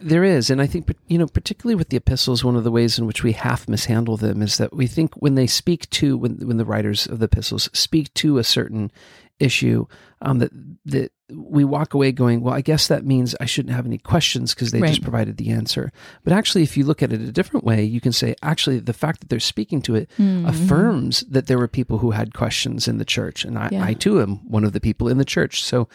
There 0.01 0.23
is, 0.23 0.49
and 0.49 0.61
I 0.61 0.67
think 0.67 0.93
you 1.07 1.17
know, 1.17 1.27
particularly 1.27 1.75
with 1.75 1.89
the 1.89 1.97
epistles, 1.97 2.43
one 2.43 2.55
of 2.55 2.63
the 2.63 2.71
ways 2.71 2.99
in 2.99 3.05
which 3.05 3.23
we 3.23 3.31
half 3.31 3.69
mishandle 3.69 4.17
them 4.17 4.41
is 4.41 4.57
that 4.57 4.73
we 4.75 4.85
think 4.85 5.13
when 5.15 5.35
they 5.35 5.47
speak 5.47 5.89
to 5.91 6.17
when 6.17 6.35
when 6.45 6.57
the 6.57 6.65
writers 6.65 7.07
of 7.07 7.19
the 7.19 7.25
epistles 7.25 7.69
speak 7.73 8.13
to 8.15 8.37
a 8.37 8.43
certain 8.43 8.91
issue, 9.39 9.85
um, 10.21 10.39
that 10.39 10.51
that 10.85 11.11
we 11.35 11.63
walk 11.63 11.93
away 11.93 12.11
going, 12.11 12.41
well, 12.41 12.53
I 12.53 12.61
guess 12.61 12.87
that 12.87 13.05
means 13.05 13.35
I 13.39 13.45
shouldn't 13.45 13.75
have 13.75 13.85
any 13.85 13.97
questions 13.97 14.53
because 14.53 14.71
they 14.71 14.81
right. 14.81 14.89
just 14.89 15.01
provided 15.01 15.37
the 15.37 15.51
answer. 15.51 15.91
But 16.23 16.33
actually, 16.33 16.63
if 16.63 16.77
you 16.77 16.85
look 16.85 17.01
at 17.01 17.13
it 17.13 17.21
a 17.21 17.31
different 17.31 17.65
way, 17.65 17.83
you 17.83 18.01
can 18.01 18.11
say, 18.11 18.35
actually, 18.41 18.79
the 18.79 18.93
fact 18.93 19.19
that 19.19 19.29
they're 19.29 19.39
speaking 19.39 19.81
to 19.83 19.95
it 19.95 20.09
mm-hmm. 20.17 20.45
affirms 20.45 21.21
that 21.21 21.47
there 21.47 21.57
were 21.57 21.67
people 21.67 21.99
who 21.99 22.11
had 22.11 22.33
questions 22.33 22.87
in 22.87 22.97
the 22.97 23.05
church. 23.05 23.45
And 23.45 23.57
I, 23.57 23.69
yeah. 23.71 23.83
I, 23.83 23.93
too 23.93 24.21
am 24.21 24.37
one 24.49 24.63
of 24.63 24.73
the 24.73 24.81
people 24.81 25.07
in 25.07 25.17
the 25.17 25.25
church. 25.25 25.63
So 25.63 25.87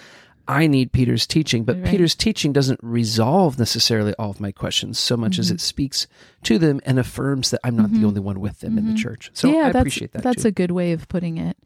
I 0.49 0.67
need 0.67 0.93
Peter's 0.93 1.27
teaching, 1.27 1.65
but 1.65 1.77
right. 1.77 1.85
Peter's 1.85 2.15
teaching 2.15 2.55
doesn't 2.55 2.81
resolve 2.83 3.59
necessarily 3.59 4.15
all 4.19 4.31
of 4.31 4.41
my 4.41 4.51
questions 4.51 4.99
so 4.99 5.15
much 5.15 5.33
mm-hmm. 5.33 5.43
as 5.43 5.51
it 5.51 5.61
speaks 5.61 6.07
to 6.45 6.59
them 6.59 6.81
and 6.87 6.99
affirms 6.99 7.51
that 7.51 7.61
I'm 7.63 7.77
not 7.77 7.89
mm-hmm. 7.89 8.01
the 8.01 8.07
only 8.07 8.21
one 8.21 8.41
with 8.41 8.61
them 8.61 8.79
in 8.79 8.87
the 8.87 8.93
mm-hmm. 8.93 9.03
church. 9.03 9.31
So 9.35 9.53
yeah, 9.53 9.67
I 9.67 9.69
appreciate 9.69 10.13
that. 10.13 10.23
That's 10.23 10.43
too. 10.43 10.49
a 10.49 10.53
good 10.53 10.71
way 10.71 10.93
of 10.93 11.07
putting 11.09 11.37
it. 11.37 11.59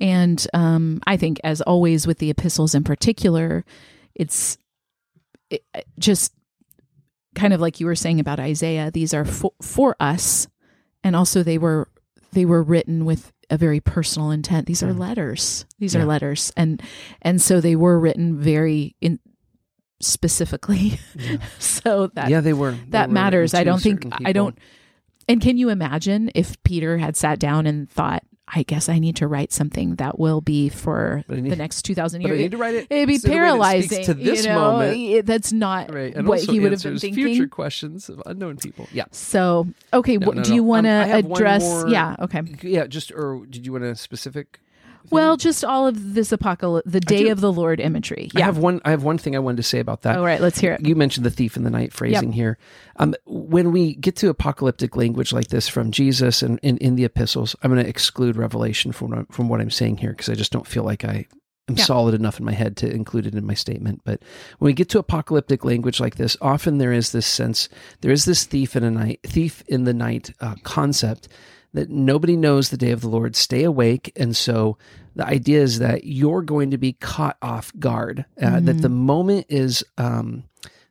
And 0.00 0.46
um, 0.52 1.00
I 1.06 1.16
think, 1.16 1.40
as 1.44 1.60
always 1.60 2.06
with 2.06 2.18
the 2.18 2.30
epistles 2.30 2.74
in 2.74 2.84
particular, 2.84 3.64
it's 4.14 4.58
it, 5.50 5.62
just 5.98 6.32
kind 7.34 7.52
of 7.52 7.60
like 7.60 7.80
you 7.80 7.86
were 7.86 7.94
saying 7.94 8.20
about 8.20 8.40
Isaiah. 8.40 8.90
These 8.90 9.14
are 9.14 9.24
for, 9.24 9.52
for 9.62 9.96
us, 10.00 10.48
and 11.02 11.16
also 11.16 11.42
they 11.42 11.58
were 11.58 11.88
they 12.32 12.44
were 12.44 12.62
written 12.62 13.04
with 13.04 13.32
a 13.48 13.56
very 13.56 13.80
personal 13.80 14.30
intent. 14.30 14.66
These 14.66 14.82
are 14.82 14.92
mm. 14.92 14.98
letters. 14.98 15.66
These 15.78 15.94
yeah. 15.94 16.02
are 16.02 16.04
letters, 16.04 16.52
and 16.56 16.82
and 17.22 17.40
so 17.40 17.60
they 17.60 17.76
were 17.76 17.98
written 17.98 18.38
very 18.38 18.96
in 19.00 19.20
specifically. 20.00 20.98
Yeah. 21.18 21.38
so 21.58 22.08
that 22.08 22.28
yeah, 22.28 22.40
they 22.40 22.52
were 22.52 22.72
that 22.88 23.06
they 23.06 23.12
matters. 23.12 23.54
I 23.54 23.64
don't 23.64 23.80
think 23.80 24.02
people. 24.02 24.18
I 24.24 24.32
don't. 24.32 24.58
And 25.28 25.40
can 25.40 25.56
you 25.56 25.70
imagine 25.70 26.30
if 26.34 26.62
Peter 26.62 26.98
had 26.98 27.16
sat 27.16 27.38
down 27.38 27.66
and 27.66 27.90
thought, 27.90 28.22
I 28.48 28.62
guess 28.62 28.88
I 28.88 29.00
need 29.00 29.16
to 29.16 29.26
write 29.26 29.52
something 29.52 29.96
that 29.96 30.20
will 30.20 30.40
be 30.40 30.68
for 30.68 31.24
need, 31.28 31.50
the 31.50 31.56
next 31.56 31.82
2000 31.82 32.20
years. 32.20 32.32
I 32.32 32.36
need 32.36 32.50
to 32.52 32.56
write 32.56 32.74
it. 32.74 32.86
It'd 32.90 33.08
be 33.08 33.18
paralyzing. 33.18 34.04
To 34.04 34.14
this 34.14 34.44
you 34.44 34.50
know? 34.50 34.72
moment. 34.72 35.26
That's 35.26 35.52
not 35.52 35.92
right. 35.92 36.16
what 36.24 36.40
he 36.40 36.60
would 36.60 36.70
have 36.70 36.82
been 36.82 36.98
thinking. 36.98 37.24
Future 37.24 37.48
questions 37.48 38.08
of 38.08 38.22
unknown 38.24 38.58
people. 38.58 38.88
Yeah. 38.92 39.06
So, 39.10 39.66
okay. 39.92 40.16
No, 40.16 40.30
no, 40.30 40.42
do 40.44 40.54
you 40.54 40.62
want 40.62 40.86
to 40.86 40.90
um, 40.90 41.32
address? 41.32 41.62
More, 41.62 41.88
yeah. 41.88 42.14
Okay. 42.20 42.42
Yeah. 42.62 42.86
Just, 42.86 43.10
or 43.10 43.44
did 43.50 43.66
you 43.66 43.72
want 43.72 43.84
a 43.84 43.96
specific? 43.96 44.60
Well, 45.10 45.36
just 45.36 45.64
all 45.64 45.86
of 45.86 46.14
this 46.14 46.32
apocalypse, 46.32 46.90
the 46.90 47.00
day 47.00 47.28
of 47.28 47.40
the 47.40 47.52
Lord 47.52 47.80
imagery. 47.80 48.30
Yeah. 48.34 48.42
I 48.42 48.44
have 48.46 48.58
one. 48.58 48.80
I 48.84 48.90
have 48.90 49.02
one 49.02 49.18
thing 49.18 49.36
I 49.36 49.38
wanted 49.38 49.58
to 49.58 49.62
say 49.62 49.78
about 49.78 50.02
that. 50.02 50.18
All 50.18 50.24
right, 50.24 50.40
let's 50.40 50.58
hear 50.58 50.72
it. 50.72 50.86
You 50.86 50.96
mentioned 50.96 51.26
the 51.26 51.30
thief 51.30 51.56
in 51.56 51.64
the 51.64 51.70
night 51.70 51.92
phrasing 51.92 52.28
yep. 52.28 52.34
here. 52.34 52.58
Um, 52.96 53.14
when 53.26 53.72
we 53.72 53.94
get 53.94 54.16
to 54.16 54.28
apocalyptic 54.28 54.96
language 54.96 55.32
like 55.32 55.48
this 55.48 55.68
from 55.68 55.90
Jesus 55.90 56.42
and 56.42 56.58
in, 56.62 56.78
in 56.78 56.96
the 56.96 57.04
epistles, 57.04 57.54
I'm 57.62 57.70
going 57.70 57.82
to 57.82 57.88
exclude 57.88 58.36
Revelation 58.36 58.92
from 58.92 59.26
from 59.26 59.48
what 59.48 59.60
I'm 59.60 59.70
saying 59.70 59.98
here 59.98 60.10
because 60.10 60.28
I 60.28 60.34
just 60.34 60.52
don't 60.52 60.66
feel 60.66 60.84
like 60.84 61.04
I 61.04 61.26
am 61.68 61.76
yeah. 61.76 61.84
solid 61.84 62.14
enough 62.14 62.38
in 62.38 62.44
my 62.44 62.52
head 62.52 62.76
to 62.78 62.90
include 62.90 63.26
it 63.26 63.34
in 63.34 63.46
my 63.46 63.54
statement. 63.54 64.02
But 64.04 64.22
when 64.58 64.66
we 64.66 64.72
get 64.72 64.88
to 64.90 64.98
apocalyptic 64.98 65.64
language 65.64 66.00
like 66.00 66.16
this, 66.16 66.36
often 66.40 66.78
there 66.78 66.92
is 66.92 67.12
this 67.12 67.26
sense, 67.26 67.68
there 68.00 68.12
is 68.12 68.24
this 68.24 68.44
thief 68.44 68.76
in 68.76 68.84
a 68.84 68.90
night, 68.90 69.20
thief 69.24 69.62
in 69.66 69.84
the 69.84 69.94
night 69.94 70.32
uh, 70.40 70.54
concept 70.62 71.28
that 71.76 71.90
nobody 71.90 72.36
knows 72.36 72.70
the 72.70 72.76
day 72.76 72.90
of 72.90 73.02
the 73.02 73.08
Lord. 73.08 73.36
Stay 73.36 73.62
awake. 73.62 74.10
And 74.16 74.34
so 74.34 74.78
the 75.14 75.26
idea 75.26 75.62
is 75.62 75.78
that 75.78 76.04
you're 76.04 76.42
going 76.42 76.70
to 76.70 76.78
be 76.78 76.94
caught 76.94 77.36
off 77.42 77.70
guard, 77.78 78.24
uh, 78.40 78.46
mm-hmm. 78.46 78.64
that 78.66 78.82
the 78.82 78.88
moment 78.88 79.46
is. 79.48 79.84
Um, 79.96 80.44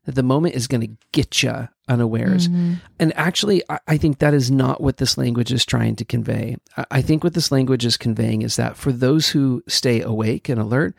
that 0.05 0.13
the 0.13 0.21
moment 0.21 0.53
is 0.53 0.67
going 0.67 0.81
to 0.81 0.97
get 1.13 1.41
you 1.41 1.67
unawares. 1.89 2.47
Mm-hmm. 2.47 2.73
And 2.99 3.11
actually, 3.17 3.63
I, 3.67 3.79
I, 3.88 3.97
think 3.97 4.19
that 4.19 4.36
is 4.36 4.51
not 4.51 4.79
what 4.79 4.97
this 4.97 5.17
language 5.17 5.51
is 5.51 5.65
trying 5.65 5.95
to 5.95 6.05
convey. 6.05 6.57
I, 6.77 6.86
I, 6.91 7.01
think 7.01 7.23
what 7.23 7.33
this 7.33 7.51
language 7.51 7.88
is 7.88 7.97
conveying 7.97 8.43
is 8.43 8.55
that 8.57 8.77
for 8.77 8.91
those 8.91 9.29
who 9.29 9.63
stay 9.67 10.01
awake 10.01 10.47
and 10.47 10.61
alert, 10.61 10.93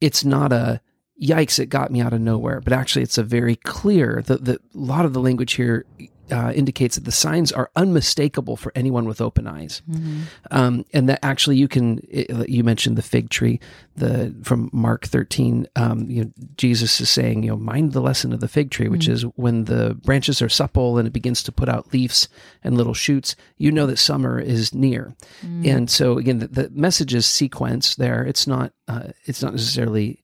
it's 0.00 0.24
not 0.24 0.54
a 0.54 0.80
yikes, 1.20 1.58
it 1.58 1.66
got 1.66 1.90
me 1.90 2.00
out 2.00 2.14
of 2.14 2.22
nowhere, 2.22 2.62
but 2.62 2.72
actually, 2.72 3.02
it's 3.02 3.18
a 3.18 3.22
very 3.22 3.56
clear, 3.56 4.22
the, 4.24 4.38
the, 4.38 4.52
a 4.54 4.58
lot 4.72 5.04
of 5.04 5.12
the 5.12 5.20
language 5.20 5.52
here 5.52 5.84
uh, 6.32 6.52
indicates 6.54 6.96
that 6.96 7.04
the 7.04 7.12
signs 7.12 7.52
are 7.52 7.70
unmistakable 7.76 8.56
for 8.56 8.72
anyone 8.74 9.06
with 9.06 9.20
open 9.20 9.46
eyes, 9.46 9.82
Mm-hmm. 9.90 10.22
um, 10.50 10.84
and 10.92 11.08
that 11.08 11.20
actually 11.22 11.56
you 11.56 11.68
can. 11.68 12.00
It, 12.10 12.48
you 12.48 12.64
mentioned 12.64 12.96
the 12.98 13.02
fig 13.02 13.30
tree, 13.30 13.60
the 13.96 14.34
from 14.42 14.70
Mark 14.72 15.06
thirteen. 15.06 15.66
Um, 15.76 16.10
you 16.10 16.24
know, 16.24 16.32
Jesus 16.56 17.00
is 17.00 17.08
saying, 17.10 17.42
you 17.44 17.50
know, 17.50 17.56
mind 17.56 17.92
the 17.92 18.00
lesson 18.00 18.32
of 18.32 18.40
the 18.40 18.48
fig 18.48 18.70
tree, 18.70 18.88
which 18.88 19.08
is 19.08 19.22
when 19.36 19.64
the 19.64 19.94
branches 20.04 20.42
are 20.42 20.48
supple 20.48 20.98
and 20.98 21.06
it 21.06 21.12
begins 21.12 21.42
to 21.44 21.52
put 21.52 21.68
out 21.68 21.92
leaves 21.92 22.28
and 22.64 22.76
little 22.76 22.94
shoots. 22.94 23.36
You 23.56 23.70
know 23.72 23.86
that 23.86 23.98
summer 23.98 24.38
is 24.40 24.74
near, 24.74 25.14
and 25.42 25.88
so 25.90 26.18
again, 26.18 26.38
the, 26.40 26.48
the 26.48 26.70
message 26.70 27.14
is 27.14 27.26
sequence 27.26 27.94
there. 27.96 28.24
It's 28.24 28.46
not. 28.46 28.72
Uh, 28.88 29.08
it's 29.24 29.42
not 29.42 29.52
necessarily 29.52 30.22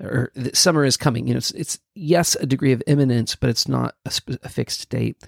or 0.00 0.32
summer 0.52 0.84
is 0.84 0.96
coming. 0.96 1.26
You 1.26 1.34
know, 1.34 1.38
it's, 1.38 1.50
it's 1.52 1.78
yes 1.94 2.36
a 2.36 2.46
degree 2.46 2.72
of 2.72 2.82
imminence, 2.86 3.34
but 3.34 3.50
it's 3.50 3.68
not 3.68 3.94
a, 4.04 4.10
sp- 4.12 4.42
a 4.42 4.48
fixed 4.48 4.88
date. 4.90 5.22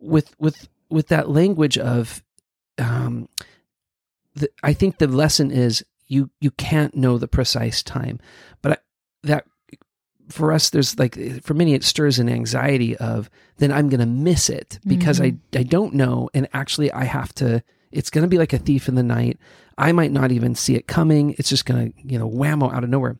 With 0.00 0.34
with 0.38 0.68
with 0.88 1.08
that 1.08 1.30
language 1.30 1.78
of, 1.78 2.22
um, 2.78 3.28
the, 4.34 4.50
I 4.62 4.72
think 4.72 4.98
the 4.98 5.06
lesson 5.06 5.50
is 5.50 5.84
you 6.06 6.30
you 6.40 6.50
can't 6.52 6.94
know 6.94 7.18
the 7.18 7.28
precise 7.28 7.82
time, 7.82 8.20
but 8.60 8.72
I, 8.72 8.76
that 9.24 9.46
for 10.28 10.52
us 10.52 10.70
there's 10.70 10.98
like 10.98 11.42
for 11.42 11.54
many 11.54 11.74
it 11.74 11.84
stirs 11.84 12.18
an 12.18 12.28
anxiety 12.28 12.96
of 12.96 13.28
then 13.58 13.72
I'm 13.72 13.88
going 13.88 14.00
to 14.00 14.06
miss 14.06 14.48
it 14.48 14.78
because 14.86 15.20
I 15.20 15.34
I 15.54 15.62
don't 15.62 15.94
know 15.94 16.30
and 16.34 16.48
actually 16.52 16.90
I 16.92 17.04
have 17.04 17.34
to. 17.36 17.62
It's 17.90 18.08
going 18.08 18.22
to 18.22 18.28
be 18.28 18.38
like 18.38 18.54
a 18.54 18.58
thief 18.58 18.88
in 18.88 18.94
the 18.94 19.02
night. 19.02 19.38
I 19.76 19.92
might 19.92 20.12
not 20.12 20.32
even 20.32 20.54
see 20.54 20.76
it 20.76 20.86
coming. 20.86 21.34
It's 21.38 21.50
just 21.50 21.66
going 21.66 21.92
to 21.92 21.98
you 22.02 22.18
know 22.18 22.28
whammo 22.28 22.72
out 22.72 22.84
of 22.84 22.90
nowhere. 22.90 23.18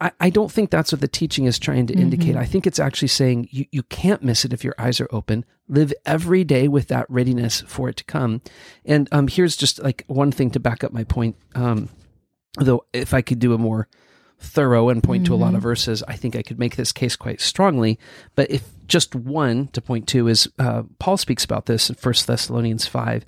I, 0.00 0.12
I 0.20 0.30
don't 0.30 0.52
think 0.52 0.70
that's 0.70 0.92
what 0.92 1.00
the 1.00 1.08
teaching 1.08 1.46
is 1.46 1.58
trying 1.58 1.86
to 1.86 1.94
indicate. 1.94 2.36
I 2.36 2.44
think 2.44 2.66
it's 2.66 2.78
actually 2.78 3.08
saying 3.08 3.48
you, 3.50 3.64
you 3.72 3.82
can't 3.84 4.22
miss 4.22 4.44
it 4.44 4.52
if 4.52 4.62
your 4.62 4.74
eyes 4.78 5.00
are 5.00 5.08
open. 5.10 5.44
Live 5.68 5.92
every 6.04 6.44
day 6.44 6.68
with 6.68 6.88
that 6.88 7.06
readiness 7.08 7.62
for 7.62 7.88
it 7.88 7.96
to 7.96 8.04
come. 8.04 8.42
And 8.84 9.08
um, 9.10 9.26
here's 9.26 9.56
just 9.56 9.82
like 9.82 10.04
one 10.06 10.32
thing 10.32 10.50
to 10.50 10.60
back 10.60 10.84
up 10.84 10.92
my 10.92 11.04
point. 11.04 11.36
Um, 11.54 11.88
though, 12.58 12.84
if 12.92 13.14
I 13.14 13.22
could 13.22 13.38
do 13.38 13.54
a 13.54 13.58
more 13.58 13.88
thorough 14.38 14.90
and 14.90 15.02
point 15.02 15.24
to 15.26 15.34
a 15.34 15.36
lot 15.36 15.54
of 15.54 15.62
verses, 15.62 16.02
I 16.06 16.14
think 16.14 16.36
I 16.36 16.42
could 16.42 16.58
make 16.58 16.76
this 16.76 16.92
case 16.92 17.16
quite 17.16 17.40
strongly. 17.40 17.98
But 18.34 18.50
if 18.50 18.68
just 18.86 19.14
one 19.14 19.68
to 19.68 19.80
point 19.80 20.06
to 20.08 20.28
is 20.28 20.46
uh, 20.58 20.82
Paul 20.98 21.16
speaks 21.16 21.44
about 21.44 21.66
this 21.66 21.88
in 21.88 21.96
First 21.96 22.26
Thessalonians 22.26 22.86
5. 22.86 23.24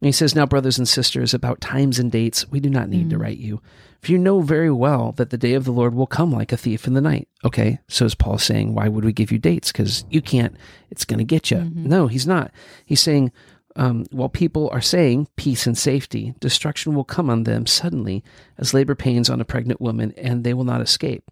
And 0.00 0.06
he 0.06 0.12
says, 0.12 0.34
Now, 0.34 0.46
brothers 0.46 0.78
and 0.78 0.86
sisters, 0.86 1.32
about 1.32 1.60
times 1.60 1.98
and 1.98 2.12
dates, 2.12 2.48
we 2.50 2.60
do 2.60 2.68
not 2.68 2.88
need 2.88 3.08
to 3.10 3.18
write 3.18 3.38
you. 3.38 3.62
For 4.02 4.12
you 4.12 4.18
know 4.18 4.40
very 4.40 4.70
well 4.70 5.12
that 5.12 5.30
the 5.30 5.38
day 5.38 5.54
of 5.54 5.64
the 5.64 5.72
Lord 5.72 5.94
will 5.94 6.06
come 6.06 6.30
like 6.30 6.52
a 6.52 6.56
thief 6.56 6.86
in 6.86 6.92
the 6.92 7.00
night. 7.00 7.28
Okay, 7.44 7.78
so 7.88 8.04
is 8.04 8.14
Paul 8.14 8.38
saying, 8.38 8.74
Why 8.74 8.88
would 8.88 9.04
we 9.04 9.12
give 9.12 9.32
you 9.32 9.38
dates? 9.38 9.72
Because 9.72 10.04
you 10.10 10.20
can't, 10.20 10.54
it's 10.90 11.06
going 11.06 11.18
to 11.18 11.24
get 11.24 11.50
you. 11.50 11.70
No, 11.74 12.06
he's 12.08 12.26
not. 12.26 12.52
He's 12.84 13.00
saying, 13.00 13.32
um, 13.74 14.06
while 14.10 14.28
people 14.28 14.68
are 14.70 14.80
saying 14.80 15.28
peace 15.36 15.66
and 15.66 15.76
safety, 15.76 16.34
destruction 16.40 16.94
will 16.94 17.04
come 17.04 17.28
on 17.28 17.44
them 17.44 17.66
suddenly 17.66 18.22
as 18.58 18.74
labor 18.74 18.94
pains 18.94 19.28
on 19.30 19.40
a 19.40 19.44
pregnant 19.44 19.80
woman, 19.80 20.12
and 20.16 20.44
they 20.44 20.54
will 20.54 20.64
not 20.64 20.80
escape. 20.80 21.24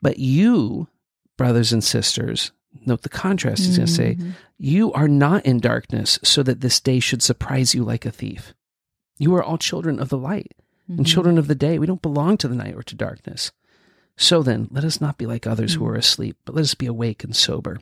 But 0.00 0.18
you, 0.18 0.88
brothers 1.36 1.72
and 1.72 1.82
sisters, 1.82 2.52
note 2.84 3.02
the 3.02 3.08
contrast. 3.08 3.64
He's 3.64 3.76
going 3.76 3.86
to 3.86 3.92
say, 3.92 4.14
mm-hmm. 4.14 4.30
You 4.58 4.92
are 4.92 5.08
not 5.08 5.44
in 5.44 5.60
darkness, 5.60 6.18
so 6.22 6.42
that 6.42 6.60
this 6.60 6.80
day 6.80 6.98
should 6.98 7.22
surprise 7.22 7.74
you 7.74 7.84
like 7.84 8.06
a 8.06 8.10
thief. 8.10 8.54
You 9.18 9.34
are 9.34 9.42
all 9.42 9.58
children 9.58 10.00
of 10.00 10.08
the 10.08 10.18
light 10.18 10.52
and 10.88 10.98
mm-hmm. 10.98 11.04
children 11.04 11.38
of 11.38 11.46
the 11.46 11.54
day. 11.54 11.78
We 11.78 11.86
don't 11.86 12.02
belong 12.02 12.38
to 12.38 12.48
the 12.48 12.54
night 12.54 12.74
or 12.74 12.82
to 12.82 12.94
darkness. 12.94 13.52
So 14.16 14.42
then, 14.42 14.68
let 14.70 14.84
us 14.84 15.00
not 15.00 15.18
be 15.18 15.26
like 15.26 15.46
others 15.46 15.74
who 15.74 15.80
mm. 15.82 15.88
are 15.88 15.96
asleep, 15.96 16.38
but 16.46 16.54
let 16.54 16.62
us 16.62 16.74
be 16.74 16.86
awake 16.86 17.22
and 17.22 17.36
sober. 17.36 17.80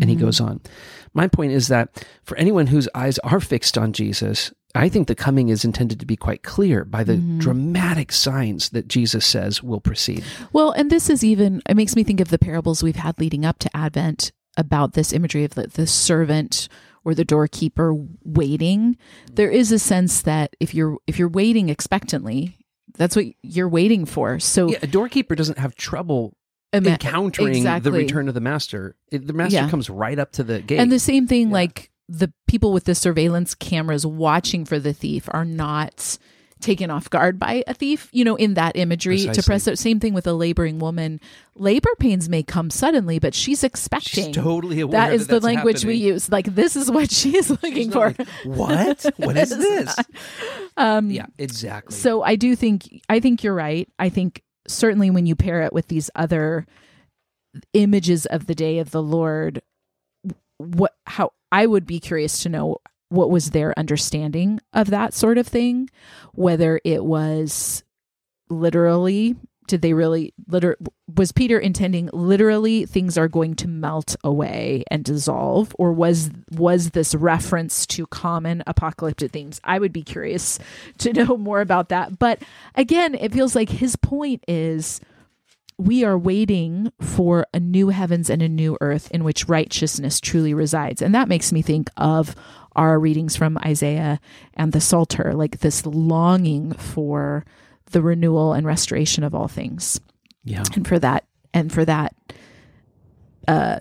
And 0.00 0.10
he 0.10 0.16
mm-hmm. 0.16 0.24
goes 0.24 0.40
on. 0.40 0.60
My 1.12 1.28
point 1.28 1.52
is 1.52 1.68
that 1.68 2.06
for 2.22 2.36
anyone 2.36 2.66
whose 2.66 2.88
eyes 2.94 3.18
are 3.20 3.40
fixed 3.40 3.78
on 3.78 3.92
Jesus, 3.92 4.52
I 4.74 4.88
think 4.88 5.06
the 5.06 5.14
coming 5.14 5.48
is 5.48 5.64
intended 5.64 6.00
to 6.00 6.06
be 6.06 6.16
quite 6.16 6.42
clear 6.42 6.84
by 6.84 7.04
the 7.04 7.14
mm-hmm. 7.14 7.38
dramatic 7.38 8.10
signs 8.10 8.70
that 8.70 8.88
Jesus 8.88 9.24
says 9.24 9.62
will 9.62 9.80
precede. 9.80 10.24
Well, 10.52 10.72
and 10.72 10.90
this 10.90 11.08
is 11.08 11.22
even, 11.22 11.62
it 11.68 11.76
makes 11.76 11.94
me 11.94 12.02
think 12.02 12.20
of 12.20 12.28
the 12.28 12.38
parables 12.38 12.82
we've 12.82 12.96
had 12.96 13.20
leading 13.20 13.44
up 13.44 13.58
to 13.60 13.76
Advent 13.76 14.32
about 14.56 14.94
this 14.94 15.12
imagery 15.12 15.44
of 15.44 15.54
the, 15.54 15.68
the 15.68 15.86
servant 15.86 16.68
or 17.04 17.14
the 17.14 17.24
doorkeeper 17.24 17.94
waiting. 18.24 18.96
There 19.32 19.50
is 19.50 19.70
a 19.70 19.78
sense 19.78 20.22
that 20.22 20.56
if 20.58 20.74
you're 20.74 20.98
if 21.06 21.18
you're 21.18 21.28
waiting 21.28 21.68
expectantly, 21.68 22.56
that's 22.96 23.14
what 23.14 23.26
you're 23.42 23.68
waiting 23.68 24.06
for. 24.06 24.38
So 24.38 24.70
Yeah, 24.70 24.78
a 24.82 24.86
doorkeeper 24.86 25.34
doesn't 25.34 25.58
have 25.58 25.74
trouble 25.74 26.34
ima- 26.76 26.90
encountering 26.90 27.56
exactly. 27.56 27.90
the 27.90 27.96
return 27.96 28.28
of 28.28 28.34
the 28.34 28.40
master. 28.40 28.96
It, 29.10 29.26
the 29.26 29.32
master 29.32 29.56
Yeah. 29.56 29.68
comes 29.70 29.88
right 29.90 30.18
up 30.18 30.32
to 30.32 30.42
the 30.44 30.60
gate. 30.60 30.78
And 30.78 30.90
the 30.92 30.98
same 30.98 31.26
thing, 31.26 31.48
Yeah. 31.48 31.54
like 31.54 31.90
the 32.08 32.32
people 32.46 32.72
with 32.72 32.84
the 32.84 32.94
surveillance 32.94 33.54
cameras 33.54 34.04
watching 34.06 34.64
for 34.64 34.78
the 34.78 34.92
thief 34.92 35.28
are 35.32 35.44
not 35.44 36.18
taken 36.60 36.90
off 36.90 37.10
guard 37.10 37.38
by 37.38 37.62
a 37.66 37.74
thief, 37.74 38.08
you 38.12 38.24
know, 38.24 38.36
in 38.36 38.54
that 38.54 38.74
imagery 38.76 39.18
to 39.26 39.42
press 39.42 39.66
it. 39.66 39.78
Same 39.78 40.00
thing 40.00 40.14
with 40.14 40.26
a 40.26 40.32
laboring 40.32 40.78
woman. 40.78 41.20
Labor 41.56 41.90
pains 41.98 42.28
may 42.28 42.42
come 42.42 42.70
suddenly, 42.70 43.18
but 43.18 43.34
she's 43.34 43.62
expecting. 43.64 44.26
She's 44.26 44.34
totally 44.34 44.80
aware 44.80 44.92
that 45.00 45.12
is 45.12 45.26
the 45.26 45.34
that's 45.34 45.44
language 45.44 45.84
we 45.84 45.94
use. 45.96 46.30
Like 46.30 46.46
this 46.54 46.74
is 46.74 46.90
what 46.90 47.10
she 47.12 47.36
is 47.36 47.50
looking 47.50 47.90
for. 47.90 48.14
like, 48.18 48.28
what? 48.44 49.04
What 49.16 49.36
is 49.36 49.50
this? 49.50 49.94
Um, 50.76 51.10
yeah, 51.10 51.26
exactly. 51.38 51.94
So 51.96 52.22
I 52.22 52.36
do 52.36 52.56
think 52.56 53.02
I 53.08 53.20
think 53.20 53.44
you're 53.44 53.54
right. 53.54 53.88
I 53.98 54.08
think 54.08 54.42
certainly 54.66 55.10
when 55.10 55.26
you 55.26 55.34
pair 55.34 55.62
it 55.62 55.72
with 55.72 55.88
these 55.88 56.10
other 56.14 56.66
images 57.72 58.26
of 58.26 58.46
the 58.46 58.54
day 58.54 58.78
of 58.78 58.90
the 58.90 59.02
Lord, 59.02 59.62
what 60.58 60.94
how 61.06 61.32
I 61.52 61.66
would 61.66 61.86
be 61.86 62.00
curious 62.00 62.42
to 62.42 62.48
know 62.48 62.78
what 63.08 63.30
was 63.30 63.50
their 63.50 63.78
understanding 63.78 64.60
of 64.72 64.90
that 64.90 65.14
sort 65.14 65.38
of 65.38 65.46
thing, 65.46 65.88
whether 66.32 66.80
it 66.84 67.04
was 67.04 67.84
literally 68.48 69.36
did 69.66 69.82
they 69.82 69.92
really 69.92 70.34
liter 70.46 70.76
was 71.16 71.32
Peter 71.32 71.58
intending 71.58 72.10
literally 72.12 72.86
things 72.86 73.16
are 73.16 73.28
going 73.28 73.54
to 73.56 73.68
melt 73.68 74.16
away 74.24 74.84
and 74.90 75.04
dissolve 75.04 75.74
or 75.78 75.92
was 75.92 76.30
was 76.52 76.90
this 76.90 77.14
reference 77.14 77.86
to 77.86 78.06
common 78.06 78.62
apocalyptic 78.66 79.32
themes? 79.32 79.60
I 79.64 79.78
would 79.78 79.92
be 79.92 80.02
curious 80.02 80.58
to 80.98 81.12
know 81.12 81.36
more 81.36 81.60
about 81.60 81.88
that. 81.90 82.18
But 82.18 82.42
again 82.74 83.14
it 83.14 83.32
feels 83.32 83.54
like 83.54 83.68
his 83.68 83.96
point 83.96 84.44
is 84.46 85.00
we 85.76 86.04
are 86.04 86.16
waiting 86.16 86.92
for 87.00 87.46
a 87.52 87.58
new 87.58 87.88
heavens 87.88 88.30
and 88.30 88.42
a 88.42 88.48
new 88.48 88.78
earth 88.80 89.10
in 89.10 89.24
which 89.24 89.48
righteousness 89.48 90.20
truly 90.20 90.54
resides. 90.54 91.02
And 91.02 91.14
that 91.14 91.28
makes 91.28 91.52
me 91.52 91.62
think 91.62 91.90
of 91.96 92.36
our 92.76 92.98
readings 92.98 93.36
from 93.36 93.58
Isaiah 93.58 94.20
and 94.54 94.72
the 94.72 94.80
Psalter 94.80 95.34
like 95.34 95.60
this 95.60 95.84
longing 95.84 96.72
for 96.72 97.44
the 97.90 98.02
renewal 98.02 98.52
and 98.52 98.66
restoration 98.66 99.24
of 99.24 99.34
all 99.34 99.48
things 99.48 100.00
yeah. 100.44 100.62
and 100.74 100.86
for 100.86 100.98
that 100.98 101.24
and 101.52 101.72
for 101.72 101.84
that 101.84 102.14
uh 103.48 103.78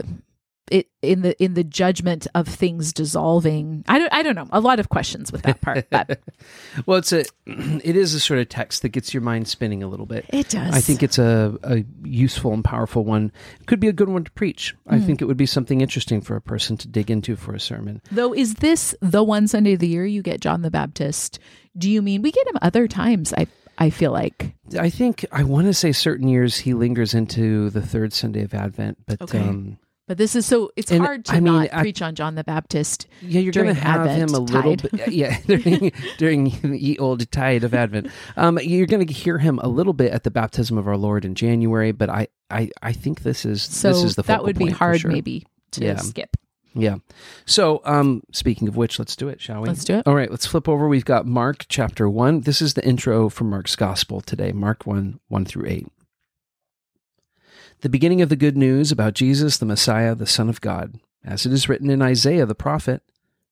it 0.72 0.88
in 1.02 1.22
the 1.22 1.44
in 1.44 1.56
the 1.56 1.64
judgment 1.64 2.26
of 2.36 2.48
things 2.48 2.94
dissolving 2.94 3.84
i 3.90 4.00
don't 4.00 4.14
i 4.14 4.24
don't 4.24 4.36
know 4.36 4.48
a 4.52 4.62
lot 4.62 4.80
of 4.80 4.88
questions 4.90 5.30
with 5.32 5.42
that 5.44 5.60
part 5.62 5.86
but 5.90 6.22
Well, 6.86 6.98
it's 6.98 7.12
a 7.12 7.26
it 7.46 7.96
is 7.96 8.14
a 8.14 8.20
sort 8.20 8.40
of 8.40 8.50
text 8.50 8.82
that 8.82 8.90
gets 8.90 9.14
your 9.14 9.22
mind 9.22 9.48
spinning 9.48 9.84
a 9.84 9.88
little 9.88 10.06
bit. 10.06 10.26
it 10.30 10.50
does 10.50 10.74
I 10.74 10.80
think 10.80 11.04
it's 11.04 11.18
a, 11.20 11.58
a 11.64 11.84
useful 12.04 12.54
and 12.54 12.64
powerful 12.64 13.04
one. 13.04 13.32
Could 13.68 13.80
be 13.80 13.88
a 13.90 13.94
good 13.94 14.10
one 14.10 14.24
to 14.24 14.32
preach. 14.32 14.74
I 14.88 14.98
Hmm. 14.98 15.06
think 15.06 15.22
it 15.22 15.26
would 15.26 15.38
be 15.38 15.46
something 15.46 15.82
interesting 15.82 16.22
for 16.22 16.36
a 16.36 16.42
person 16.42 16.78
to 16.78 16.88
dig 16.88 17.12
into 17.12 17.36
for 17.36 17.54
a 17.54 17.60
sermon. 17.60 18.02
though 18.12 18.34
is 18.34 18.56
this 18.56 18.96
the 19.02 19.24
one 19.24 19.48
sunday 19.48 19.74
of 19.74 19.80
the 19.80 19.88
year 19.88 20.06
you 20.06 20.22
get 20.22 20.40
john 20.40 20.62
the 20.62 20.72
baptist 20.72 21.40
do 21.78 21.90
you 21.90 22.02
mean 22.02 22.22
we 22.22 22.32
get 22.32 22.48
him 22.48 22.58
other 22.62 22.88
times 22.88 23.34
i 23.38 23.46
i 23.78 23.90
feel 23.90 24.12
like 24.12 24.54
I 24.80 24.90
think 24.90 25.24
I 25.32 25.44
want 25.44 25.68
to 25.68 25.74
say 25.74 25.92
certain 25.92 26.28
years 26.28 26.58
he 26.58 26.74
lingers 26.74 27.14
into 27.14 27.70
the 27.70 27.82
third 27.82 28.12
Sunday 28.12 28.42
of 28.42 28.54
Advent, 28.56 28.98
but 29.06 29.22
Okay. 29.22 29.38
um, 29.40 29.78
but 30.08 30.18
this 30.18 30.36
is 30.36 30.46
so 30.48 30.72
it's 30.76 30.90
hard 30.90 31.26
to 31.26 31.32
I 31.34 31.36
mean, 31.42 31.54
not 31.54 31.70
I- 31.74 31.82
preach 31.82 32.02
on 32.02 32.16
john 32.16 32.34
the 32.36 32.44
baptist 32.44 33.06
yeah, 33.22 33.40
you're 33.42 33.52
going 33.52 33.66
During 33.68 33.76
to 33.76 33.82
have 33.82 34.02
Advent 34.02 34.30
him 34.32 34.36
a 34.36 34.40
little 34.40 34.76
tide. 34.78 34.90
bit. 34.92 35.14
Yeah, 35.14 35.38
during 35.48 35.92
during 36.18 36.50
the 36.64 36.98
old 36.98 37.30
tide 37.32 37.64
of 37.64 37.74
Advent, 37.76 38.08
um, 38.36 38.58
you're 38.64 38.88
going 38.88 39.06
to 39.06 39.14
hear 39.14 39.38
him 39.38 39.60
a 39.60 39.68
little 39.68 39.94
bit 39.94 40.12
at 40.12 40.24
the 40.24 40.32
baptism 40.32 40.78
of 40.78 40.88
our 40.88 40.98
Lord 40.98 41.24
in 41.24 41.36
January. 41.36 41.92
But 41.92 42.10
I 42.10 42.28
I, 42.50 42.70
I 42.82 42.94
think 42.94 43.22
this 43.22 43.46
is 43.46 43.62
so 43.62 43.90
this 43.90 44.04
is 44.04 44.16
the 44.16 44.24
that 44.24 44.44
would 44.44 44.58
be 44.58 44.70
hard 44.72 45.02
sure. 45.02 45.12
maybe 45.12 45.46
to 45.72 45.84
Yeah. 45.86 45.98
skip 45.98 46.36
Yeah. 46.76 46.98
So, 47.46 47.82
um, 47.86 48.24
speaking 48.32 48.68
of 48.68 48.76
which, 48.76 48.98
let's 48.98 49.16
do 49.16 49.28
it, 49.28 49.40
shall 49.40 49.62
we? 49.62 49.68
let's 49.68 49.84
do 49.84 49.98
it 49.98 50.08
All 50.08 50.16
right, 50.16 50.32
let's 50.32 50.46
flip 50.46 50.68
over. 50.68 50.88
We've 50.88 51.06
got 51.06 51.26
Mark 51.26 51.66
chapter 51.68 52.10
1. 52.10 52.42
This 52.42 52.62
is 52.62 52.74
the 52.74 52.86
intro 52.86 53.30
for 53.30 53.44
Mark's 53.44 53.76
gospel 53.76 54.22
today, 54.22 54.52
Mark 54.52 54.86
1 54.86 55.20
1 55.28 55.46
through 55.46 55.68
8. 55.68 55.88
The 57.82 57.90
beginning 57.90 58.22
of 58.22 58.30
the 58.30 58.36
good 58.36 58.58
news 58.58 58.92
about 58.92 59.14
Jesus, 59.14 59.58
the 59.58 59.66
Messiah, 59.66 60.16
the 60.16 60.26
Son 60.26 60.50
of 60.50 60.62
God. 60.62 61.00
As 61.24 61.46
it 61.46 61.54
is 61.54 61.70
written 61.70 61.90
in 61.90 62.02
Isaiah 62.02 62.46
the 62.46 62.56
prophet, 62.56 63.02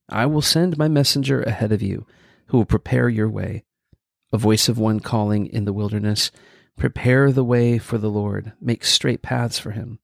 I 0.09 0.25
will 0.25 0.41
send 0.41 0.77
my 0.77 0.87
messenger 0.87 1.41
ahead 1.43 1.71
of 1.71 1.81
you, 1.81 2.05
who 2.47 2.57
will 2.57 2.65
prepare 2.65 3.07
your 3.07 3.29
way. 3.29 3.63
A 4.33 4.37
voice 4.37 4.67
of 4.67 4.77
one 4.77 4.99
calling 4.99 5.47
in 5.47 5.65
the 5.65 5.73
wilderness, 5.73 6.31
Prepare 6.77 7.31
the 7.31 7.43
way 7.43 7.77
for 7.77 7.97
the 7.97 8.09
Lord, 8.09 8.53
make 8.59 8.83
straight 8.83 9.21
paths 9.21 9.59
for 9.59 9.71
him. 9.71 9.99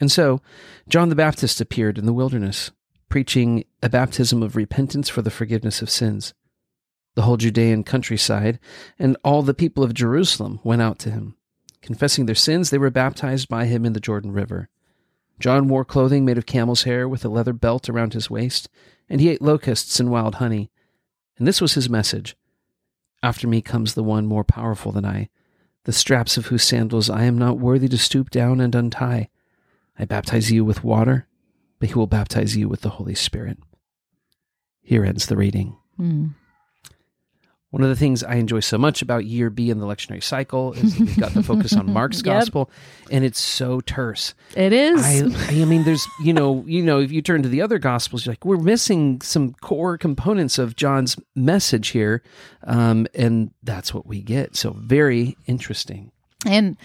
And 0.00 0.10
so, 0.10 0.40
John 0.88 1.08
the 1.08 1.14
Baptist 1.14 1.60
appeared 1.60 1.98
in 1.98 2.06
the 2.06 2.12
wilderness 2.12 2.70
preaching 3.08 3.64
a 3.80 3.88
baptism 3.88 4.42
of 4.42 4.56
repentance 4.56 5.08
for 5.08 5.22
the 5.22 5.30
forgiveness 5.30 5.80
of 5.80 5.88
sins. 5.88 6.34
The 7.14 7.22
whole 7.22 7.36
Judean 7.36 7.84
countryside 7.84 8.58
and 8.98 9.16
all 9.22 9.42
the 9.42 9.54
people 9.54 9.84
of 9.84 9.94
Jerusalem 9.94 10.58
went 10.64 10.82
out 10.82 10.98
to 11.00 11.12
him. 11.12 11.36
Confessing 11.80 12.26
their 12.26 12.34
sins, 12.34 12.70
they 12.70 12.78
were 12.78 12.90
baptized 12.90 13.48
by 13.48 13.66
him 13.66 13.84
in 13.84 13.92
the 13.92 14.00
Jordan 14.00 14.32
River. 14.32 14.68
John 15.38 15.68
wore 15.68 15.84
clothing 15.84 16.24
made 16.24 16.38
of 16.38 16.46
camel's 16.46 16.82
hair 16.82 17.08
with 17.08 17.24
a 17.24 17.28
leather 17.28 17.52
belt 17.52 17.88
around 17.88 18.14
his 18.14 18.28
waist, 18.28 18.68
and 19.08 19.20
he 19.20 19.28
ate 19.28 19.42
locusts 19.42 20.00
and 20.00 20.10
wild 20.10 20.36
honey. 20.36 20.72
And 21.38 21.46
this 21.46 21.60
was 21.60 21.74
his 21.74 21.88
message 21.88 22.36
After 23.22 23.46
me 23.46 23.62
comes 23.62 23.94
the 23.94 24.02
one 24.02 24.26
more 24.26 24.42
powerful 24.42 24.90
than 24.90 25.04
I, 25.04 25.28
the 25.84 25.92
straps 25.92 26.36
of 26.36 26.46
whose 26.46 26.64
sandals 26.64 27.08
I 27.08 27.24
am 27.24 27.38
not 27.38 27.58
worthy 27.60 27.88
to 27.88 27.98
stoop 27.98 28.30
down 28.30 28.60
and 28.60 28.74
untie. 28.74 29.28
I 29.98 30.04
baptize 30.04 30.50
you 30.50 30.64
with 30.64 30.82
water, 30.84 31.26
but 31.78 31.88
he 31.90 31.94
will 31.94 32.06
baptize 32.06 32.56
you 32.56 32.68
with 32.68 32.80
the 32.82 32.90
Holy 32.90 33.14
Spirit. 33.14 33.58
Here 34.82 35.04
ends 35.04 35.26
the 35.26 35.36
reading. 35.36 35.76
Mm. 35.98 36.34
One 37.70 37.82
of 37.82 37.88
the 37.88 37.96
things 37.96 38.22
I 38.22 38.34
enjoy 38.36 38.60
so 38.60 38.78
much 38.78 39.02
about 39.02 39.24
year 39.24 39.50
B 39.50 39.68
in 39.68 39.80
the 39.80 39.86
lectionary 39.86 40.22
cycle 40.22 40.74
is 40.74 40.94
that 40.96 41.00
we've 41.00 41.16
got 41.18 41.34
the 41.34 41.42
focus 41.42 41.74
on 41.74 41.92
Mark's 41.92 42.18
Yep. 42.24 42.24
gospel, 42.24 42.70
and 43.10 43.24
it's 43.24 43.40
so 43.40 43.80
terse. 43.80 44.32
It 44.56 44.72
is. 44.72 45.02
I, 45.04 45.60
I 45.60 45.64
mean, 45.64 45.82
there's, 45.82 46.06
you 46.22 46.32
know, 46.32 46.62
you 46.68 46.84
know, 46.84 47.00
if 47.00 47.10
you 47.10 47.20
turn 47.20 47.42
to 47.42 47.48
the 47.48 47.60
other 47.62 47.78
gospels, 47.80 48.26
you're 48.26 48.32
like, 48.32 48.44
we're 48.44 48.58
missing 48.58 49.20
some 49.22 49.54
core 49.54 49.98
components 49.98 50.56
of 50.56 50.76
John's 50.76 51.16
message 51.34 51.88
here, 51.88 52.22
um, 52.62 53.08
and 53.12 53.50
that's 53.64 53.92
what 53.92 54.06
we 54.06 54.20
get. 54.22 54.54
So 54.54 54.70
very 54.78 55.36
interesting. 55.46 56.12
And 56.46 56.76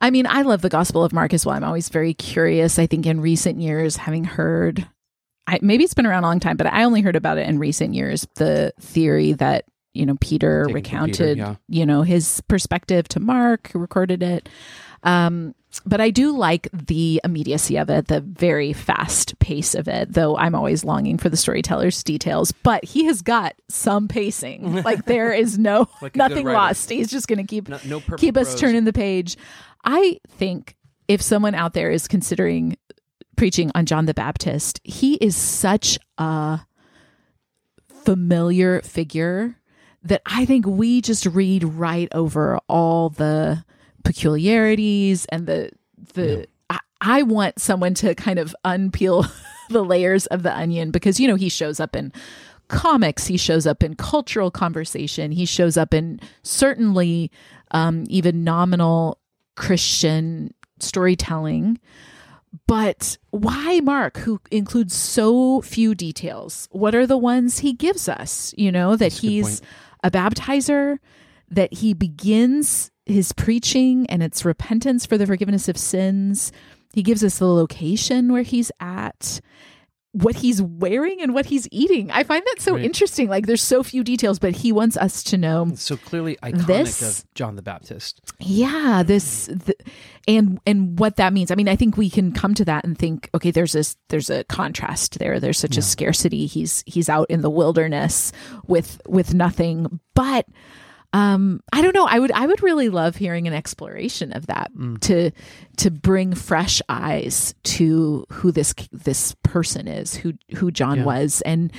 I 0.00 0.10
mean, 0.10 0.26
I 0.26 0.42
love 0.42 0.62
the 0.62 0.68
Gospel 0.68 1.04
of 1.04 1.12
Mark 1.12 1.32
as 1.32 1.46
well. 1.46 1.54
I'm 1.54 1.64
always 1.64 1.88
very 1.88 2.14
curious. 2.14 2.78
I 2.78 2.86
think 2.86 3.06
in 3.06 3.20
recent 3.20 3.60
years, 3.60 3.96
having 3.96 4.24
heard, 4.24 4.86
I, 5.46 5.58
maybe 5.62 5.84
it's 5.84 5.94
been 5.94 6.06
around 6.06 6.24
a 6.24 6.26
long 6.26 6.40
time, 6.40 6.56
but 6.56 6.66
I 6.66 6.84
only 6.84 7.00
heard 7.00 7.16
about 7.16 7.38
it 7.38 7.48
in 7.48 7.58
recent 7.58 7.94
years. 7.94 8.26
The 8.34 8.72
theory 8.80 9.32
that 9.34 9.64
you 9.94 10.04
know 10.04 10.16
Peter 10.20 10.64
from 10.64 10.74
recounted, 10.74 11.36
Peter, 11.36 11.50
yeah. 11.50 11.54
you 11.68 11.86
know, 11.86 12.02
his 12.02 12.42
perspective 12.42 13.08
to 13.08 13.20
Mark, 13.20 13.70
who 13.72 13.78
recorded 13.78 14.22
it. 14.22 14.48
Um, 15.02 15.54
but 15.84 16.00
I 16.00 16.10
do 16.10 16.36
like 16.36 16.68
the 16.72 17.20
immediacy 17.22 17.76
of 17.76 17.90
it, 17.90 18.08
the 18.08 18.20
very 18.20 18.72
fast 18.72 19.38
pace 19.38 19.74
of 19.74 19.88
it, 19.88 20.12
though 20.12 20.36
I'm 20.36 20.54
always 20.54 20.84
longing 20.84 21.18
for 21.18 21.28
the 21.28 21.36
storyteller's 21.36 22.02
details. 22.02 22.52
But 22.52 22.84
he 22.84 23.04
has 23.04 23.20
got 23.22 23.54
some 23.68 24.08
pacing. 24.08 24.82
like 24.84 25.04
there 25.04 25.32
is 25.32 25.58
no 25.58 25.88
Like 26.00 26.16
nothing 26.16 26.46
lost. 26.46 26.88
He's 26.90 27.10
just 27.10 27.28
going 27.28 27.38
to 27.38 27.44
keep 27.44 27.68
No, 27.68 27.78
no 27.84 28.00
keep 28.16 28.36
us 28.36 28.58
turning 28.58 28.84
the 28.84 28.92
page. 28.92 29.36
I 29.86 30.18
think 30.28 30.76
if 31.08 31.22
someone 31.22 31.54
out 31.54 31.72
there 31.72 31.90
is 31.90 32.08
considering 32.08 32.76
preaching 33.36 33.70
on 33.74 33.86
John 33.86 34.06
the 34.06 34.14
Baptist, 34.14 34.80
he 34.82 35.14
is 35.14 35.36
such 35.36 35.98
a 36.18 36.60
familiar 38.04 38.82
figure 38.82 39.56
that 40.02 40.22
I 40.26 40.44
think 40.44 40.66
we 40.66 41.00
just 41.00 41.26
read 41.26 41.64
right 41.64 42.08
over 42.12 42.58
all 42.68 43.10
the 43.10 43.64
peculiarities 44.04 45.26
and 45.26 45.46
the 45.46 45.70
the 46.14 46.46
I, 46.70 46.78
I 47.00 47.22
want 47.22 47.58
someone 47.58 47.94
to 47.94 48.14
kind 48.14 48.38
of 48.38 48.54
unpeel 48.64 49.28
the 49.68 49.84
layers 49.84 50.26
of 50.26 50.44
the 50.44 50.56
onion 50.56 50.92
because 50.92 51.18
you 51.18 51.26
know 51.26 51.34
he 51.34 51.48
shows 51.48 51.80
up 51.80 51.96
in 51.96 52.12
comics 52.68 53.26
he 53.26 53.36
shows 53.36 53.66
up 53.66 53.82
in 53.82 53.94
cultural 53.96 54.50
conversation 54.50 55.32
he 55.32 55.44
shows 55.44 55.76
up 55.76 55.92
in 55.92 56.20
certainly 56.42 57.30
um, 57.72 58.04
even 58.08 58.44
nominal 58.44 59.18
christian 59.56 60.52
storytelling 60.78 61.78
but 62.66 63.18
why 63.30 63.80
mark 63.80 64.18
who 64.18 64.40
includes 64.50 64.94
so 64.94 65.60
few 65.60 65.94
details? 65.94 66.68
What 66.72 66.94
are 66.94 67.06
the 67.06 67.18
ones 67.18 67.58
he 67.58 67.72
gives 67.72 68.08
us 68.08 68.54
you 68.56 68.72
know 68.72 68.92
that 68.92 69.10
That's 69.10 69.18
he's 69.20 69.60
point. 69.60 69.70
a 70.04 70.10
baptizer 70.10 70.98
that 71.50 71.74
he 71.74 71.94
begins 71.94 72.90
his 73.04 73.32
preaching 73.32 74.06
and 74.08 74.22
it's 74.22 74.44
repentance 74.44 75.06
for 75.06 75.18
the 75.18 75.26
forgiveness 75.26 75.68
of 75.68 75.76
sins? 75.76 76.50
He 76.92 77.02
gives 77.02 77.22
us 77.22 77.38
the 77.38 77.46
location 77.46 78.32
where 78.32 78.42
he's 78.42 78.72
at 78.80 79.40
what 80.22 80.36
he's 80.36 80.62
wearing 80.62 81.20
and 81.20 81.34
what 81.34 81.46
he's 81.46 81.68
eating. 81.70 82.10
I 82.10 82.22
find 82.24 82.42
that 82.46 82.60
so 82.60 82.74
Right. 82.74 82.84
interesting. 82.84 83.28
Like 83.28 83.46
there's 83.46 83.62
so 83.62 83.82
few 83.82 84.02
details, 84.02 84.38
but 84.38 84.52
he 84.56 84.72
wants 84.72 84.96
us 84.96 85.22
to 85.24 85.36
know. 85.36 85.72
So 85.74 85.96
clearly 85.96 86.36
iconic 86.42 86.66
This- 86.66 87.18
of 87.20 87.34
John 87.34 87.56
the 87.56 87.62
Baptist. 87.62 88.20
Yeah, 88.38 89.02
this 89.04 89.46
th- 89.66 89.78
and 90.26 90.58
and 90.66 90.98
what 90.98 91.16
that 91.16 91.32
means. 91.32 91.50
I 91.50 91.54
mean, 91.54 91.68
I 91.68 91.76
think 91.76 91.96
we 91.96 92.08
can 92.08 92.32
come 92.32 92.54
to 92.54 92.64
that 92.64 92.84
and 92.84 92.96
think, 92.96 93.28
okay, 93.34 93.50
there's 93.50 93.72
this 93.72 93.96
there's 94.08 94.30
a 94.30 94.44
contrast 94.44 95.18
there. 95.18 95.38
There's 95.38 95.58
such 95.58 95.76
a 95.76 95.82
scarcity. 95.82 96.46
He's 96.46 96.82
he's 96.86 97.08
out 97.08 97.30
in 97.30 97.42
the 97.42 97.50
wilderness 97.50 98.32
with 98.66 99.00
with 99.06 99.34
nothing, 99.34 100.00
but 100.14 100.46
um 101.16 101.60
i 101.72 101.80
don't 101.82 101.94
know 101.94 102.06
i 102.06 102.18
would 102.18 102.32
i 102.32 102.46
would 102.46 102.62
really 102.62 102.88
love 102.88 103.16
hearing 103.16 103.46
an 103.48 103.54
exploration 103.54 104.32
of 104.32 104.46
that 104.46 104.70
to 105.00 105.30
to 105.76 105.90
bring 105.90 106.34
fresh 106.34 106.82
eyes 106.88 107.54
to 107.62 108.24
who 108.32 108.52
this 108.52 108.74
this 108.92 109.34
person 109.42 109.88
is 109.88 110.14
who 110.14 110.32
who 110.56 110.70
john 110.70 110.98
Yeah. 110.98 111.04
was 111.04 111.40
and 111.42 111.72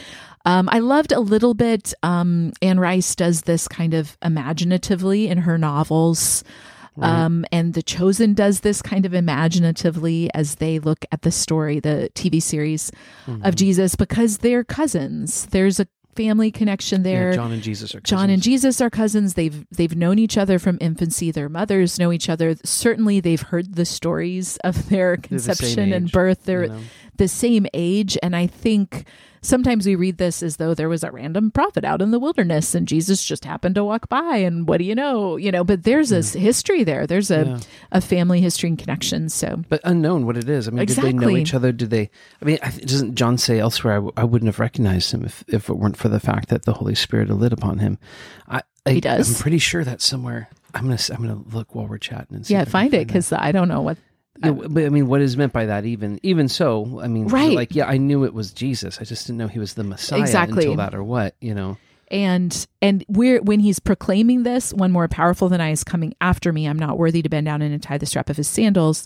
um 0.46 0.68
i 0.72 0.80
loved 0.80 1.12
a 1.12 1.20
little 1.20 1.54
bit 1.54 1.94
um 2.04 2.52
anne 2.62 2.80
rice 2.80 3.16
does 3.16 3.42
this 3.42 3.68
kind 3.68 3.94
of 3.94 4.18
imaginatively 4.24 5.28
in 5.28 5.38
her 5.40 5.58
novels 5.58 6.44
um, 7.00 7.46
and 7.52 7.76
The 7.76 7.84
Chosen 7.84 8.34
does 8.34 8.62
this 8.62 8.82
kind 8.82 9.06
of 9.06 9.14
imaginatively 9.14 10.32
as 10.34 10.56
they 10.56 10.80
look 10.80 11.06
at 11.12 11.22
the 11.22 11.30
story, 11.32 11.80
the 11.80 12.10
TV 12.16 12.42
series 12.42 12.92
Mm-hmm. 13.28 13.46
of 13.46 13.56
Jesus, 13.56 13.96
because 13.96 14.40
they're 14.40 14.64
cousins. 14.64 15.46
There's 15.48 15.80
a 15.80 15.88
family 16.18 16.52
connection 16.52 17.04
there. 17.04 17.30
Yeah, 17.30 17.36
John 17.36 17.52
and 17.52 17.62
Jesus 17.62 17.96
are 17.96 18.02
John 18.02 18.30
and 18.30 18.42
cousins. 18.42 18.44
Jesus 18.44 18.82
are 18.82 18.90
cousins. 18.90 19.34
They've 19.36 19.66
they've 19.70 19.96
known 19.96 20.20
each 20.20 20.38
other 20.38 20.60
from 20.60 20.78
infancy. 20.82 21.32
Their 21.32 21.48
mothers 21.48 22.00
know 22.00 22.12
each 22.12 22.28
other. 22.28 22.56
Certainly, 22.66 23.22
they've 23.22 23.42
heard 23.42 23.76
the 23.76 23.86
stories 23.86 24.58
of 24.58 24.90
their 24.90 25.16
the 25.16 25.22
conception 25.22 25.94
and 25.94 26.08
age, 26.08 26.12
birth. 26.12 26.44
They're 26.44 26.64
you 26.64 26.70
know? 26.70 26.82
the 27.16 27.28
same 27.28 27.68
age, 27.74 28.18
and 28.22 28.36
I 28.36 28.48
think 28.48 29.06
sometimes 29.48 29.86
we 29.86 29.96
read 29.96 30.18
this 30.18 30.44
as 30.44 30.58
though 30.58 30.74
there 30.74 30.90
was 30.90 31.04
a 31.04 31.12
random 31.12 31.52
prophet 31.52 31.84
out 31.84 32.02
in 32.02 32.12
the 32.12 32.20
wilderness 32.20 32.76
and 32.76 32.88
Jesus 32.88 33.24
just 33.24 33.46
happened 33.46 33.76
to 33.76 33.84
walk 33.84 34.10
by, 34.10 34.38
and 34.38 34.68
what 34.68 34.78
do 34.78 34.84
you 34.84 34.96
know, 34.96 35.38
you 35.38 35.52
know? 35.52 35.64
But 35.64 35.84
there's 35.84 36.12
a 36.12 36.22
hmm. 36.22 36.40
history 36.40 36.84
there. 36.84 37.08
There's 37.08 37.32
a 37.32 37.46
Yeah. 37.46 37.60
a 37.92 38.02
family 38.02 38.42
history 38.42 38.70
and 38.70 38.78
connection. 38.78 39.30
So 39.30 39.64
but 39.70 39.82
unknown 39.84 40.26
what 40.26 40.38
it 40.38 40.50
is. 40.50 40.68
I 40.68 40.72
mean, 40.72 40.86
did 40.86 40.98
they 40.98 41.14
know 41.14 41.30
each 41.30 41.54
other? 41.54 41.72
Did 41.72 41.90
they? 41.90 42.10
I 42.42 42.46
mean, 42.46 42.58
doesn't 42.86 43.16
John 43.16 43.38
say 43.38 43.60
elsewhere? 43.60 43.94
I, 43.94 43.98
w- 43.98 44.14
I 44.18 44.24
wouldn't 44.24 44.48
have 44.48 44.60
recognized 44.60 45.14
him 45.14 45.24
if, 45.24 45.44
if 45.48 45.70
it 45.70 45.74
weren't 45.74 45.98
for 45.98 46.10
the 46.10 46.20
fact 46.20 46.50
that 46.50 46.66
the 46.66 46.74
Holy 46.74 46.96
Spirit 46.96 47.30
had 47.30 47.38
lit 47.38 47.54
upon 47.54 47.80
him. 47.80 47.98
I, 48.48 48.62
I 48.86 48.94
He 48.94 49.02
does. 49.02 49.30
I'm 49.30 49.42
pretty 49.42 49.60
sure 49.60 49.84
that's 49.84 50.06
somewhere. 50.06 50.50
I'm 50.74 50.84
gonna 50.84 51.00
I'm 51.10 51.22
gonna 51.26 51.42
look 51.52 51.74
while 51.74 51.88
we're 51.88 51.98
chatting 51.98 52.36
and 52.36 52.46
see. 52.46 52.54
yeah, 52.54 52.64
can 52.64 52.72
find 52.72 52.94
it 52.94 53.08
because 53.08 53.32
I 53.32 53.52
don't 53.52 53.68
know 53.68 53.82
what. 53.82 53.98
Yeah, 54.44 54.52
but 54.52 54.84
I 54.84 54.90
mean, 54.90 55.08
what 55.08 55.22
is 55.22 55.36
meant 55.38 55.54
by 55.54 55.66
that? 55.66 55.86
Even 55.86 56.20
even 56.24 56.48
so, 56.48 57.00
I 57.02 57.08
mean, 57.08 57.28
Right. 57.28 57.56
Like, 57.56 57.76
yeah, 57.76 57.88
I 57.88 57.98
knew 57.98 58.24
it 58.24 58.34
was 58.34 58.52
Jesus. 58.52 59.00
I 59.00 59.04
just 59.04 59.26
didn't 59.28 59.38
know 59.38 59.48
he 59.48 59.60
was 59.60 59.74
the 59.74 59.84
Messiah 59.84 60.20
Exactly. 60.20 60.64
until 60.64 60.76
that, 60.76 60.94
or 60.94 61.04
what? 61.04 61.36
You 61.42 61.56
know? 61.56 61.78
and 62.10 62.68
and 62.82 63.04
we're 63.10 63.42
when 63.42 63.60
he's 63.60 63.80
proclaiming 63.80 64.44
this 64.44 64.74
one 64.74 64.92
more 64.92 65.08
powerful 65.08 65.50
than 65.50 65.60
i 65.60 65.72
is 65.72 65.84
coming 65.84 66.14
after 66.22 66.54
me 66.54 66.66
i'm 66.66 66.80
not 66.80 66.98
worthy 66.98 67.22
to 67.22 67.30
bend 67.30 67.46
down 67.46 67.62
and 67.62 67.74
untie 67.74 67.98
the 67.98 68.06
strap 68.06 68.30
of 68.30 68.38
his 68.38 68.48
sandals 68.48 69.06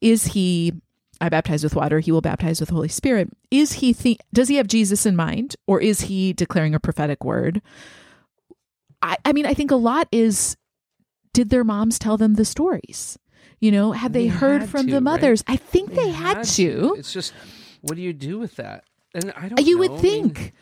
is 0.00 0.28
he 0.28 0.72
i 1.20 1.28
baptize 1.28 1.62
with 1.62 1.74
water 1.74 2.00
he 2.00 2.10
will 2.10 2.22
baptize 2.22 2.60
with 2.60 2.70
the 2.70 2.74
holy 2.74 2.88
spirit 2.88 3.28
is 3.50 3.74
he 3.74 3.92
think 3.92 4.20
does 4.32 4.48
he 4.48 4.56
have 4.56 4.66
jesus 4.66 5.04
in 5.04 5.14
mind 5.14 5.54
or 5.66 5.80
is 5.80 6.02
he 6.02 6.32
declaring 6.32 6.74
a 6.74 6.80
prophetic 6.80 7.22
word 7.24 7.60
i 9.02 9.16
i 9.26 9.32
mean 9.32 9.44
i 9.44 9.52
think 9.52 9.70
a 9.70 9.76
lot 9.76 10.08
is 10.10 10.56
did 11.34 11.50
their 11.50 11.64
moms 11.64 11.98
tell 11.98 12.16
them 12.16 12.34
the 12.34 12.44
stories 12.44 13.18
you 13.64 13.70
know 13.72 13.92
had 13.92 14.12
they, 14.12 14.28
They 14.28 14.34
heard 14.42 14.60
had 14.62 14.70
from 14.70 14.86
to, 14.86 14.92
the 14.92 14.96
right? 14.96 15.02
mothers 15.10 15.42
i 15.46 15.56
think 15.56 15.94
they, 15.94 16.10
had, 16.10 16.42
to 16.58 16.94
It's 16.98 17.12
just, 17.12 17.32
what 17.80 17.96
do 17.96 18.02
you 18.02 18.12
do 18.12 18.38
with 18.38 18.56
that? 18.56 18.84
And 19.14 19.32
I 19.36 19.48
don't. 19.48 19.60
you 19.66 19.74
know. 19.76 19.80
would 19.80 19.90
I 19.90 19.94
mean, 19.94 20.02
think 20.02 20.52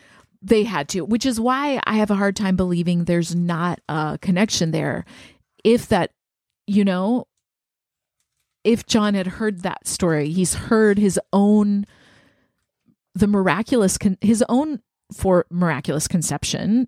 they 0.41 0.63
had 0.63 0.89
to, 0.89 1.01
which 1.01 1.25
is 1.25 1.39
why 1.39 1.79
I 1.85 1.95
have 1.95 2.11
a 2.11 2.15
hard 2.15 2.35
time 2.35 2.55
believing 2.55 3.05
there's 3.05 3.33
not 3.33 3.79
a 3.89 4.19
connection 4.21 4.71
there. 4.71 5.05
If 5.63 5.87
that, 5.87 6.11
you 6.67 6.83
know, 6.85 7.25
if 8.63 8.85
John 8.85 9.13
had 9.15 9.27
heard 9.27 9.61
that 9.61 9.87
story, 9.87 10.29
he's 10.29 10.53
heard 10.53 10.97
his 10.99 11.19
own, 11.31 11.85
the 13.15 13.27
miraculous, 13.27 13.97
con- 13.97 14.17
his 14.21 14.43
own 14.49 14.81
for 15.13 15.45
miraculous 15.49 16.07
conception, 16.07 16.87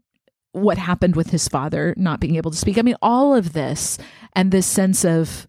what 0.52 0.78
happened 0.78 1.16
with 1.16 1.30
his 1.32 1.48
father 1.48 1.94
not 1.98 2.20
being 2.20 2.36
able 2.36 2.52
to 2.52 2.58
speak. 2.58 2.78
I 2.78 2.82
mean, 2.82 2.98
all 3.02 3.34
of 3.34 3.54
this 3.54 3.98
and 4.34 4.52
this 4.52 4.68
sense 4.68 5.04
of 5.04 5.48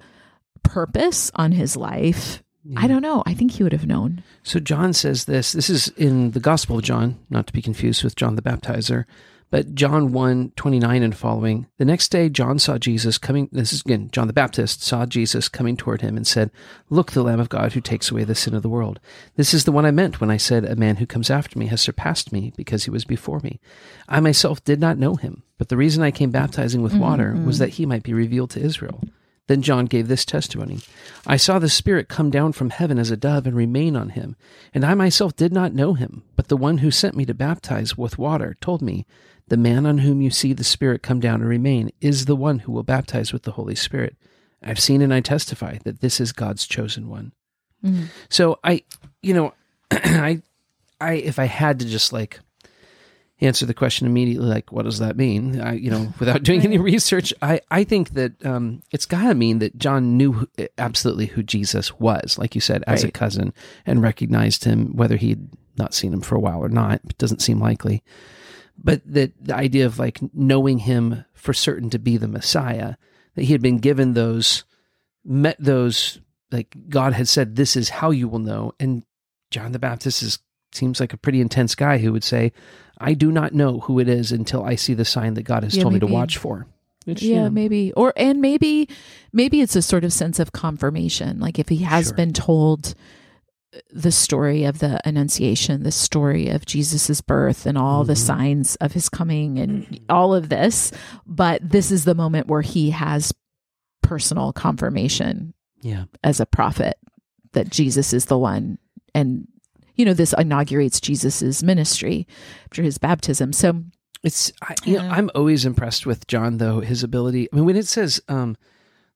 purpose 0.68 1.30
on 1.34 1.52
his 1.52 1.76
life. 1.76 2.42
I 2.76 2.88
don't 2.88 3.02
know. 3.02 3.22
I 3.26 3.32
think 3.34 3.52
he 3.52 3.62
would 3.62 3.72
have 3.72 3.86
known. 3.86 4.24
So 4.42 4.58
John 4.58 4.92
says 4.92 5.26
this. 5.26 5.52
This 5.52 5.70
is 5.70 5.86
in 5.96 6.32
the 6.32 6.40
Gospel 6.40 6.78
of 6.78 6.82
John, 6.84 7.16
not 7.30 7.46
to 7.46 7.52
be 7.52 7.62
confused 7.62 8.02
with 8.02 8.16
John 8.16 8.34
the 8.34 8.42
Baptizer. 8.42 9.04
But 9.48 9.76
John 9.76 10.10
1 10.10 10.50
29 10.56 11.02
and 11.04 11.14
following, 11.16 11.68
the 11.78 11.84
next 11.84 12.08
day 12.08 12.28
John 12.28 12.58
saw 12.58 12.78
Jesus 12.78 13.16
coming. 13.16 13.48
This 13.52 13.72
is 13.72 13.82
again, 13.82 14.08
John 14.10 14.26
the 14.26 14.32
Baptist 14.32 14.82
saw 14.82 15.06
Jesus 15.06 15.48
coming 15.48 15.76
toward 15.76 16.00
him 16.00 16.16
and 16.16 16.26
said, 16.26 16.50
Look, 16.90 17.12
the 17.12 17.22
Lamb 17.22 17.38
of 17.38 17.48
God 17.48 17.72
who 17.74 17.80
takes 17.80 18.10
away 18.10 18.24
the 18.24 18.34
sin 18.34 18.54
of 18.56 18.62
the 18.62 18.68
world. 18.68 18.98
This 19.36 19.54
is 19.54 19.64
the 19.64 19.70
one 19.70 19.86
I 19.86 19.92
meant 19.92 20.20
when 20.20 20.32
I 20.32 20.36
said, 20.36 20.64
A 20.64 20.74
man 20.74 20.96
who 20.96 21.06
comes 21.06 21.30
after 21.30 21.56
me 21.60 21.66
has 21.66 21.80
surpassed 21.80 22.32
me 22.32 22.52
because 22.56 22.82
he 22.82 22.90
was 22.90 23.04
before 23.04 23.38
me. 23.38 23.60
I 24.08 24.18
myself 24.18 24.64
did 24.64 24.80
not 24.80 24.98
know 24.98 25.14
him, 25.14 25.44
but 25.58 25.68
the 25.68 25.76
reason 25.76 26.02
I 26.02 26.10
came 26.10 26.32
baptizing 26.32 26.82
with 26.82 26.94
water 26.94 27.32
Mm-hmm. 27.34 27.46
was 27.46 27.60
that 27.60 27.74
he 27.74 27.86
might 27.86 28.02
be 28.02 28.12
revealed 28.12 28.50
to 28.50 28.60
Israel. 28.60 29.04
Then 29.48 29.62
John 29.62 29.86
gave 29.86 30.08
this 30.08 30.24
testimony 30.24 30.80
I 31.26 31.36
saw 31.36 31.58
the 31.58 31.68
Spirit 31.68 32.08
come 32.08 32.30
down 32.30 32.52
from 32.52 32.70
heaven 32.70 32.98
as 32.98 33.10
a 33.10 33.16
dove 33.16 33.46
and 33.46 33.56
remain 33.56 33.96
on 33.96 34.10
him. 34.10 34.36
And 34.74 34.84
I 34.84 34.94
myself 34.94 35.36
did 35.36 35.52
not 35.52 35.74
know 35.74 35.94
him, 35.94 36.22
but 36.36 36.48
the 36.48 36.56
one 36.56 36.78
who 36.78 36.90
sent 36.90 37.16
me 37.16 37.24
to 37.26 37.34
baptize 37.34 37.96
with 37.96 38.18
water 38.18 38.56
told 38.60 38.82
me, 38.82 39.06
The 39.48 39.56
man 39.56 39.86
on 39.86 39.98
whom 39.98 40.20
you 40.20 40.30
see 40.30 40.52
the 40.52 40.64
Spirit 40.64 41.02
come 41.02 41.20
down 41.20 41.40
and 41.40 41.48
remain 41.48 41.90
is 42.00 42.24
the 42.24 42.36
one 42.36 42.60
who 42.60 42.72
will 42.72 42.82
baptize 42.82 43.32
with 43.32 43.42
the 43.44 43.52
Holy 43.52 43.74
Spirit. 43.74 44.16
I've 44.62 44.80
seen 44.80 45.02
and 45.02 45.12
I 45.14 45.20
testify 45.20 45.78
that 45.84 46.00
this 46.00 46.20
is 46.20 46.32
God's 46.32 46.66
chosen 46.66 47.08
one. 47.08 47.32
Mhm. 47.84 48.06
So 48.28 48.58
I, 48.64 48.82
you 49.22 49.34
know, 49.34 49.54
I, 49.90 50.42
I, 51.00 51.12
if 51.14 51.38
I 51.38 51.44
had 51.44 51.78
to 51.80 51.86
just 51.86 52.12
like 52.12 52.40
answer 53.40 53.66
the 53.66 53.74
question 53.74 54.06
immediately, 54.06 54.46
like, 54.46 54.72
what 54.72 54.84
does 54.84 54.98
that 54.98 55.16
mean? 55.16 55.60
I, 55.60 55.74
you 55.74 55.90
know, 55.90 56.12
without 56.18 56.42
doing 56.42 56.62
any 56.62 56.78
research, 56.78 57.34
I, 57.42 57.60
I 57.70 57.84
think 57.84 58.10
that 58.10 58.44
um, 58.46 58.82
it's 58.92 59.06
got 59.06 59.28
to 59.28 59.34
mean 59.34 59.58
that 59.58 59.76
John 59.76 60.16
knew 60.16 60.48
absolutely 60.78 61.26
who 61.26 61.42
Jesus 61.42 61.98
was, 61.98 62.38
like 62.38 62.54
you 62.54 62.60
said, 62.60 62.82
as 62.86 63.04
a 63.04 63.10
cousin, 63.10 63.52
and 63.84 64.02
recognized 64.02 64.64
him, 64.64 64.96
whether 64.96 65.16
he'd 65.16 65.48
not 65.76 65.92
seen 65.92 66.12
him 66.12 66.22
for 66.22 66.34
a 66.34 66.40
while 66.40 66.60
or 66.60 66.70
not. 66.70 67.00
It 67.08 67.18
doesn't 67.18 67.42
seem 67.42 67.60
likely. 67.60 68.02
But 68.82 69.02
that 69.06 69.32
the 69.40 69.54
idea 69.54 69.86
of 69.86 69.98
like 69.98 70.18
knowing 70.32 70.78
him 70.78 71.24
for 71.34 71.52
certain 71.52 71.90
to 71.90 71.98
be 71.98 72.16
the 72.16 72.28
Messiah, 72.28 72.94
that 73.34 73.44
he 73.44 73.52
had 73.52 73.62
been 73.62 73.78
given 73.78 74.14
those, 74.14 74.64
met 75.24 75.56
those, 75.58 76.20
like 76.50 76.74
God 76.88 77.12
had 77.12 77.28
said, 77.28 77.56
this 77.56 77.76
is 77.76 77.90
how 77.90 78.10
you 78.10 78.28
will 78.28 78.38
know. 78.38 78.72
And 78.80 79.04
John 79.50 79.72
the 79.72 79.78
Baptist 79.78 80.22
is 80.22 80.38
seems 80.72 81.00
like 81.00 81.12
a 81.12 81.18
pretty 81.18 81.40
intense 81.40 81.74
guy 81.74 81.98
who 81.98 82.12
would 82.12 82.24
say, 82.24 82.52
I 82.98 83.14
do 83.14 83.30
not 83.30 83.52
know 83.52 83.80
who 83.80 83.98
it 83.98 84.08
is 84.08 84.32
until 84.32 84.64
I 84.64 84.74
see 84.74 84.94
the 84.94 85.04
sign 85.04 85.34
that 85.34 85.42
God 85.42 85.62
has 85.64 85.76
Yeah, 85.76 85.82
told 85.82 85.94
me 85.94 86.00
to 86.00 86.06
watch 86.06 86.36
for. 86.38 86.66
Which, 87.04 87.22
you 87.22 87.34
yeah 87.34 87.44
know, 87.44 87.50
maybe 87.50 87.92
or 87.92 88.12
and 88.16 88.40
maybe 88.40 88.88
maybe 89.32 89.60
it's 89.60 89.76
a 89.76 89.82
sort 89.82 90.02
of 90.02 90.12
sense 90.12 90.40
of 90.40 90.50
confirmation 90.50 91.38
like 91.38 91.58
if 91.60 91.68
he 91.68 91.76
has 91.78 92.06
Sure. 92.06 92.14
been 92.16 92.32
told 92.32 92.94
the 93.92 94.10
story 94.10 94.64
of 94.64 94.80
the 94.80 95.00
annunciation 95.06 95.84
the 95.84 95.92
story 95.92 96.48
of 96.48 96.66
jesus's 96.66 97.20
birth 97.20 97.64
and 97.64 97.78
all 97.78 98.02
the 98.02 98.14
Mhm. 98.14 98.26
signs 98.26 98.74
of 98.76 98.90
his 98.92 99.08
coming 99.08 99.58
and 99.60 100.00
all 100.08 100.34
of 100.34 100.48
this 100.48 100.90
but 101.26 101.60
this 101.62 101.92
is 101.92 102.06
the 102.06 102.14
moment 102.16 102.48
where 102.48 102.62
he 102.62 102.90
has 102.90 103.32
personal 104.02 104.52
confirmation 104.52 105.54
yeah. 105.82 106.04
as 106.24 106.40
a 106.40 106.46
prophet 106.46 106.96
that 107.52 107.70
jesus 107.70 108.12
is 108.12 108.24
the 108.24 108.38
one 108.38 108.78
and 109.14 109.46
you 109.96 110.04
know 110.04 110.14
this 110.14 110.34
inaugurates 110.38 111.00
jesus's 111.00 111.62
ministry 111.62 112.26
after 112.66 112.82
his 112.82 112.98
baptism 112.98 113.52
so 113.52 113.82
it's, 114.26 114.52
I, 114.60 114.74
you 114.84 114.96
know, 114.98 115.08
I'm 115.08 115.30
always 115.36 115.64
impressed 115.64 116.04
with 116.04 116.26
John 116.26 116.58
though 116.58 116.80
his 116.80 117.04
ability. 117.04 117.48
I 117.52 117.56
mean, 117.56 117.64
when 117.64 117.76
it 117.76 117.86
says 117.86 118.20
um, 118.28 118.56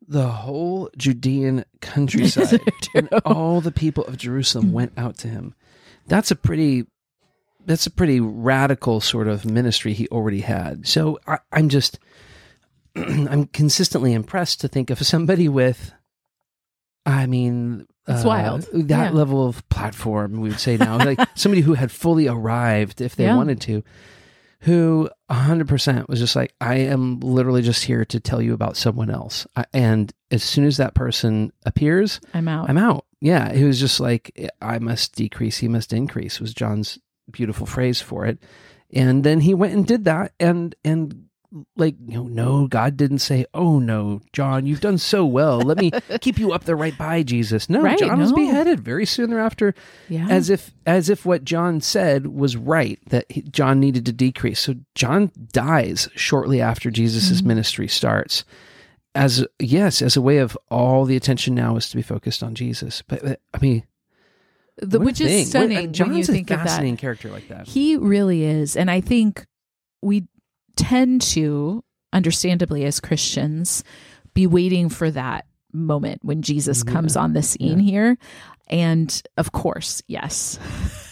the 0.07 0.29
whole 0.29 0.89
Judean 0.97 1.65
countryside 1.81 2.61
and 2.95 3.09
all 3.25 3.61
the 3.61 3.73
people 3.73 4.05
of 4.05 4.17
Jerusalem 4.17 4.73
went 4.73 4.93
out 4.97 5.19
to 5.19 5.29
him, 5.29 5.55
that's 6.07 6.31
a 6.31 6.37
pretty 6.37 6.87
that's 7.67 7.87
a 7.87 7.91
pretty 7.91 8.21
radical 8.21 9.01
sort 9.01 9.27
of 9.27 9.45
ministry 9.45 9.93
he 9.95 10.07
already 10.09 10.41
had. 10.41 10.87
So 10.87 11.19
I, 11.27 11.39
I'm 11.51 11.69
just 11.69 11.99
I'm 12.97 13.47
consistently 13.47 14.13
impressed 14.13 14.61
to 14.61 14.69
think 14.69 14.91
of 14.91 15.05
somebody 15.05 15.49
with. 15.49 15.93
I 17.07 17.27
mean, 17.27 17.87
It's 18.11 18.25
uh, 18.25 18.29
wild. 18.29 18.69
That 18.73 18.89
Yeah. 18.89 19.11
level 19.11 19.47
of 19.47 19.67
platform, 19.69 20.41
we 20.41 20.49
would 20.51 20.61
say 20.61 20.77
now, 20.77 20.99
like 20.99 21.19
somebody 21.35 21.63
who 21.63 21.75
had 21.75 21.91
fully 21.91 22.27
arrived 22.29 23.01
if 23.01 23.17
they 23.17 23.25
Yeah. 23.25 23.37
wanted 23.37 23.61
to, 23.63 23.83
who 24.61 25.09
100% 25.31 26.09
was 26.09 26.19
just 26.19 26.37
like, 26.37 26.55
I 26.61 26.77
am 26.77 27.21
literally 27.21 27.63
just 27.63 27.85
here 27.85 28.05
to 28.07 28.21
tell 28.21 28.43
you 28.43 28.53
about 28.53 28.77
someone 28.77 29.11
else. 29.11 29.47
I, 29.57 29.65
and 29.73 30.13
as 30.31 30.43
soon 30.45 30.65
as 30.67 30.77
that 30.77 30.95
person 30.95 31.53
appears, 31.65 32.21
i'm 32.35 32.47
out 32.49 32.69
I'm 32.69 32.77
out. 32.79 33.07
Yeah. 33.21 33.53
He 33.53 33.65
was 33.65 33.81
just 33.81 34.01
like, 34.01 34.51
I 34.61 34.79
must 34.79 35.15
decrease, 35.15 35.59
he 35.59 35.69
must 35.69 35.93
increase, 35.93 36.41
was 36.41 36.53
John's 36.53 36.99
beautiful 37.31 37.67
phrase 37.67 38.01
for 38.03 38.27
it. 38.27 38.39
And 38.93 39.23
then 39.25 39.41
he 39.41 39.55
went 39.55 39.73
and 39.75 39.87
did 39.87 40.05
that. 40.07 40.33
And, 40.41 40.75
and, 40.85 41.27
like 41.77 41.97
you 42.07 42.15
know 42.15 42.25
no 42.29 42.67
god 42.69 42.97
didn't 42.97 43.19
say 43.19 43.45
oh 43.55 43.81
no 43.81 44.21
john 44.33 44.67
you've 44.67 44.81
done 44.81 44.97
so 44.97 45.27
well 45.27 45.59
let 45.61 45.79
me 45.79 45.91
keep 46.21 46.39
you 46.39 46.53
up 46.53 46.63
there 46.63 46.77
right 46.77 46.97
by 46.97 47.25
jesus 47.25 47.69
no 47.69 47.81
Right, 47.83 47.99
john 47.99 48.21
was 48.21 48.33
beheaded 48.33 48.79
very 48.79 49.05
soon 49.05 49.31
thereafter 49.31 49.75
yeah 50.09 50.29
as 50.31 50.49
if 50.49 50.71
as 50.87 51.11
if 51.11 51.27
what 51.27 51.43
John 51.45 51.81
said 51.81 52.29
was 52.29 52.57
right 52.57 53.01
that 53.09 53.25
he, 53.29 53.43
John 53.43 53.81
needed 53.81 54.07
to 54.07 54.13
decrease. 54.13 54.59
So 54.61 54.75
John 54.95 55.31
dies 55.53 56.09
shortly 56.17 56.61
after 56.61 56.91
Jesus' 56.91 57.41
Mhm. 57.43 57.47
ministry 57.47 57.87
starts. 57.89 58.45
As 59.15 59.45
yes, 59.61 60.03
as 60.03 60.17
a 60.17 60.23
way 60.23 60.39
of 60.39 60.57
all 60.71 61.05
the 61.05 61.17
attention 61.17 61.55
now 61.55 61.77
is 61.77 61.89
to 61.91 61.97
be 61.97 62.03
focused 62.03 62.43
on 62.43 62.55
Jesus. 62.55 63.03
But 63.07 63.25
uh, 63.25 63.37
I 63.55 63.59
mean, 63.59 63.85
the, 64.79 64.99
what 64.99 65.07
which 65.07 65.19
thing. 65.19 65.29
is 65.47 65.55
What- 65.55 65.71
uh, 65.71 65.87
John's 65.87 66.01
when 66.01 66.17
you 66.17 66.23
a 66.23 66.27
think 66.27 66.51
of 66.51 66.59
that. 66.59 66.67
fascinating 66.69 66.97
character 66.97 67.31
like 67.31 67.49
that. 67.49 67.67
He 67.69 67.97
really 67.97 68.45
is. 68.45 68.77
And 68.77 68.91
I 68.91 69.01
think 69.01 69.47
we 70.03 70.27
tend 70.81 71.21
to, 71.23 71.85
understandably 72.13 72.85
as 72.85 73.01
Christians, 73.01 73.85
be 74.35 74.47
waiting 74.47 74.89
for 74.89 75.11
that 75.11 75.47
moment 75.73 76.21
when 76.25 76.43
Jesus 76.43 76.83
Yeah. 76.87 76.93
comes 76.93 77.17
on 77.17 77.33
the 77.33 77.43
scene 77.43 77.79
here. 77.79 78.17
And 78.69 79.23
of 79.37 79.53
course, 79.53 80.03
yes, 80.07 80.59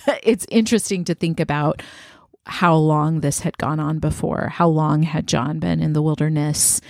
it's 0.22 0.46
interesting 0.50 1.04
to 1.04 1.14
think 1.14 1.40
about 1.40 1.82
how 2.46 2.74
long 2.74 3.20
this 3.20 3.40
had 3.40 3.58
gone 3.58 3.78
on 3.80 3.98
before. 3.98 4.48
How 4.48 4.68
long 4.68 5.02
had 5.02 5.26
John 5.28 5.58
been 5.58 5.82
in 5.82 5.92
the 5.92 6.02
wilderness? 6.02 6.80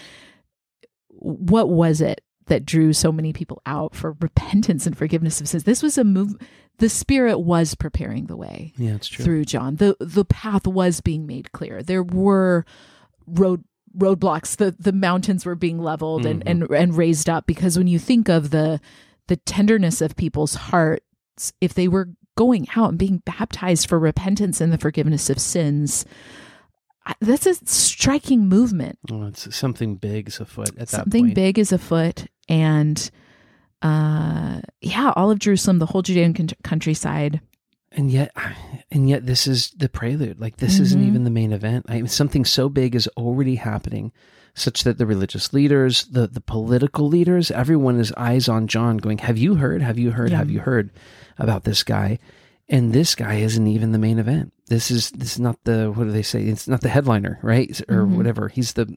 What 1.09 1.69
was 1.69 2.01
it 2.01 2.21
that 2.47 2.65
drew 2.65 2.93
so 2.93 3.11
many 3.11 3.33
people 3.33 3.61
out 3.67 3.95
for 3.95 4.17
repentance 4.21 4.87
and 4.87 4.97
forgiveness 4.97 5.41
of 5.41 5.49
sins? 5.49 5.65
This 5.65 5.83
was 5.83 5.99
a 5.99 6.05
move. 6.05 6.37
The 6.79 6.89
Spirit 6.89 7.39
was 7.39 7.75
preparing 7.75 8.27
the 8.27 8.37
way 8.37 8.73
yeah, 8.77 8.95
it's 8.95 9.09
true. 9.09 9.25
through 9.25 9.45
John. 9.45 9.77
The 9.77 9.97
the 10.01 10.25
path 10.25 10.67
was 10.67 11.01
being 11.01 11.27
made 11.27 11.53
clear. 11.53 11.83
There 11.83 12.03
were 12.03 12.65
road 13.27 13.65
roadblocks. 13.97 14.57
The 14.57 14.75
the 14.79 14.93
mountains 14.93 15.45
were 15.45 15.57
being 15.57 15.79
leveled 15.79 16.25
and, 16.25 16.41
mm-hmm. 16.41 16.63
and 16.63 16.71
and 16.71 16.97
raised 16.97 17.29
up 17.29 17.47
because 17.47 17.77
when 17.77 17.89
you 17.89 17.99
think 17.99 18.29
of 18.29 18.51
the 18.51 18.81
the 19.27 19.37
tenderness 19.37 20.01
of 20.01 20.17
people's 20.17 20.55
hearts, 20.55 21.53
if 21.61 21.75
they 21.75 21.89
were 21.89 22.11
going 22.37 22.69
out 22.77 22.91
and 22.91 22.99
being 22.99 23.19
baptized 23.19 23.89
for 23.89 23.99
repentance 23.99 24.61
and 24.61 24.73
the 24.73 24.79
forgiveness 24.79 25.29
of 25.29 25.41
sins, 25.41 26.05
that's 27.21 27.47
a 27.47 27.55
striking 27.67 28.49
movement. 28.49 28.99
Oh, 29.11 29.27
it's 29.27 29.55
something 29.55 29.97
big 29.97 30.29
is 30.29 30.41
afoot 30.41 30.69
at 30.71 30.77
that 30.77 30.89
Something 30.89 31.27
point. 31.27 31.35
big 31.35 31.59
is 31.59 31.73
afoot, 31.73 32.27
and 32.49 33.11
uh, 33.83 34.61
yeah, 34.81 35.13
all 35.17 35.31
of 35.31 35.39
Jerusalem, 35.39 35.79
the 35.79 35.87
whole 35.87 36.03
Judean 36.03 36.35
con- 36.35 36.49
countryside. 36.65 37.41
and 37.93 38.11
yet 38.11 38.31
and 38.91 39.09
yet 39.09 39.25
this 39.27 39.47
is 39.47 39.71
the 39.77 39.89
prelude. 39.89 40.39
Like 40.41 40.59
this 40.59 40.79
isn't 40.79 41.01
Mhm. 41.03 41.07
even 41.07 41.25
the 41.25 41.31
main 41.31 41.53
event. 41.53 41.87
I 41.89 41.95
mean, 41.95 42.07
something 42.09 42.45
so 42.45 42.69
big 42.69 42.95
is 42.95 43.09
already 43.17 43.55
happening 43.57 44.13
such 44.55 44.83
that 44.85 44.99
the 44.99 45.07
religious 45.07 45.53
leaders 45.53 46.05
the 46.07 46.27
the 46.27 46.41
political 46.41 47.07
leaders 47.09 47.51
everyone 47.53 48.01
is 48.01 48.13
eyes 48.17 48.49
on 48.49 48.67
john 48.67 48.97
going 48.99 49.19
have 49.19 49.39
you 49.39 49.55
heard? 49.55 49.81
Have 49.83 49.99
you 49.99 50.11
heard? 50.11 50.31
Yeah. 50.33 50.39
have 50.39 50.51
you 50.51 50.61
heard 50.61 50.91
about 51.39 51.65
this 51.65 51.83
guy? 51.85 52.19
And 52.69 52.93
this 52.93 53.15
guy 53.15 53.37
isn't 53.37 53.67
even 53.67 53.93
the 53.93 53.99
main 53.99 54.19
event. 54.19 54.53
This 54.67 54.91
is 54.91 55.11
this 55.13 55.35
is 55.35 55.41
not 55.41 55.57
the 55.65 55.91
what 55.93 56.05
do 56.05 56.11
they 56.11 56.23
say? 56.23 56.43
It's 56.43 56.69
not 56.69 56.81
the 56.83 56.89
headliner 56.91 57.39
right? 57.43 57.81
Or 57.89 58.03
Mhm. 58.05 58.17
whatever. 58.17 58.49
He's 58.49 58.73
the 58.75 58.95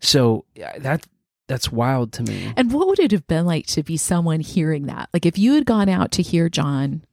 so 0.00 0.44
that 0.78 1.04
that's 1.52 1.70
wild 1.70 2.12
to 2.14 2.22
me 2.22 2.52
And 2.56 2.72
what 2.72 2.86
would 2.88 2.98
it 2.98 3.10
have 3.12 3.26
been 3.26 3.46
like 3.46 3.66
to 3.68 3.82
be 3.82 3.96
someone 3.96 4.40
hearing 4.40 4.86
that? 4.86 5.08
Like 5.12 5.26
if 5.26 5.38
you 5.38 5.54
had 5.54 5.66
gone 5.66 5.88
out 5.88 6.10
to 6.12 6.22
hear 6.22 6.48
John, 6.48 7.04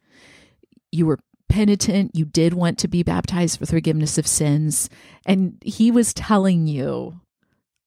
you 0.92 1.06
were 1.06 1.20
penitent, 1.50 2.16
you 2.16 2.26
did 2.26 2.54
want 2.54 2.78
to 2.80 2.88
be 2.88 3.04
baptized 3.04 3.60
for 3.60 3.66
forgiveness 3.66 4.18
of 4.18 4.26
sins, 4.28 4.90
and 5.26 5.58
he 5.66 5.92
was 5.92 6.14
telling 6.14 6.68
you 6.68 7.20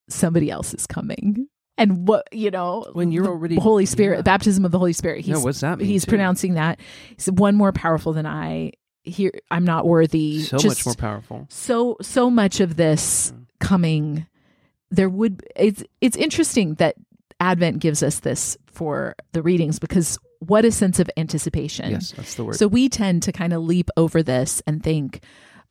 somebody 0.09 0.49
else 0.51 0.73
is 0.73 0.85
coming. 0.87 1.47
And 1.77 2.07
what, 2.07 2.27
you 2.31 2.51
know, 2.51 2.85
When 2.93 3.11
you're 3.11 3.23
the 3.23 3.29
already- 3.29 3.55
Holy 3.55 3.85
Spirit, 3.85 4.17
yeah. 4.17 4.21
baptism 4.21 4.63
of 4.65 4.71
the 4.71 4.77
Holy 4.79 4.93
Spirit. 4.93 5.21
He's 5.25 5.33
no, 5.35 5.39
what's 5.41 5.61
that 5.61 5.79
mean 5.79 5.87
he's 5.87 6.05
too? 6.05 6.09
pronouncing 6.09 6.53
that. 6.53 6.79
He's 7.15 7.31
one 7.31 7.55
more 7.55 7.71
powerful 7.71 8.13
than 8.13 8.25
I. 8.27 8.73
Here 9.05 9.31
I'm 9.49 9.65
not 9.65 9.85
worthy. 9.87 10.41
so 10.43 10.57
Just 10.57 10.79
much 10.79 10.85
more 10.85 10.95
powerful 10.95 11.45
so 11.49 11.97
so 12.01 12.29
much 12.29 12.59
of 12.61 12.75
this 12.77 13.31
Mm. 13.35 13.45
coming 13.59 14.27
there 14.95 15.09
would 15.09 15.43
it's 15.55 15.83
it's 16.01 16.15
interesting 16.17 16.75
that 16.75 16.95
advent 17.39 17.79
gives 17.79 18.01
us 18.03 18.19
this 18.19 18.57
for 18.67 19.15
the 19.33 19.41
readings 19.41 19.79
because 19.79 20.17
what 20.39 20.65
a 20.65 20.71
sense 20.71 20.99
of 20.99 21.09
anticipation 21.17 21.91
yes 21.91 22.11
that's 22.11 22.35
the 22.35 22.43
word 22.43 22.55
so 22.55 22.67
we 22.67 22.87
tend 22.87 23.23
to 23.23 23.31
kind 23.31 23.53
of 23.53 23.61
leap 23.63 23.89
over 23.97 24.23
this 24.23 24.61
and 24.67 24.83
think 24.83 25.21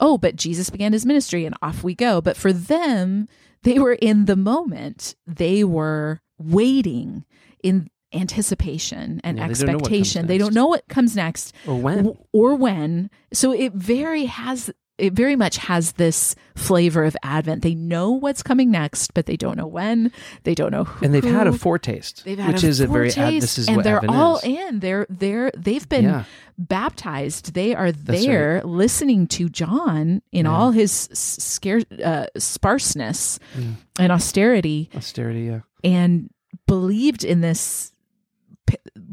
oh, 0.03 0.19
but 0.19 0.37
Jesus 0.37 0.69
began 0.69 0.93
his 0.93 1.07
ministry 1.07 1.47
and 1.47 1.57
off 1.63 1.85
we 1.85 1.95
go. 1.95 2.21
But 2.21 2.37
for 2.37 2.53
them, 2.53 3.29
they 3.63 3.79
were 3.79 3.93
in 3.93 4.25
the 4.25 4.37
moment. 4.37 5.15
They 5.27 5.63
were 5.65 6.21
waiting 6.39 7.25
in 7.63 7.89
anticipation 8.13 9.21
and 9.25 9.39
Yeah, 9.39 9.47
they 9.49 9.55
don't 9.55 9.67
know 9.67 9.73
what 9.77 9.83
comes 9.83 9.93
expectation. 9.93 10.27
They 10.27 10.39
don't 10.39 10.55
know 10.55 10.67
what 10.67 10.89
comes 10.89 11.17
next 11.17 11.55
Or 11.67 11.77
when? 11.77 12.19
or 12.33 12.55
when. 12.57 13.11
So 13.33 13.53
it 13.53 13.73
very 13.75 14.25
has 14.27 14.71
it 14.99 15.15
very 15.15 15.37
much 15.37 15.57
has 15.57 15.93
this 15.93 16.35
flavor 16.55 17.05
of 17.05 17.17
Advent. 17.23 17.63
They 17.63 17.75
know 17.75 18.11
what's 18.13 18.43
coming 18.43 18.71
next, 18.71 19.15
but 19.15 19.27
they 19.27 19.37
don't 19.37 19.57
know 19.57 19.67
when. 19.67 20.13
They 20.45 20.55
don't 20.55 20.71
know 20.71 20.85
who. 20.85 21.05
and 21.05 21.15
they've 21.15 21.25
had 21.25 21.47
a 21.47 21.53
foretaste, 21.53 22.25
They've 22.25 22.39
had 22.39 22.55
which 22.55 22.63
a 22.65 22.69
is 22.69 22.81
a 22.81 22.87
very 22.87 23.09
ad, 23.09 23.15
foretaste, 23.15 23.41
this 23.41 23.59
is 23.59 23.69
and 23.69 23.83
they're 23.83 23.97
Advent 23.97 24.15
all 24.17 24.37
is. 24.39 24.45
in. 24.45 24.81
They're 24.81 25.07
they're 25.09 25.51
they've 25.57 25.89
been 25.89 26.05
Yeah. 26.05 26.25
baptized. 26.59 27.55
They 27.55 27.75
are 27.75 27.93
there 27.93 28.63
listening 28.65 29.27
to 29.29 29.49
John 29.49 30.23
in 30.33 30.45
Yeah. 30.47 30.53
all 30.53 30.71
his 30.73 30.93
scare 31.13 31.81
uh, 32.05 32.27
sparseness 32.39 33.39
Mm. 33.57 33.75
and 33.99 34.13
austerity, 34.13 34.91
Austerity, 34.95 35.43
yeah. 35.43 35.61
and 35.85 36.31
believed 36.67 37.25
in 37.25 37.41
this 37.41 37.92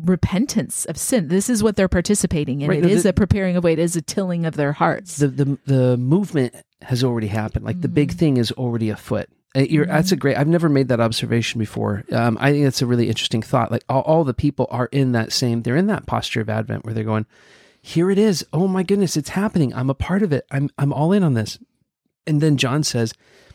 repentance 0.04 0.86
of 0.86 0.98
sin. 0.98 1.28
This 1.28 1.50
is 1.50 1.62
what 1.64 1.76
they're 1.76 1.88
participating 1.88 2.62
in. 2.62 2.70
Right, 2.70 2.80
It 2.80 2.84
no, 2.88 2.90
is 2.90 3.06
a 3.06 3.14
preparing 3.14 3.56
of 3.56 3.64
way. 3.64 3.74
It 3.74 3.80
is 3.80 3.96
a 3.96 4.02
tilling 4.02 4.46
of 4.46 4.56
their 4.56 4.74
hearts. 4.74 5.18
The 5.18 5.28
the 5.28 5.58
the 5.66 5.98
movement 5.98 6.56
has 6.82 7.04
already 7.04 7.28
happened. 7.28 7.66
Like 7.66 7.82
the 7.82 7.88
big 7.88 8.10
Mm-hmm. 8.10 8.18
thing 8.20 8.38
is 8.38 8.52
already 8.54 8.90
afoot. 8.90 9.28
You're, 9.56 9.88
That's 9.88 10.12
a 10.12 10.16
great. 10.16 10.38
I've 10.38 10.48
never 10.48 10.70
made 10.70 10.90
that 10.90 11.00
observation 11.00 11.58
before. 11.58 12.04
Um, 12.12 12.38
I 12.40 12.52
think 12.52 12.64
that's 12.66 12.84
a 12.84 12.86
really 12.86 13.08
interesting 13.10 13.42
thought. 13.42 13.72
Like 13.72 13.84
all, 13.90 14.02
all 14.02 14.24
the 14.24 14.34
people 14.34 14.68
are 14.70 14.86
in 14.92 15.12
that 15.14 15.32
same. 15.32 15.64
They're 15.64 15.76
in 15.76 15.88
that 15.88 16.06
posture 16.06 16.40
of 16.42 16.50
Advent 16.50 16.86
where 16.86 16.94
they're 16.94 17.04
going, 17.04 17.26
"Here 17.82 18.12
it 18.12 18.20
is. 18.20 18.46
Oh 18.54 18.68
my 18.68 18.84
goodness, 18.84 19.18
it's 19.18 19.30
happening. 19.30 19.74
I'm 19.74 19.90
a 19.90 19.96
part 19.96 20.22
of 20.22 20.32
it. 20.32 20.46
I'm 20.52 20.70
I'm 20.78 20.94
all 20.94 21.12
in 21.12 21.24
on 21.24 21.34
this." 21.34 21.58
And 22.28 22.42
then 22.42 22.58
John 22.58 22.84
says, 22.84 23.14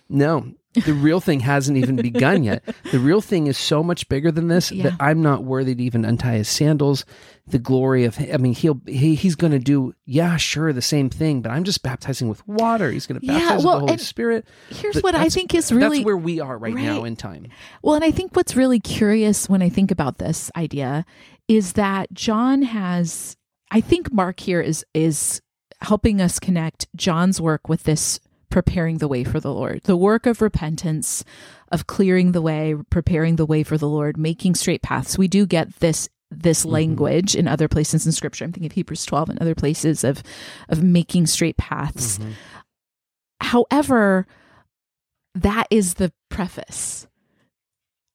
"No, 0.08 0.52
the 0.74 0.92
real 0.92 1.20
thing 1.20 1.40
hasn't 1.40 1.76
even 1.78 1.96
begun 1.96 2.42
yet. 2.44 2.62
The 2.90 2.98
real 2.98 3.20
thing 3.20 3.46
is 3.46 3.56
so 3.56 3.82
much 3.82 4.08
bigger 4.08 4.30
than 4.30 4.48
this 4.48 4.70
Yeah. 4.72 4.84
that 4.90 4.96
I'm 5.00 5.22
not 5.22 5.44
worthy 5.44 5.74
to 5.74 5.82
even 5.82 6.04
untie 6.04 6.36
his 6.38 6.48
sandals. 6.48 7.04
The 7.46 7.58
glory 7.58 8.04
of, 8.04 8.18
I 8.32 8.38
mean, 8.38 8.54
he'll 8.54 8.80
he, 8.86 9.14
he's 9.14 9.34
going 9.34 9.52
to 9.52 9.58
do, 9.58 9.94
yeah, 10.06 10.36
sure, 10.38 10.72
the 10.72 10.80
same 10.80 11.10
thing, 11.10 11.42
but 11.42 11.50
I'm 11.52 11.64
just 11.64 11.82
baptizing 11.82 12.28
with 12.28 12.46
water. 12.48 12.90
He's 12.90 13.06
going 13.06 13.20
to 13.20 13.26
Yeah, 13.26 13.38
baptize 13.38 13.64
well, 13.64 13.74
with 13.76 13.80
the 13.80 13.80
Holy 13.80 13.92
and 13.92 14.00
Spirit. 14.00 14.46
Here's 14.70 14.94
Th- 14.94 15.02
what 15.02 15.14
I 15.14 15.28
think 15.28 15.54
is 15.54 15.70
really 15.70 15.98
that's 15.98 16.06
where 16.06 16.16
we 16.16 16.40
are 16.40 16.56
right, 16.56 16.74
now 16.74 17.04
in 17.04 17.16
time. 17.16 17.48
Well, 17.82 17.94
and 17.96 18.04
I 18.04 18.10
think 18.10 18.34
what's 18.34 18.56
really 18.56 18.80
curious 18.80 19.48
when 19.48 19.60
I 19.62 19.68
think 19.68 19.90
about 19.90 20.18
this 20.18 20.50
idea 20.56 21.04
is 21.48 21.74
that 21.74 22.12
John 22.14 22.62
has 22.62 23.36
I 23.70 23.80
think 23.82 24.10
Mark 24.12 24.40
here 24.40 24.60
is 24.62 24.84
is 24.94 25.42
helping 25.80 26.22
us 26.22 26.38
connect 26.38 26.86
John's 26.96 27.42
work 27.42 27.68
with 27.68 27.82
this 27.82 28.18
preparing 28.54 28.98
the 28.98 29.08
way 29.08 29.24
for 29.24 29.40
the 29.40 29.52
Lord. 29.52 29.80
The 29.82 29.96
work 29.96 30.26
of 30.26 30.40
repentance, 30.40 31.24
of 31.72 31.88
clearing 31.88 32.30
the 32.30 32.40
way, 32.40 32.76
preparing 32.88 33.34
the 33.34 33.44
way 33.44 33.64
for 33.64 33.76
the 33.76 33.88
Lord, 33.88 34.16
making 34.16 34.54
straight 34.54 34.80
paths. 34.80 35.18
We 35.18 35.26
do 35.26 35.44
get 35.44 35.80
this 35.80 36.08
this 36.30 36.64
language 36.64 37.34
in 37.34 37.48
other 37.48 37.66
places 37.66 38.06
in 38.06 38.12
scripture. 38.12 38.44
I'm 38.44 38.52
thinking 38.52 38.70
of 38.70 38.74
Hebrews 38.74 39.04
12 39.06 39.30
and 39.30 39.38
other 39.40 39.56
places 39.56 40.04
of 40.04 40.22
of 40.68 40.84
making 40.84 41.26
straight 41.26 41.56
paths. 41.56 42.18
Mhm. 42.18 42.32
However, 43.40 44.24
that 45.34 45.66
is 45.68 45.94
the 45.94 46.12
preface. 46.28 47.08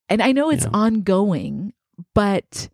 And 0.07 0.21
I 0.21 0.31
know 0.31 0.49
it's 0.49 0.63
Yeah. 0.63 0.71
ongoing, 0.73 1.73
but 2.15 2.69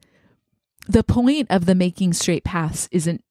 the 0.88 1.04
point 1.04 1.50
of 1.50 1.66
the 1.66 1.74
making 1.74 2.14
straight 2.14 2.44
paths 2.44 2.88
isn't 2.92 3.24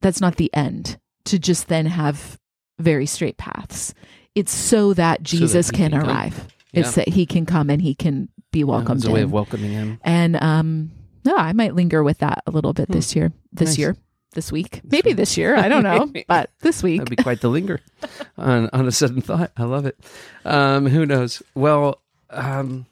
that's 0.00 0.22
not 0.22 0.36
the 0.36 0.52
end 0.54 0.98
to 1.26 1.38
just 1.38 1.68
then 1.68 1.84
have 1.84 2.38
very 2.78 3.06
straight 3.06 3.36
paths. 3.38 3.94
It's 4.34 4.52
so 4.54 4.94
that 4.94 5.22
Jesus 5.22 5.70
he 5.70 5.76
can, 5.76 5.90
can 5.92 6.00
come. 6.00 6.08
arrive. 6.10 6.48
It's 6.72 6.96
Yeah. 6.96 7.04
that 7.04 7.08
he 7.14 7.26
can 7.26 7.44
come 7.46 7.68
and 7.70 7.82
he 7.82 7.94
can 7.94 8.28
be 8.50 8.64
welcomed 8.64 9.00
it's 9.00 9.06
a 9.06 9.10
way 9.10 9.20
in. 9.20 9.24
of 9.24 9.32
welcoming 9.32 9.70
him. 9.72 9.98
and 10.02 10.36
um 10.42 10.90
no, 11.24 11.36
I 11.36 11.52
might 11.52 11.74
linger 11.74 12.02
with 12.02 12.18
that 12.18 12.42
a 12.46 12.50
little 12.50 12.72
bit 12.72 12.88
Hmm. 12.88 12.94
this 12.94 13.14
year. 13.14 13.32
This 13.52 13.70
Nice. 13.70 13.78
year. 13.78 13.96
This 14.34 14.50
week. 14.50 14.80
Maybe 14.84 15.10
week. 15.10 15.16
this 15.18 15.36
year. 15.36 15.54
I 15.56 15.68
don't 15.68 15.82
know. 15.84 16.10
but 16.26 16.50
this 16.60 16.82
week. 16.82 17.00
That'd 17.00 17.16
be 17.16 17.22
quite 17.22 17.40
the 17.42 17.48
linger 17.50 17.80
on, 18.38 18.68
on 18.72 18.88
a 18.88 18.92
sudden 18.92 19.20
thought. 19.20 19.52
I 19.56 19.64
love 19.64 19.84
it. 19.86 19.98
Um, 20.44 20.86
who 20.86 21.04
knows? 21.06 21.42
Well, 21.54 22.00
um, 22.30 22.86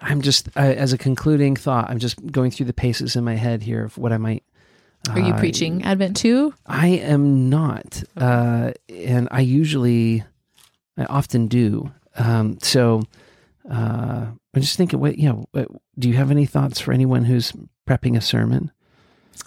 I'm 0.00 0.20
just, 0.22 0.48
I, 0.56 0.72
as 0.74 0.92
a 0.92 0.98
concluding 0.98 1.56
thought, 1.56 1.90
I'm 1.90 1.98
just 1.98 2.30
going 2.30 2.50
through 2.52 2.66
the 2.66 2.72
paces 2.72 3.16
in 3.16 3.24
my 3.24 3.34
head 3.34 3.62
here 3.64 3.84
of 3.84 3.98
what 3.98 4.12
I 4.12 4.18
might. 4.18 4.44
Are 5.08 5.20
you 5.20 5.32
uh, 5.32 5.38
preaching 5.38 5.82
Advent 5.84 6.16
too? 6.16 6.54
I 6.66 6.88
am 6.88 7.48
not. 7.48 8.02
Uh, 8.16 8.72
and 8.88 9.28
I 9.30 9.40
usually, 9.40 10.24
I 10.96 11.04
often 11.04 11.48
do. 11.48 11.92
Um, 12.16 12.58
so 12.62 13.02
uh, 13.70 14.26
I'm 14.54 14.60
just 14.60 14.76
thinking, 14.76 15.00
what, 15.00 15.18
you 15.18 15.28
know, 15.28 15.46
what, 15.52 15.68
do 15.98 16.08
you 16.08 16.14
have 16.16 16.30
any 16.30 16.46
thoughts 16.46 16.80
for 16.80 16.92
anyone 16.92 17.24
who's 17.24 17.52
prepping 17.88 18.16
a 18.16 18.20
sermon? 18.20 18.72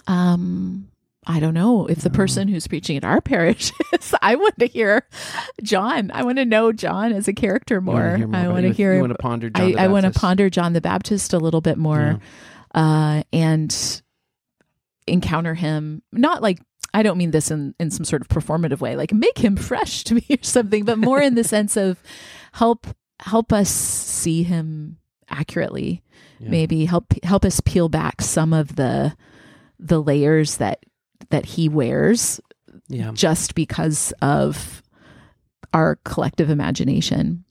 Um, 0.06 0.88
I 1.26 1.38
don't 1.38 1.54
know 1.54 1.86
if 1.86 1.98
the 1.98 2.10
person 2.10 2.48
who's 2.48 2.66
preaching 2.66 2.96
at 2.96 3.04
our 3.04 3.20
parish 3.20 3.72
is. 3.92 4.14
I 4.22 4.36
want 4.36 4.58
to 4.58 4.66
hear 4.66 5.06
John. 5.62 6.10
I 6.12 6.22
want 6.22 6.38
to 6.38 6.44
know 6.44 6.72
John 6.72 7.12
as 7.12 7.28
a 7.28 7.32
character 7.32 7.80
more. 7.80 8.18
more 8.18 8.36
I 8.36 8.48
want 8.48 8.66
to 8.66 8.72
hear. 8.72 8.94
You 8.94 9.00
want 9.00 9.12
to 9.12 9.18
ponder 9.18 9.50
John 9.50 9.78
I, 9.78 9.84
I 9.84 9.88
want 9.88 10.06
to 10.06 10.18
ponder 10.18 10.48
John 10.48 10.72
the 10.72 10.80
Baptist 10.80 11.32
a 11.32 11.38
little 11.38 11.60
bit 11.60 11.76
more, 11.76 12.20
uh, 12.74 13.22
and 13.32 14.02
encounter 15.10 15.54
him. 15.54 16.02
Not 16.12 16.42
like 16.42 16.58
I 16.94 17.02
don't 17.02 17.18
mean 17.18 17.30
this 17.30 17.50
in 17.50 17.74
in 17.78 17.90
some 17.90 18.04
sort 18.04 18.22
of 18.22 18.28
performative 18.28 18.80
way, 18.80 18.96
like 18.96 19.12
make 19.12 19.38
him 19.38 19.56
fresh 19.56 20.04
to 20.04 20.14
me 20.14 20.24
or 20.30 20.42
something, 20.42 20.84
but 20.84 20.98
more 20.98 21.20
in 21.20 21.34
the 21.34 21.44
sense 21.54 21.76
of 21.76 22.02
help 22.52 22.86
help 23.20 23.52
us 23.52 23.68
see 23.70 24.42
him 24.42 24.96
accurately 25.28 26.02
Yeah. 26.40 26.48
maybe 26.50 26.84
help 26.86 27.12
help 27.22 27.44
us 27.44 27.60
peel 27.60 27.88
back 27.88 28.20
some 28.22 28.52
of 28.52 28.76
the 28.76 29.14
the 29.78 30.02
layers 30.02 30.56
that 30.56 30.84
that 31.28 31.44
he 31.44 31.68
wears 31.68 32.40
Yeah. 32.88 33.12
just 33.14 33.54
because 33.54 34.12
of 34.22 34.82
our 35.72 35.96
collective 36.04 36.50
imagination. 36.50 37.44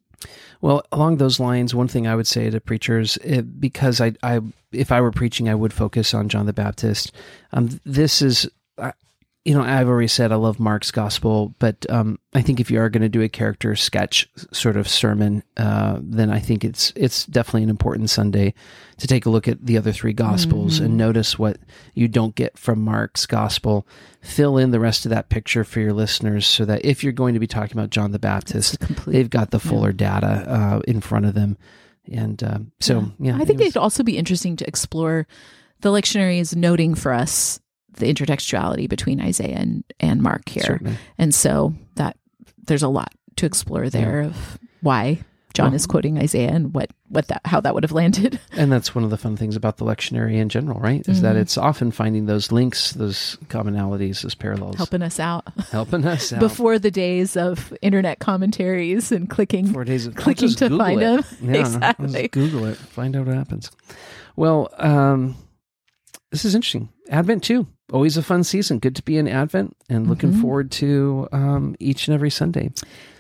Well, 0.62 0.84
along 0.92 1.18
those 1.18 1.40
lines, 1.40 1.74
one 1.74 1.88
thing 1.88 2.06
I 2.06 2.16
would 2.16 2.28
say 2.28 2.50
to 2.50 2.60
preachers, 2.60 3.18
eh, 3.24 3.42
because 3.42 4.02
I, 4.02 4.14
I, 4.24 4.42
if 4.72 4.92
I 4.92 5.02
were 5.02 5.12
preaching, 5.12 5.48
I 5.48 5.56
would 5.56 5.74
focus 5.74 6.14
on 6.14 6.30
John 6.30 6.46
the 6.46 6.54
Baptist. 6.54 7.14
Um, 7.54 7.80
this 7.86 8.22
is, 8.22 8.50
you 9.46 9.54
know, 9.54 9.62
I've 9.62 9.88
already 9.88 10.10
said 10.10 10.32
I 10.32 10.36
love 10.36 10.60
Mark's 10.60 10.92
gospel, 10.92 11.56
but 11.60 11.86
um, 11.90 12.20
I 12.34 12.42
think 12.42 12.60
if 12.60 12.70
you 12.70 12.80
are 12.82 12.90
going 12.90 13.02
to 13.04 13.10
do 13.10 13.22
a 13.22 13.30
character 13.30 13.76
sketch 13.76 14.30
sort 14.52 14.76
of 14.76 14.88
sermon, 14.88 15.44
uh, 15.58 16.00
then 16.02 16.30
I 16.30 16.40
think 16.40 16.66
it's 16.66 16.92
it's 16.96 17.26
definitely 17.26 17.64
an 17.64 17.70
important 17.70 18.10
Sunday 18.10 18.54
to 18.98 19.08
take 19.08 19.26
a 19.26 19.30
look 19.30 19.48
at 19.48 19.66
the 19.66 19.78
other 19.78 19.94
three 19.94 20.12
gospels 20.14 20.80
Mhm. 20.80 20.86
and 20.86 20.98
notice 20.98 21.40
what 21.40 21.58
you 21.96 22.08
don't 22.10 22.36
get 22.36 22.58
from 22.60 22.82
Mark's 22.82 23.26
gospel. 23.26 23.88
Fill 24.22 24.58
in 24.58 24.72
the 24.72 24.80
rest 24.80 25.06
of 25.06 25.10
that 25.12 25.30
picture 25.30 25.64
for 25.64 25.80
your 25.80 25.94
listeners, 25.94 26.46
so 26.46 26.66
that 26.66 26.84
if 26.84 27.02
you're 27.04 27.14
going 27.14 27.34
to 27.34 27.40
be 27.40 27.48
talking 27.48 27.78
about 27.78 27.92
John 27.92 28.12
the 28.12 28.20
Baptist, 28.20 28.80
complete. 28.82 29.14
they've 29.14 29.30
got 29.30 29.52
the 29.52 29.60
fuller 29.60 29.94
data 29.94 30.28
uh, 30.48 30.82
in 30.88 31.00
front 31.00 31.26
of 31.26 31.34
them. 31.34 31.58
And 32.12 32.44
um, 32.44 32.72
so, 32.82 33.12
yeah, 33.20 33.38
I 33.38 33.46
think 33.46 33.62
it 33.62 33.68
it'd 33.68 33.78
also 33.78 34.04
be 34.04 34.18
interesting 34.18 34.58
to 34.58 34.68
explore. 34.68 35.28
The 35.82 35.90
lectionary 35.90 36.40
is 36.40 36.56
noting 36.56 36.94
for 36.96 37.14
us 37.14 37.60
the 37.94 38.12
intertextuality 38.14 38.88
between 38.90 39.20
Isaiah 39.22 39.58
and, 39.58 39.84
and 40.00 40.22
Mark 40.22 40.48
here, 40.50 40.64
certainly. 40.64 40.98
and 41.18 41.34
so 41.34 41.74
that 41.96 42.18
there's 42.66 42.84
a 42.84 42.88
lot 42.90 43.14
to 43.38 43.46
explore 43.46 43.90
there 43.90 44.22
of 44.22 44.58
why 44.82 45.20
John 45.54 45.68
Well- 45.72 45.76
is 45.76 45.88
quoting 45.88 46.18
Isaiah 46.20 46.52
and 46.52 46.74
what 46.74 46.92
what 47.08 47.28
that 47.30 47.42
how 47.46 47.60
that 47.62 47.74
would 47.74 47.82
have 47.84 47.92
landed. 47.92 48.40
And 48.52 48.72
that's 48.72 48.94
one 48.94 49.04
of 49.04 49.10
the 49.10 49.18
fun 49.18 49.36
things 49.36 49.56
about 49.56 49.78
the 49.78 49.86
lectionary 49.86 50.36
in 50.36 50.48
general, 50.50 50.80
right? 50.80 51.08
Is 51.10 51.22
that 51.22 51.36
Mhm. 51.36 51.40
it's 51.40 51.58
often 51.58 51.90
finding 51.92 52.28
those 52.28 52.52
links, 52.52 52.92
those 52.92 53.38
commonalities, 53.48 54.22
those 54.22 54.36
parallels, 54.36 54.76
helping 54.76 55.02
us 55.02 55.20
out 55.20 55.48
helping 55.72 56.06
us 56.06 56.32
out. 56.34 56.40
before 56.40 56.78
the 56.78 56.92
days 56.92 57.36
of 57.36 57.74
internet 57.82 58.20
commentaries 58.20 59.12
and 59.12 59.28
clicking 59.30 59.66
Four 59.74 59.86
days, 59.86 60.08
I'll 60.08 60.14
clicking 60.14 60.50
to 60.50 60.70
Google 60.70 60.78
find 60.86 61.02
it. 61.02 61.06
them. 61.06 61.24
Yeah, 61.56 61.60
Exactly. 61.62 62.28
Google 62.28 62.66
it, 62.66 62.78
find 62.78 63.16
out 63.16 63.26
what 63.26 63.36
happens. 63.36 63.72
Well, 64.36 64.70
um, 64.78 65.36
this 66.32 66.46
is 66.46 66.54
interesting. 66.54 66.90
Advent 67.10 67.44
too, 67.44 67.66
always 67.92 68.18
a 68.18 68.24
fun 68.24 68.44
season. 68.44 68.80
Good 68.80 68.96
to 68.98 69.04
be 69.04 69.18
in 69.18 69.28
Advent, 69.28 69.76
and 69.90 70.08
looking 70.08 70.34
Mhm. 70.34 70.42
forward 70.42 70.72
to 70.72 71.28
um, 71.32 71.76
each 71.80 72.08
and 72.08 72.16
every 72.16 72.30
Sunday. 72.30 72.72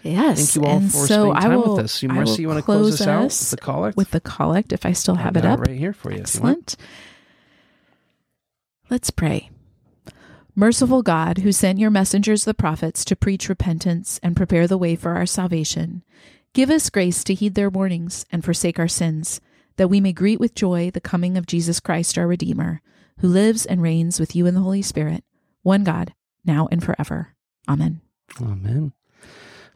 Yes. 0.04 0.52
Thank 0.54 0.56
you 0.56 0.70
all 0.70 0.78
and 0.78 0.92
for 0.92 0.98
so 0.98 1.06
spending 1.06 1.32
I 1.34 1.40
time 1.42 1.52
will, 1.62 1.76
with 1.76 1.86
us. 1.86 2.02
You, 2.04 2.10
I 2.10 2.14
Marcy, 2.14 2.42
you 2.44 2.48
want 2.48 2.60
to 2.60 2.64
close 2.64 3.02
us 3.02 3.08
out 3.08 3.24
with 3.24 3.50
the 3.52 3.58
collect? 3.58 3.98
with 3.98 4.12
the 4.12 4.20
collect 4.22 4.72
if 4.74 4.86
I 4.86 4.92
still 4.94 5.16
have 5.16 5.36
I've 5.38 5.44
it 5.44 5.48
up. 5.48 5.60
right 5.60 5.78
here 5.78 5.94
for 5.94 6.10
you. 6.12 6.16
if 6.16 6.18
you. 6.20 6.22
Excellent. 6.24 6.76
Let's 8.90 9.12
pray. 9.12 9.50
Merciful 10.56 11.04
God, 11.04 11.40
who 11.40 11.52
sent 11.52 11.80
your 11.80 11.92
messengers, 11.92 12.44
the 12.44 12.54
prophets, 12.54 13.06
to 13.06 13.16
preach 13.16 13.48
repentance 13.50 14.20
and 14.24 14.36
prepare 14.36 14.68
the 14.68 14.78
way 14.78 14.96
for 14.96 15.12
our 15.16 15.26
salvation, 15.26 16.04
give 16.54 16.70
us 16.70 16.90
grace 16.90 17.24
to 17.26 17.34
heed 17.34 17.56
their 17.56 17.70
warnings 17.70 18.26
and 18.32 18.44
forsake 18.44 18.80
our 18.80 18.88
sins, 18.88 19.40
that 19.78 19.88
we 19.90 20.02
may 20.02 20.12
greet 20.12 20.40
with 20.40 20.56
joy 20.56 20.92
the 20.92 21.00
coming 21.00 21.38
of 21.38 21.46
Jesus 21.46 21.80
Christ, 21.80 22.18
our 22.18 22.28
Redeemer, 22.28 22.82
who 23.20 23.28
lives 23.28 23.66
and 23.66 23.82
reigns 23.82 24.20
with 24.20 24.36
you 24.36 24.46
in 24.46 24.56
the 24.56 24.62
Holy 24.62 24.82
Spirit, 24.82 25.24
one 25.64 25.84
God, 25.84 26.14
now 26.46 26.68
and 26.72 26.84
forever. 26.84 27.36
Amen. 27.68 28.02
Amen. 28.42 28.94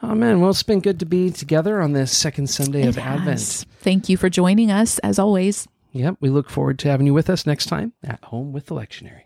Amen. 0.02 0.41
Well, 0.41 0.50
it's 0.50 0.64
been 0.64 0.82
good 0.82 1.00
to 1.00 1.06
be 1.06 1.32
together 1.32 1.82
on 1.82 1.94
this 1.94 2.16
second 2.16 2.48
Sunday 2.48 2.86
of 2.86 2.96
has. 2.96 3.20
Advent. 3.22 3.66
Thank 3.80 4.10
you 4.10 4.18
for 4.18 4.30
joining 4.30 4.70
us 4.70 5.00
as 5.00 5.18
always. 5.18 5.68
Yep. 5.94 6.18
We 6.20 6.30
look 6.30 6.50
forward 6.50 6.80
to 6.80 6.89
having 6.89 7.06
you 7.06 7.14
with 7.14 7.30
us 7.30 7.46
next 7.46 7.68
time 7.68 7.94
at 8.04 8.24
home 8.26 8.52
with 8.52 8.66
the 8.66 8.76
lectionary. 8.76 9.24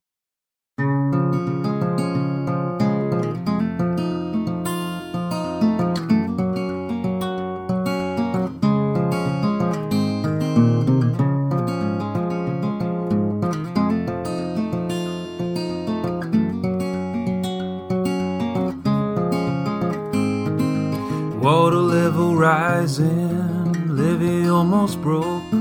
Water 21.50 21.78
level 21.78 22.36
rising, 22.36 23.96
levee 23.96 24.50
almost 24.50 25.02
broke. 25.02 25.54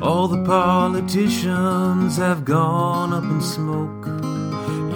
All 0.00 0.28
the 0.28 0.42
politicians 0.44 2.16
have 2.16 2.46
gone 2.46 3.12
up 3.12 3.24
in 3.24 3.42
smoke. 3.42 4.06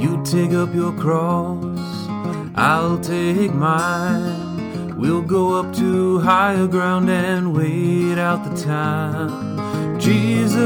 You 0.01 0.23
take 0.25 0.55
up 0.55 0.75
your 0.75 0.95
cross, 0.95 2.09
I'll 2.55 2.99
take 2.99 3.53
mine. 3.53 4.97
We'll 4.97 5.21
go 5.21 5.61
up 5.61 5.75
to 5.77 6.21
higher 6.21 6.67
ground 6.67 7.11
and 7.11 7.55
wait 7.55 8.17
out 8.17 8.49
the 8.49 8.57
time. 8.63 10.01
Jesus, 10.01 10.57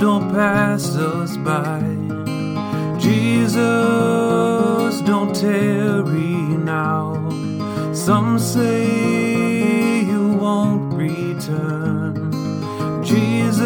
don't 0.00 0.28
pass 0.32 0.96
us 0.96 1.36
by. 1.36 1.78
Jesus, 2.98 3.62
don't 5.02 5.32
tarry 5.32 6.56
now. 6.58 7.21
Some 8.06 8.36
say 8.40 10.00
you 10.02 10.32
won't 10.32 10.92
return. 10.92 12.32
Jesus, 13.04 13.62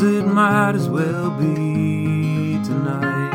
it 0.00 0.26
might 0.26 0.74
as 0.74 0.88
well 0.88 1.30
be 1.30 2.58
tonight. 2.64 3.30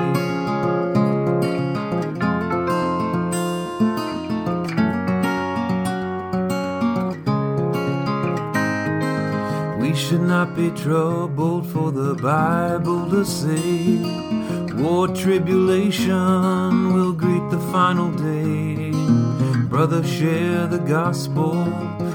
We 9.80 9.96
should 9.96 10.24
not 10.24 10.54
be 10.54 10.70
troubled 10.72 11.68
for 11.68 11.94
the 11.94 12.16
Bible 12.16 13.10
to 13.10 13.24
say 13.24 14.04
war 14.76 15.08
tribulation 15.08 16.94
will 16.94 17.14
greet 17.14 17.50
the 17.52 17.60
final 17.72 18.12
day. 18.12 18.85
Brother, 19.76 20.08
share 20.08 20.68
the 20.68 20.80
gospel, 20.80 21.68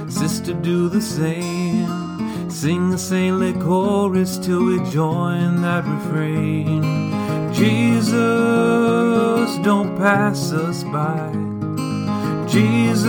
sister, 0.08 0.54
do 0.54 0.88
the 0.88 1.02
same. 1.02 2.48
Sing 2.50 2.94
a 2.94 2.98
saintly 2.98 3.52
chorus 3.52 4.38
till 4.38 4.64
we 4.64 4.78
join 4.90 5.60
that 5.60 5.84
refrain. 5.84 6.82
Jesus, 7.52 8.14
don't 9.58 9.94
pass 9.98 10.52
us 10.52 10.84
by. 10.84 11.30
Jesus, 12.48 13.04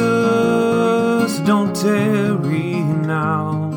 don't 1.48 1.74
tarry 1.74 2.84
now. 3.08 3.72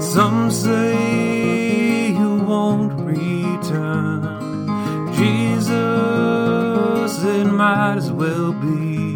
Some 0.00 0.50
say 0.50 2.10
you 2.10 2.34
won't 2.44 2.92
return. 3.00 4.20
Jesus, 5.14 5.70
it 7.24 7.46
might 7.46 7.96
as 7.96 8.12
well 8.12 8.52
be 8.52 9.09